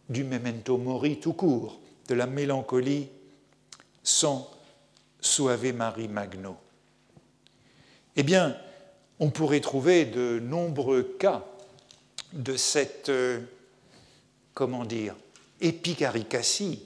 du 0.08 0.24
memento 0.24 0.76
mori 0.78 1.18
tout 1.20 1.32
court, 1.32 1.80
de 2.08 2.14
la 2.14 2.26
mélancolie 2.26 3.08
sans 4.02 4.50
Suave 5.20 5.72
Marie 5.72 6.08
Magno 6.08 6.56
Eh 8.16 8.22
bien, 8.22 8.56
on 9.20 9.30
pourrait 9.30 9.60
trouver 9.60 10.04
de 10.04 10.40
nombreux 10.40 11.02
cas 11.18 11.46
de 12.32 12.56
cette, 12.56 13.08
euh, 13.08 13.40
comment 14.54 14.84
dire, 14.84 15.14
épicaricassie 15.60 16.82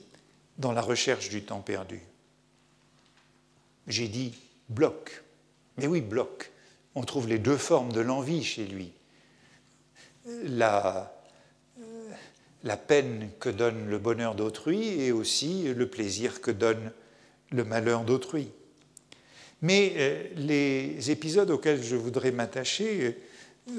dans 0.57 0.71
la 0.71 0.81
recherche 0.81 1.29
du 1.29 1.43
temps 1.43 1.61
perdu. 1.61 2.01
J'ai 3.87 4.07
dit 4.07 4.35
bloc. 4.69 5.23
Mais 5.77 5.87
oui, 5.87 6.01
bloc. 6.01 6.51
On 6.95 7.03
trouve 7.03 7.27
les 7.27 7.39
deux 7.39 7.57
formes 7.57 7.91
de 7.91 8.01
l'envie 8.01 8.43
chez 8.43 8.65
lui. 8.65 8.91
La, 10.45 11.13
la 12.63 12.77
peine 12.77 13.29
que 13.39 13.49
donne 13.49 13.89
le 13.89 13.97
bonheur 13.97 14.35
d'autrui 14.35 15.01
et 15.01 15.11
aussi 15.11 15.73
le 15.73 15.87
plaisir 15.87 16.41
que 16.41 16.51
donne 16.51 16.91
le 17.51 17.63
malheur 17.63 18.03
d'autrui. 18.03 18.49
Mais 19.61 19.93
euh, 19.97 20.23
les 20.35 21.11
épisodes 21.11 21.49
auxquels 21.49 21.83
je 21.83 21.95
voudrais 21.95 22.31
m'attacher, 22.31 23.17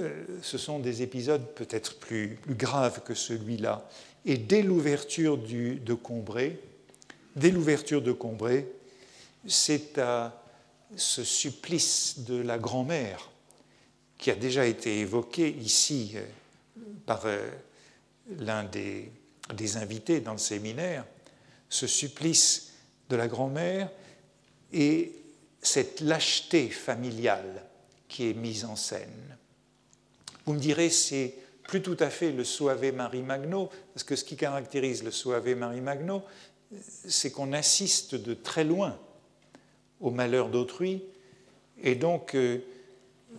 euh, 0.01 0.25
ce 0.43 0.59
sont 0.59 0.79
des 0.79 1.03
épisodes 1.03 1.55
peut-être 1.55 1.99
plus, 1.99 2.39
graves 2.49 3.03
que 3.03 3.15
celui-là. 3.15 3.89
Et 4.25 4.37
dès 4.37 4.63
l'ouverture 4.63 5.39
de 5.39 5.95
Combray, 5.95 6.59
dès 7.37 7.51
l'ouverture 7.51 8.03
de 8.03 8.13
Combray, 8.13 8.67
c'est 9.47 9.99
à 9.99 10.43
ce 10.97 11.25
supplice 11.25 12.21
de 12.21 12.41
la 12.41 12.59
grand-mère 12.59 13.31
qui 14.17 14.31
a 14.31 14.35
déjà 14.35 14.67
été 14.67 15.01
évoqué 15.01 15.49
ici 15.49 16.13
euh, 16.15 16.25
par 17.07 17.25
l'un 18.39 18.65
des, 18.65 19.11
invités 19.77 20.21
dans 20.21 20.33
le 20.33 20.39
séminaire, 20.39 21.05
ce 21.69 21.87
supplice 21.87 22.73
de 23.09 23.17
la 23.17 23.29
grand-mère 23.29 23.91
et 24.73 25.13
cette 25.63 26.01
lâcheté 26.01 26.69
familiale 26.69 27.65
qui 28.09 28.29
est 28.29 28.35
mise 28.35 28.65
en 28.65 28.77
scène. 28.77 29.37
Vous 30.45 30.53
me 30.53 30.59
direz, 30.59 30.91
c'est 30.91 31.35
plus 31.63 31.83
tout 31.83 31.97
à 32.01 32.11
fait 32.11 32.33
le 32.33 32.45
Suave 32.45 32.93
Marie 32.93 33.23
Magno, 33.23 33.71
parce 33.93 34.05
que 34.05 34.17
ce 34.17 34.25
qui 34.25 34.37
caractérise 34.37 35.05
le 35.05 35.11
Suave 35.11 35.55
Marie 35.55 35.81
Magno, 35.81 36.23
c'est 37.07 37.31
qu'on 37.31 37.53
assiste 37.53 38.15
de 38.15 38.35
très 38.35 38.65
loin 38.65 38.99
au 40.01 40.11
malheur 40.11 40.49
d'autrui, 40.49 41.03
et 41.83 41.95
donc 41.95 42.35
euh, 42.35 42.59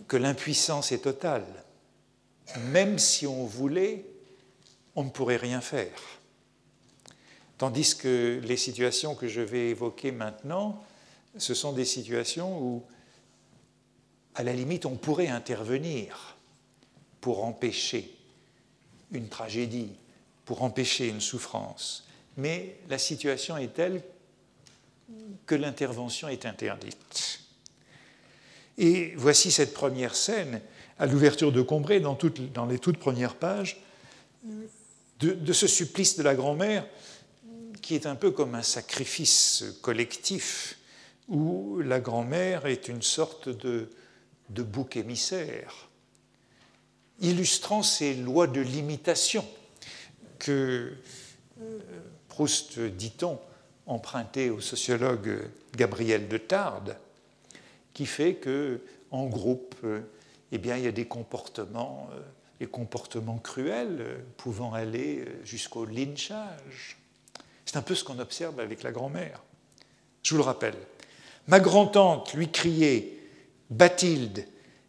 que 0.08 0.16
l'impuissance 0.16 0.92
est 0.92 1.04
totale. 1.04 1.46
Même 2.70 2.98
si 2.98 3.26
on 3.26 3.44
voulait, 3.44 4.04
on 4.96 5.04
ne 5.04 5.10
pourrait 5.10 5.36
rien 5.36 5.60
faire. 5.60 5.92
Tandis 7.58 7.96
que 7.96 8.40
les 8.42 8.56
situations 8.56 9.14
que 9.14 9.28
je 9.28 9.40
vais 9.40 9.68
évoquer 9.68 10.12
maintenant, 10.12 10.82
ce 11.36 11.54
sont 11.54 11.72
des 11.72 11.84
situations 11.84 12.60
où, 12.60 12.82
à 14.34 14.42
la 14.42 14.52
limite, 14.52 14.86
on 14.86 14.96
pourrait 14.96 15.28
intervenir 15.28 16.36
pour 17.20 17.44
empêcher 17.44 18.16
une 19.12 19.28
tragédie, 19.28 19.92
pour 20.44 20.62
empêcher 20.62 21.08
une 21.08 21.20
souffrance. 21.20 22.08
Mais 22.36 22.78
la 22.88 22.98
situation 22.98 23.56
est 23.56 23.74
telle 23.74 24.02
que 25.46 25.54
l'intervention 25.54 26.28
est 26.28 26.46
interdite. 26.46 27.40
Et 28.78 29.12
voici 29.16 29.50
cette 29.50 29.74
première 29.74 30.14
scène, 30.14 30.60
à 30.98 31.06
l'ouverture 31.06 31.52
de 31.52 31.62
Combray, 31.62 32.00
dans, 32.00 32.66
les 32.66 32.78
toutes 32.78 32.98
premières 32.98 33.34
pages, 33.34 33.82
de 35.20 35.52
ce 35.52 35.66
supplice 35.66 36.16
de 36.16 36.22
la 36.22 36.34
grand-mère 36.34 36.86
qui 37.80 37.94
est 37.94 38.06
un 38.06 38.14
peu 38.14 38.30
comme 38.30 38.54
un 38.54 38.62
sacrifice 38.62 39.64
collectif, 39.82 40.78
où 41.28 41.80
la 41.80 42.00
grand-mère 42.00 42.66
est 42.66 42.88
une 42.88 43.02
sorte 43.02 43.48
de, 43.48 43.88
bouc 44.48 44.96
émissaire, 44.96 45.88
illustrant 47.20 47.82
ces 47.82 48.14
lois 48.14 48.46
de 48.46 48.60
limitation 48.60 49.46
que 50.38 50.92
euh, 51.60 51.78
Proust, 52.28 52.78
dit-on, 52.80 53.38
empruntait 53.90 54.50
au 54.50 54.60
sociologue 54.60 55.38
Gabriel 55.76 56.28
de 56.28 56.38
Tarde, 56.38 56.96
qui 57.92 58.06
fait 58.06 58.34
que 58.34 58.80
en 59.10 59.26
groupe, 59.26 59.74
euh, 59.84 60.00
eh 60.52 60.56
il 60.56 60.84
y 60.84 60.86
a 60.86 60.92
des 60.92 61.06
comportements, 61.06 62.08
euh, 62.12 62.20
des 62.60 62.66
comportements 62.66 63.38
cruels 63.38 64.24
pouvant 64.36 64.72
aller 64.72 65.24
jusqu'au 65.44 65.84
lynchage. 65.84 66.98
C'est 67.64 67.76
un 67.76 67.82
peu 67.82 67.94
ce 67.94 68.04
qu'on 68.04 68.18
observe 68.18 68.60
avec 68.60 68.82
la 68.82 68.92
grand-mère. 68.92 69.42
Je 70.22 70.30
vous 70.30 70.38
le 70.38 70.44
rappelle. 70.44 70.76
Ma 71.48 71.60
grand-tante 71.60 72.34
lui 72.34 72.50
criait 72.50 73.18
Bathilde, 73.70 74.46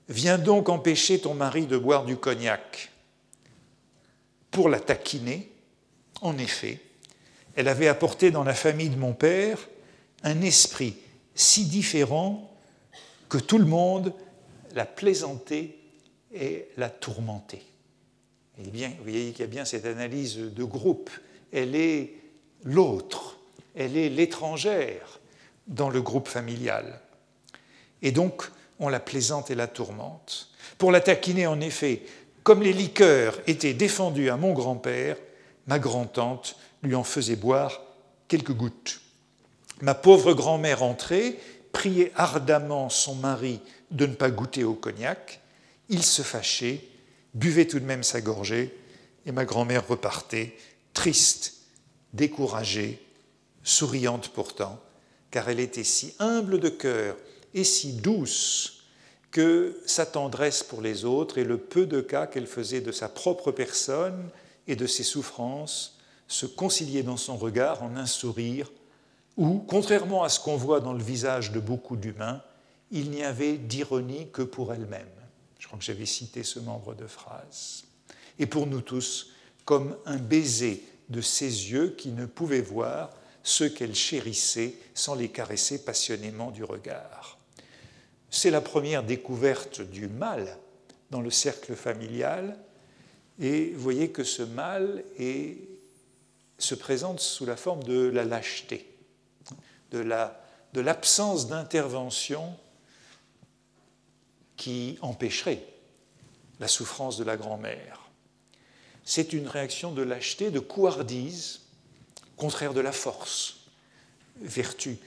viens 0.10 0.38
donc 0.38 0.70
empêcher 0.70 1.20
ton 1.20 1.34
mari 1.34 1.66
de 1.66 1.78
boire 1.78 2.06
du 2.06 2.18
cognac. 2.18 2.92
Pour 4.50 4.68
la 4.68 4.80
taquiner, 4.80 5.52
en 6.22 6.38
effet, 6.38 6.80
elle 7.56 7.68
avait 7.68 7.88
apporté 7.88 8.32
dans 8.32 8.44
la 8.44 8.54
famille 8.54 8.90
de 8.90 8.98
mon 8.98 9.14
père 9.14 9.60
un 10.24 10.42
esprit 10.42 10.96
si 11.36 11.66
différent 11.66 12.52
que 13.30 13.38
tout 13.38 13.58
le 13.58 13.66
monde 13.66 14.14
la 14.76 14.86
plaisantait 14.86 15.76
et 16.34 16.68
la 16.78 16.90
tourmentait. 16.90 17.64
Et 18.60 18.70
bien, 18.70 18.90
vous 18.90 19.04
voyez 19.04 19.32
qu'il 19.32 19.42
y 19.42 19.44
a 19.44 19.48
bien 19.48 19.66
cette 19.66 19.86
analyse 19.86 20.38
de 20.38 20.64
groupe. 20.64 21.10
Elle 21.52 21.76
est 21.76 22.14
l'autre, 22.64 23.38
elle 23.76 23.98
est 23.98 24.10
l'étrangère 24.10 25.20
dans 25.68 25.90
le 25.90 26.02
groupe 26.02 26.28
familial. 26.28 27.00
Et 28.02 28.12
donc, 28.12 28.44
on 28.80 28.90
la 28.90 29.00
plaisante 29.00 29.52
et 29.52 29.56
la 29.56 29.68
tourmente. 29.68 30.50
Pour 30.78 30.92
la 30.92 31.02
taquiner, 31.02 31.48
en 31.48 31.62
effet, 31.62 32.02
comme 32.44 32.62
les 32.62 32.74
liqueurs 32.74 33.40
étaient 33.48 33.74
défendues 33.74 34.30
à 34.30 34.38
mon 34.38 34.54
grand-père, 34.54 35.18
ma 35.68 35.80
grand-tante 35.80 36.56
lui 36.84 36.96
en 36.96 37.04
faisait 37.04 37.36
boire 37.36 37.82
quelques 38.28 38.54
gouttes. 38.54 39.02
Ma 39.82 39.94
pauvre 39.94 40.34
grand-mère 40.34 40.84
entrée 40.84 41.40
priait 41.72 42.12
ardemment 42.16 42.90
son 42.90 43.16
mari 43.16 43.60
de 43.92 44.06
ne 44.06 44.14
pas 44.14 44.30
goûter 44.30 44.64
au 44.64 44.74
cognac. 44.74 45.42
Il 45.90 46.04
se 46.04 46.22
fâchait, 46.22 46.82
buvait 47.34 47.68
tout 47.68 47.80
de 47.80 47.86
même 47.86 48.04
sa 48.04 48.22
gorgée, 48.22 48.76
et 49.26 49.32
ma 49.32 49.46
grand-mère 49.46 49.88
repartait, 49.88 50.56
triste 50.94 51.54
découragée, 52.14 53.02
souriante 53.64 54.30
pourtant, 54.30 54.80
car 55.30 55.50
elle 55.50 55.60
était 55.60 55.84
si 55.84 56.14
humble 56.20 56.60
de 56.60 56.70
cœur 56.70 57.16
et 57.54 57.64
si 57.64 57.94
douce 57.94 58.84
que 59.32 59.80
sa 59.86 60.06
tendresse 60.06 60.64
pour 60.64 60.82
les 60.82 61.06
autres 61.06 61.38
et 61.38 61.44
le 61.44 61.58
peu 61.58 61.86
de 61.86 62.02
cas 62.02 62.28
qu'elle 62.28 62.48
faisait 62.48 62.82
de 62.82 62.92
sa 62.92 63.08
propre 63.08 63.52
personne 63.52 64.30
et 64.68 64.76
de 64.76 64.88
ses 64.88 65.04
souffrances 65.04 65.98
se 66.32 66.46
conciliaient 66.46 67.04
dans 67.04 67.18
son 67.18 67.36
regard 67.36 67.84
en 67.84 67.96
un 67.98 68.06
sourire 68.06 68.72
où, 69.36 69.60
contrairement 69.68 70.24
à 70.24 70.30
ce 70.30 70.40
qu'on 70.40 70.56
voit 70.56 70.80
dans 70.80 70.94
le 70.94 71.04
visage 71.04 71.52
de 71.52 71.60
beaucoup 71.60 71.98
d'humains, 71.98 72.42
il 72.92 73.12
n'y 73.12 73.24
avait 73.24 73.58
d'ironie 73.58 74.30
que 74.32 74.42
pour 74.42 74.74
elle-même. 74.74 75.08
Je 75.60 75.68
crois 75.68 75.78
que 75.78 75.86
j'avais 75.86 76.06
cité 76.06 76.44
ce 76.44 76.60
membre 76.60 76.96
de 76.96 77.06
phrase. 77.06 77.84
Et 78.40 78.46
pour 78.46 78.66
nous 78.66 78.82
tous, 78.82 79.32
comme 79.66 79.98
un 80.06 80.18
baiser 80.18 80.84
de 81.10 81.22
ses 81.22 81.72
yeux 81.72 81.96
qui 81.98 82.10
ne 82.10 82.26
pouvaient 82.26 82.62
voir 82.62 83.10
ceux 83.44 83.70
qu'elle 83.70 83.96
chérissait 83.96 84.76
sans 84.94 85.16
les 85.16 85.30
caresser 85.30 85.84
passionnément 85.84 86.52
du 86.52 86.64
regard. 86.64 87.38
C'est 88.30 88.52
la 88.52 88.62
première 88.62 89.04
découverte 89.04 89.82
du 89.82 90.08
mal 90.08 90.58
dans 91.10 91.22
le 91.22 91.30
cercle 91.30 91.76
familial, 91.76 92.58
et 93.40 93.74
voyez 93.76 94.12
que 94.12 94.24
ce 94.24 94.44
mal 94.44 95.04
se 96.62 96.76
présente 96.76 97.20
sous 97.20 97.46
la 97.46 97.56
forme 97.56 97.84
de 97.84 98.08
la 98.08 98.24
lâcheté, 98.24 98.88
de 99.92 100.80
l'absence 100.82 101.48
d'intervention 101.48 102.58
qui 104.58 104.98
empêcherait 105.02 105.66
la 106.60 106.68
souffrance 106.68 107.18
de 107.18 107.24
la 107.24 107.38
grand-mère. 107.38 108.02
C'est 109.04 109.34
une 109.34 109.48
réaction 109.48 109.92
de 109.92 110.04
lâcheté, 110.04 110.52
de 110.52 110.60
couardise, 110.60 111.62
contraire 112.38 112.74
de 112.74 112.82
la 112.82 112.92
force, 112.92 113.58
vertu 114.40 115.00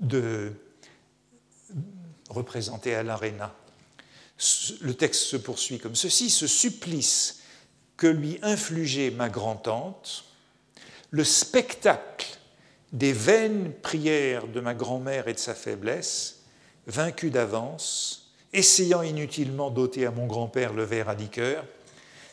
de 0.00 0.52
représenter 2.28 2.94
à 2.94 3.02
l'aréna. 3.02 3.54
Le 4.80 4.94
texte 4.94 5.22
se 5.22 5.36
poursuit 5.36 5.78
comme 5.78 5.94
ceci 5.94 6.30
ce 6.30 6.46
supplice 6.46 7.42
que 7.96 8.06
lui 8.06 8.38
infligeait 8.42 9.10
ma 9.10 9.28
grand-tante, 9.28 10.24
le 11.10 11.24
spectacle 11.24 12.38
des 12.92 13.12
vaines 13.12 13.72
prières 13.72 14.48
de 14.48 14.60
ma 14.60 14.74
grand-mère 14.74 15.28
et 15.28 15.34
de 15.34 15.38
sa 15.38 15.54
faiblesse, 15.54 16.42
vaincu 16.86 17.30
d'avance, 17.30 18.32
essayant 18.52 19.02
inutilement 19.02 19.70
d'ôter 19.70 20.06
à 20.06 20.10
mon 20.10 20.26
grand-père 20.26 20.72
le 20.72 20.82
verre 20.82 21.08
à 21.08 21.14
liqueur, 21.14 21.64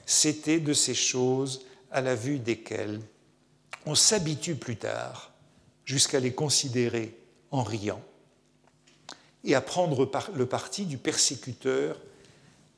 c'était 0.05 0.59
de 0.59 0.73
ces 0.73 0.95
choses 0.95 1.65
à 1.91 2.01
la 2.01 2.15
vue 2.15 2.39
desquelles 2.39 3.01
on 3.85 3.95
s'habitue 3.95 4.55
plus 4.55 4.77
tard 4.77 5.31
jusqu'à 5.85 6.19
les 6.19 6.33
considérer 6.33 7.15
en 7.51 7.63
riant 7.63 8.01
et 9.43 9.55
à 9.55 9.61
prendre 9.61 10.09
le 10.35 10.45
parti 10.45 10.85
du 10.85 10.97
persécuteur 10.97 11.97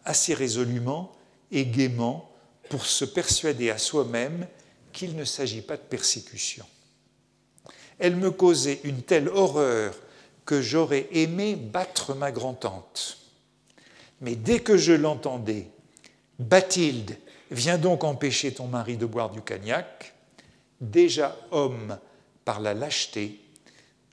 assez 0.06 0.34
résolument 0.34 1.12
et 1.52 1.66
gaiement 1.66 2.32
pour 2.70 2.86
se 2.86 3.06
persuader 3.06 3.72
à 3.72 3.78
soi-même 3.78 4.47
qu'il 5.00 5.16
ne 5.16 5.24
s'agit 5.24 5.62
pas 5.62 5.78
de 5.78 5.82
persécution. 5.82 6.66
Elle 8.00 8.18
me 8.18 8.32
causait 8.32 8.82
une 8.84 9.02
telle 9.02 9.30
horreur 9.30 9.95
que 10.43 10.62
j'aurais 10.62 11.08
aimé 11.14 11.56
battre 11.56 12.14
ma 12.16 12.34
grand-tante. 12.34 13.18
Mais 14.20 14.36
dès 14.36 14.60
que 14.60 14.76
je 14.76 14.91
l'entendais, 14.91 15.68
Bathilde, 16.38 17.18
viens 17.50 17.78
donc 17.78 18.04
empêcher 18.04 18.54
ton 18.54 18.68
mari 18.68 18.97
de 18.97 19.06
boire 19.06 19.30
du 19.30 19.39
cognac, 19.39 20.14
déjà 20.82 21.38
homme 21.52 21.97
par 22.43 22.60
la 22.60 22.74
lâcheté, 22.74 23.39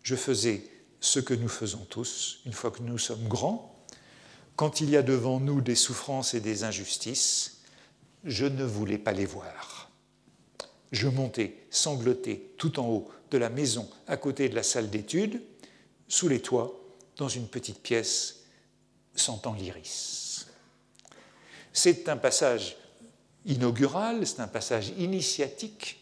je 0.04 0.14
faisais 0.14 0.62
ce 1.00 1.18
que 1.18 1.34
nous 1.34 1.48
faisons 1.48 1.84
tous 1.90 2.38
une 2.46 2.52
fois 2.52 2.70
que 2.70 2.82
nous 2.82 2.98
sommes 2.98 3.26
grands. 3.26 3.74
Quand 4.54 4.80
il 4.80 4.88
y 4.90 4.96
a 4.96 5.02
devant 5.02 5.40
nous 5.40 5.60
des 5.60 5.74
souffrances 5.74 6.34
et 6.34 6.40
des 6.40 6.62
injustices, 6.62 7.62
je 8.22 8.46
ne 8.46 8.64
voulais 8.64 8.98
pas 8.98 9.12
les 9.12 9.26
voir. 9.26 9.75
Je 10.92 11.08
montais, 11.08 11.56
sangloté, 11.70 12.52
tout 12.56 12.78
en 12.78 12.88
haut 12.88 13.10
de 13.30 13.38
la 13.38 13.50
maison 13.50 13.88
à 14.06 14.16
côté 14.16 14.48
de 14.48 14.54
la 14.54 14.62
salle 14.62 14.90
d'études, 14.90 15.42
sous 16.08 16.28
les 16.28 16.40
toits, 16.40 16.80
dans 17.16 17.28
une 17.28 17.48
petite 17.48 17.80
pièce 17.80 18.44
sentant 19.14 19.54
l'iris. 19.54 20.46
C'est 21.72 22.08
un 22.08 22.16
passage 22.16 22.76
inaugural, 23.44 24.26
c'est 24.26 24.40
un 24.40 24.48
passage 24.48 24.88
initiatique 24.98 26.00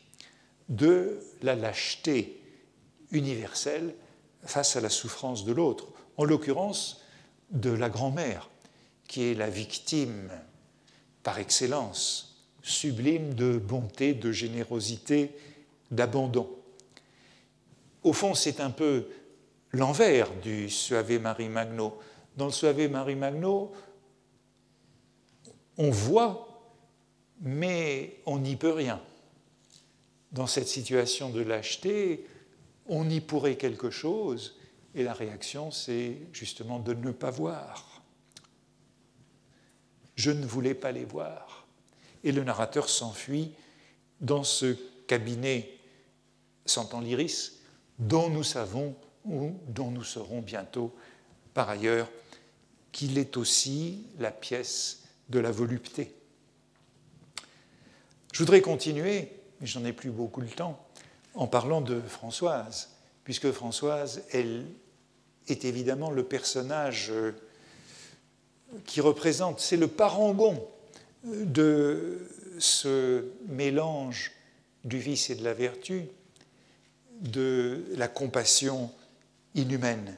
de 0.68 1.20
la 1.42 1.54
lâcheté 1.54 2.40
universelle 3.10 3.94
face 4.44 4.76
à 4.76 4.80
la 4.80 4.88
souffrance 4.88 5.44
de 5.44 5.52
l'autre, 5.52 5.88
en 6.16 6.24
l'occurrence 6.24 7.02
de 7.50 7.70
la 7.70 7.88
grand-mère, 7.88 8.50
qui 9.08 9.24
est 9.24 9.34
la 9.34 9.50
victime 9.50 10.30
par 11.22 11.38
excellence, 11.38 12.33
sublime 12.64 13.34
de 13.34 13.58
bonté, 13.58 14.14
de 14.14 14.32
générosité, 14.32 15.30
d'abandon. 15.90 16.48
Au 18.02 18.12
fond, 18.12 18.34
c'est 18.34 18.60
un 18.60 18.70
peu 18.70 19.06
l'envers 19.70 20.34
du 20.42 20.70
Suave 20.70 21.20
Marie 21.20 21.50
Magno. 21.50 21.98
Dans 22.36 22.46
le 22.46 22.52
Suave 22.52 22.88
Marie 22.88 23.16
Magno, 23.16 23.70
on 25.76 25.90
voit, 25.90 26.72
mais 27.40 28.16
on 28.24 28.38
n'y 28.38 28.56
peut 28.56 28.72
rien. 28.72 29.00
Dans 30.32 30.46
cette 30.46 30.68
situation 30.68 31.30
de 31.30 31.42
lâcheté, 31.42 32.26
on 32.86 33.08
y 33.08 33.20
pourrait 33.20 33.56
quelque 33.56 33.90
chose, 33.90 34.58
et 34.94 35.02
la 35.02 35.12
réaction, 35.12 35.70
c'est 35.70 36.16
justement 36.32 36.78
de 36.78 36.94
ne 36.94 37.10
pas 37.10 37.30
voir. 37.30 38.02
Je 40.16 40.30
ne 40.30 40.46
voulais 40.46 40.74
pas 40.74 40.92
les 40.92 41.04
voir. 41.04 41.53
Et 42.24 42.32
le 42.32 42.42
narrateur 42.42 42.88
s'enfuit 42.88 43.52
dans 44.20 44.42
ce 44.42 44.76
cabinet 45.06 45.70
sentant 46.66 47.00
l'iris, 47.00 47.60
dont 47.98 48.30
nous 48.30 48.42
savons, 48.42 48.96
ou 49.24 49.52
dont 49.68 49.90
nous 49.90 50.04
saurons 50.04 50.40
bientôt, 50.40 50.94
par 51.52 51.68
ailleurs, 51.68 52.10
qu'il 52.92 53.18
est 53.18 53.36
aussi 53.36 54.06
la 54.18 54.30
pièce 54.30 55.04
de 55.28 55.38
la 55.38 55.50
volupté. 55.50 56.14
Je 58.32 58.38
voudrais 58.38 58.60
continuer, 58.60 59.30
mais 59.60 59.66
j'en 59.66 59.84
ai 59.84 59.92
plus 59.92 60.10
beaucoup 60.10 60.40
le 60.40 60.48
temps, 60.48 60.84
en 61.34 61.46
parlant 61.46 61.80
de 61.80 62.00
Françoise, 62.00 62.90
puisque 63.24 63.50
Françoise, 63.52 64.22
elle 64.32 64.66
est 65.48 65.64
évidemment 65.64 66.10
le 66.10 66.24
personnage 66.24 67.10
euh, 67.10 67.32
qui 68.86 69.00
représente, 69.00 69.60
c'est 69.60 69.76
le 69.76 69.88
parangon 69.88 70.66
de 71.24 72.28
ce 72.58 73.24
mélange 73.48 74.32
du 74.84 74.98
vice 74.98 75.30
et 75.30 75.34
de 75.34 75.44
la 75.44 75.54
vertu, 75.54 76.04
de 77.20 77.84
la 77.96 78.08
compassion 78.08 78.90
inhumaine. 79.54 80.16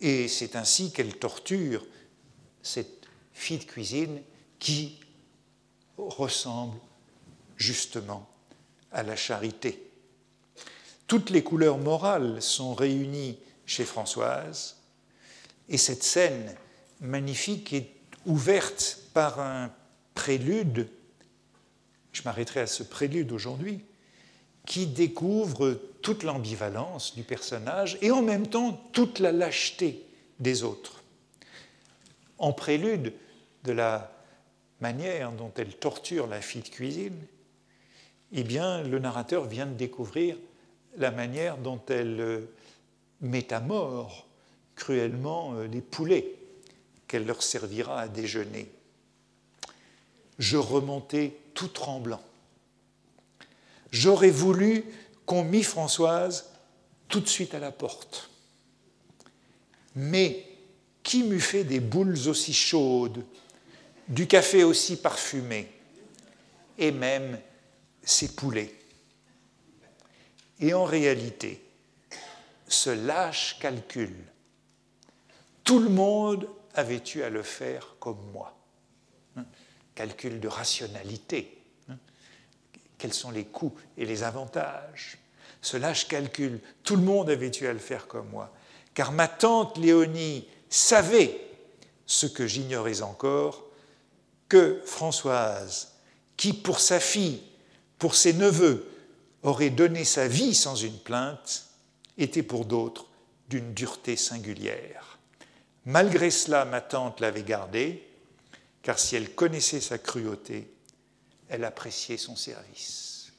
Et 0.00 0.28
c'est 0.28 0.56
ainsi 0.56 0.92
qu'elle 0.92 1.16
torture 1.16 1.84
cette 2.62 3.06
fille 3.32 3.58
de 3.58 3.64
cuisine 3.64 4.20
qui 4.58 5.00
ressemble 5.96 6.78
justement 7.56 8.28
à 8.92 9.02
la 9.02 9.16
charité. 9.16 9.90
Toutes 11.06 11.30
les 11.30 11.42
couleurs 11.42 11.78
morales 11.78 12.40
sont 12.40 12.74
réunies 12.74 13.38
chez 13.66 13.84
Françoise, 13.84 14.76
et 15.68 15.76
cette 15.76 16.02
scène 16.02 16.54
magnifique 17.00 17.72
est 17.72 17.90
ouverte 18.26 18.99
par 19.12 19.40
un 19.40 19.70
prélude, 20.14 20.88
je 22.12 22.22
m'arrêterai 22.24 22.60
à 22.60 22.66
ce 22.66 22.82
prélude 22.82 23.32
aujourd'hui, 23.32 23.84
qui 24.66 24.86
découvre 24.86 25.80
toute 26.02 26.22
l'ambivalence 26.22 27.14
du 27.14 27.22
personnage 27.22 27.98
et 28.02 28.10
en 28.10 28.22
même 28.22 28.46
temps 28.46 28.72
toute 28.92 29.18
la 29.18 29.32
lâcheté 29.32 30.04
des 30.38 30.62
autres. 30.62 31.02
En 32.38 32.52
prélude 32.52 33.12
de 33.64 33.72
la 33.72 34.12
manière 34.80 35.32
dont 35.32 35.52
elle 35.56 35.74
torture 35.74 36.26
la 36.26 36.40
fille 36.40 36.62
de 36.62 36.68
cuisine, 36.68 37.16
eh 38.32 38.44
bien, 38.44 38.82
le 38.82 38.98
narrateur 38.98 39.44
vient 39.44 39.66
de 39.66 39.74
découvrir 39.74 40.36
la 40.96 41.10
manière 41.10 41.58
dont 41.58 41.80
elle 41.88 42.20
euh, 42.20 42.40
met 43.20 43.52
à 43.52 43.60
mort 43.60 44.26
cruellement 44.76 45.54
euh, 45.54 45.66
les 45.66 45.80
poulets 45.80 46.34
qu'elle 47.06 47.26
leur 47.26 47.42
servira 47.42 48.00
à 48.00 48.08
déjeuner. 48.08 48.70
Je 50.40 50.56
remontais 50.56 51.36
tout 51.52 51.68
tremblant. 51.68 52.22
J'aurais 53.92 54.30
voulu 54.30 54.84
qu'on 55.26 55.44
mit 55.44 55.62
Françoise 55.62 56.50
tout 57.08 57.20
de 57.20 57.28
suite 57.28 57.54
à 57.54 57.58
la 57.58 57.70
porte. 57.70 58.30
Mais 59.94 60.46
qui 61.02 61.24
m'eût 61.24 61.40
fait 61.40 61.64
des 61.64 61.80
boules 61.80 62.16
aussi 62.26 62.54
chaudes, 62.54 63.22
du 64.08 64.26
café 64.26 64.64
aussi 64.64 64.96
parfumé, 64.96 65.70
et 66.78 66.90
même 66.90 67.38
ces 68.02 68.28
poulets? 68.28 68.74
Et 70.58 70.72
en 70.72 70.84
réalité, 70.84 71.62
ce 72.66 72.88
lâche 72.88 73.58
calcul, 73.60 74.16
tout 75.64 75.80
le 75.80 75.90
monde 75.90 76.48
avait 76.72 77.02
eu 77.14 77.20
à 77.20 77.28
le 77.28 77.42
faire 77.42 77.94
comme 78.00 78.24
moi. 78.32 78.56
Calcul 80.00 80.40
de 80.40 80.48
rationalité. 80.48 81.58
Quels 82.96 83.12
sont 83.12 83.30
les 83.30 83.44
coûts 83.44 83.74
et 83.98 84.06
les 84.06 84.22
avantages? 84.22 85.18
Ce 85.60 85.76
lâche 85.76 86.08
calcul, 86.08 86.58
tout 86.84 86.96
le 86.96 87.02
monde 87.02 87.28
avait 87.28 87.52
eu 87.60 87.66
à 87.66 87.74
le 87.74 87.78
faire 87.78 88.06
comme 88.06 88.30
moi. 88.30 88.50
Car 88.94 89.12
ma 89.12 89.28
tante 89.28 89.76
Léonie 89.76 90.48
savait 90.70 91.38
ce 92.06 92.24
que 92.24 92.46
j'ignorais 92.46 93.02
encore, 93.02 93.62
que 94.48 94.80
Françoise, 94.86 95.92
qui 96.38 96.54
pour 96.54 96.80
sa 96.80 96.98
fille 96.98 97.42
pour 97.98 98.14
ses 98.14 98.32
neveux 98.32 98.90
aurait 99.42 99.68
donné 99.68 100.04
sa 100.06 100.28
vie 100.28 100.54
sans 100.54 100.76
une 100.76 100.98
plainte 100.98 101.66
était 102.16 102.42
pour 102.42 102.64
d'autres 102.64 103.04
d'une 103.50 103.74
dureté 103.74 104.16
singulière. 104.16 105.18
Malgré 105.84 106.30
cela, 106.30 106.64
ma 106.64 106.80
tante 106.80 107.20
l'avait 107.20 107.42
gardée, 107.42 108.09
car 108.82 108.98
si 108.98 109.16
elle 109.16 109.34
connaissait 109.34 109.80
sa 109.80 109.98
cruauté, 109.98 110.72
elle 111.48 111.64
appréciait 111.64 112.16
son 112.16 112.36
service. 112.36 113.32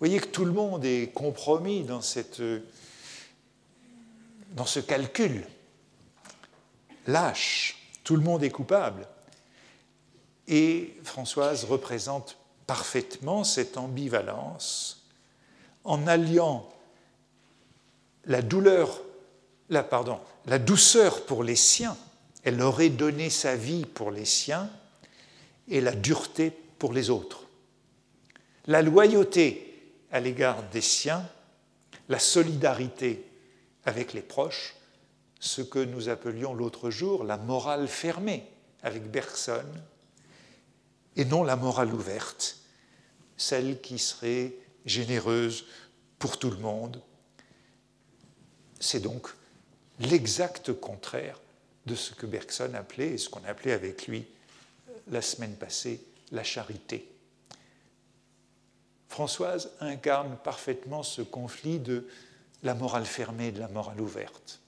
Vous 0.00 0.06
voyez 0.06 0.18
que 0.18 0.28
tout 0.28 0.44
le 0.46 0.52
monde 0.52 0.84
est 0.84 1.12
compromis 1.12 1.84
dans, 1.84 2.00
ce 2.00 2.60
calcul. 4.80 5.46
Lâche, 7.06 7.76
tout 8.02 8.16
le 8.16 8.22
monde 8.22 8.42
est 8.42 8.50
coupable. 8.50 9.06
Et 10.48 10.96
Françoise 11.04 11.64
représente 11.64 12.38
parfaitement 12.66 13.44
cette 13.44 13.76
ambivalence 13.76 15.04
en 15.84 16.06
alliant 16.06 16.66
la 18.24 18.42
douleur, 18.42 19.00
la, 19.68 19.82
pardon, 19.82 20.18
la 20.46 20.58
douceur 20.58 21.26
pour 21.26 21.44
les 21.44 21.56
siens, 21.56 21.96
elle 22.44 22.60
aurait 22.62 22.90
donné 22.90 23.30
sa 23.30 23.56
vie 23.56 23.84
pour 23.84 24.10
les 24.10 24.24
siens, 24.24 24.70
et 25.68 25.80
la 25.80 25.92
dureté 25.92 26.52
pour 26.78 26.92
les 26.92 27.10
autres. 27.10 27.46
La 28.66 28.82
loyauté 28.82 29.94
à 30.10 30.20
l'égard 30.20 30.62
des 30.64 30.80
siens, 30.80 31.26
la 32.08 32.18
solidarité 32.18 33.24
avec 33.84 34.12
les 34.12 34.22
proches, 34.22 34.74
ce 35.38 35.62
que 35.62 35.78
nous 35.78 36.08
appelions 36.08 36.52
l'autre 36.52 36.90
jour 36.90 37.24
la 37.24 37.38
morale 37.38 37.88
fermée 37.88 38.44
avec 38.82 39.10
Bergson, 39.10 39.64
et 41.16 41.24
non 41.24 41.44
la 41.44 41.56
morale 41.56 41.94
ouverte, 41.94 42.58
celle 43.36 43.80
qui 43.80 43.98
serait 43.98 44.52
généreuse 44.84 45.66
pour 46.18 46.38
tout 46.38 46.50
le 46.50 46.58
monde. 46.58 47.00
C'est 48.80 49.00
donc 49.00 49.28
l'exact 50.00 50.72
contraire 50.72 51.38
de 51.86 51.94
ce 51.94 52.12
que 52.14 52.26
Bergson 52.26 52.72
appelait, 52.74 53.14
et 53.14 53.18
ce 53.18 53.28
qu'on 53.28 53.44
appelait 53.44 53.72
avec 53.72 54.06
lui 54.06 54.26
la 55.08 55.22
semaine 55.22 55.54
passée, 55.54 56.02
la 56.30 56.44
charité. 56.44 57.08
Françoise 59.08 59.72
incarne 59.80 60.36
parfaitement 60.44 61.02
ce 61.02 61.22
conflit 61.22 61.78
de 61.78 62.06
la 62.62 62.74
morale 62.74 63.06
fermée 63.06 63.48
et 63.48 63.52
de 63.52 63.58
la 63.58 63.68
morale 63.68 64.00
ouverte, 64.00 64.60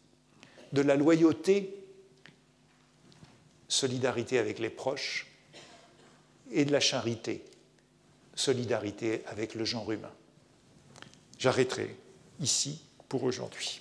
de 0.72 0.82
la 0.82 0.96
loyauté, 0.96 1.76
solidarité 3.68 4.38
avec 4.38 4.58
les 4.58 4.70
proches, 4.70 5.28
et 6.50 6.64
de 6.64 6.72
la 6.72 6.80
charité, 6.80 7.44
solidarité 8.34 9.22
avec 9.26 9.54
le 9.54 9.64
genre 9.64 9.90
humain. 9.90 10.12
J'arrêterai 11.38 11.96
ici 12.40 12.82
pour 13.08 13.24
aujourd'hui. 13.24 13.80